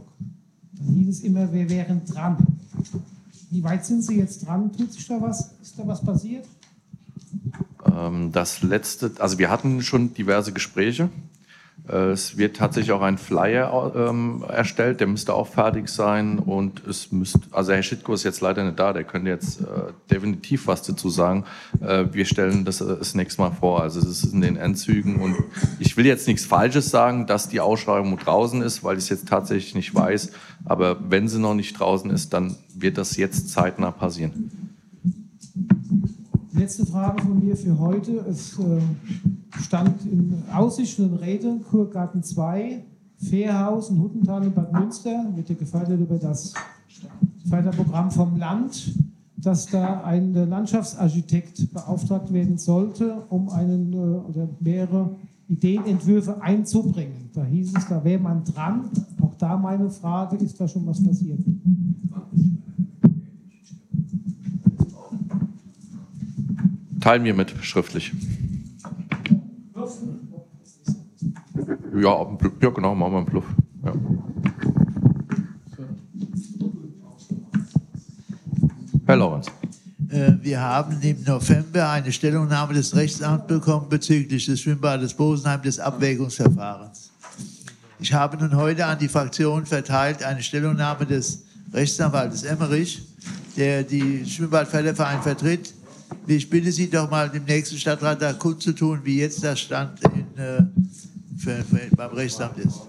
[0.93, 2.37] Hieß es immer, wir wären dran.
[3.51, 4.71] Wie weit sind Sie jetzt dran?
[4.75, 5.51] Tut sich da was?
[5.61, 6.45] Ist da was passiert?
[7.85, 11.09] Ähm, das letzte, also wir hatten schon diverse Gespräche.
[11.89, 16.85] Äh, Es wird tatsächlich auch ein Flyer ähm, erstellt, der müsste auch fertig sein und
[16.87, 19.65] es müsste, also Herr Schittko ist jetzt leider nicht da, der könnte jetzt äh,
[20.09, 21.45] definitiv was dazu sagen.
[21.81, 25.17] Äh, wir stellen das äh, das nächste Mal vor, also es ist in den Endzügen
[25.17, 25.35] und
[25.79, 29.27] ich will jetzt nichts Falsches sagen, dass die Ausschreibung draußen ist, weil ich es jetzt
[29.27, 30.31] tatsächlich nicht weiß,
[30.65, 34.51] aber wenn sie noch nicht draußen ist, dann wird das jetzt zeitnah passieren.
[36.53, 38.25] Letzte Frage von mir für heute.
[38.29, 38.81] Es äh,
[39.61, 42.83] stand in Aussicht und in Rede, Kurgarten 2,
[43.17, 46.53] Fährhausen, Huttental und Bad Münster wird ja gefördert über das
[47.49, 48.93] Förderprogramm vom Land,
[49.35, 55.15] dass da ein Landschaftsarchitekt beauftragt werden sollte, um einen äh, oder mehrere
[55.47, 57.29] Ideenentwürfe einzubringen.
[57.33, 58.89] Da hieß es, da wäre man dran.
[59.21, 61.39] Auch da meine Frage, ist da schon was passiert?
[66.99, 68.13] Teilen wir mit schriftlich.
[72.01, 73.45] Ja, ja genau, machen wir einen Bluff.
[73.83, 73.93] Ja.
[79.05, 79.47] Herr Lorenz.
[80.09, 85.79] Äh, Wir haben im November eine Stellungnahme des Rechtsamts bekommen bezüglich des Schwimmbades Bosenheim des
[85.79, 87.11] Abwägungsverfahrens.
[87.99, 91.43] Ich habe nun heute an die Fraktion verteilt eine Stellungnahme des
[91.73, 93.01] Rechtsanwaltes Emmerich,
[93.57, 95.73] der die Schwimmbadförderverein vertritt.
[96.27, 100.41] Ich bitte Sie doch mal dem nächsten Stadtrat da kundzutun, wie jetzt der Stand in,
[100.41, 100.63] äh,
[101.39, 102.81] für, für, beim Rechtsamt ist.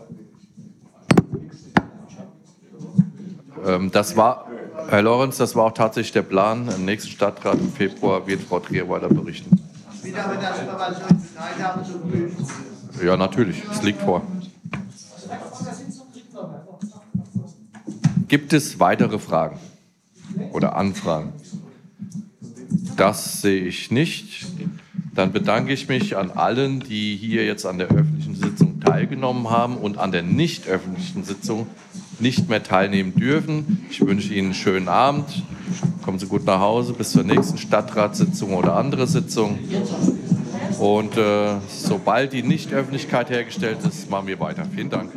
[3.93, 4.47] Das war,
[4.89, 6.69] Herr Lorenz, das war auch tatsächlich der Plan.
[6.69, 9.51] Im nächsten Stadtrat im Februar wird Frau berichten.
[10.17, 12.37] Habe, zu begrüßen.
[13.05, 14.23] Ja, natürlich, es liegt vor.
[18.29, 19.59] Gibt es weitere Fragen
[20.53, 21.33] oder Anfragen?
[22.97, 24.47] Das sehe ich nicht.
[25.21, 29.77] Dann bedanke ich mich an allen, die hier jetzt an der öffentlichen Sitzung teilgenommen haben
[29.77, 31.67] und an der nicht öffentlichen Sitzung
[32.21, 33.85] nicht mehr teilnehmen dürfen.
[33.91, 35.27] Ich wünsche Ihnen einen schönen Abend.
[36.03, 39.59] Kommen Sie gut nach Hause bis zur nächsten Stadtratssitzung oder andere Sitzung.
[40.79, 44.65] Und äh, sobald die Nichtöffentlichkeit hergestellt ist, machen wir weiter.
[44.75, 45.13] Vielen Dank.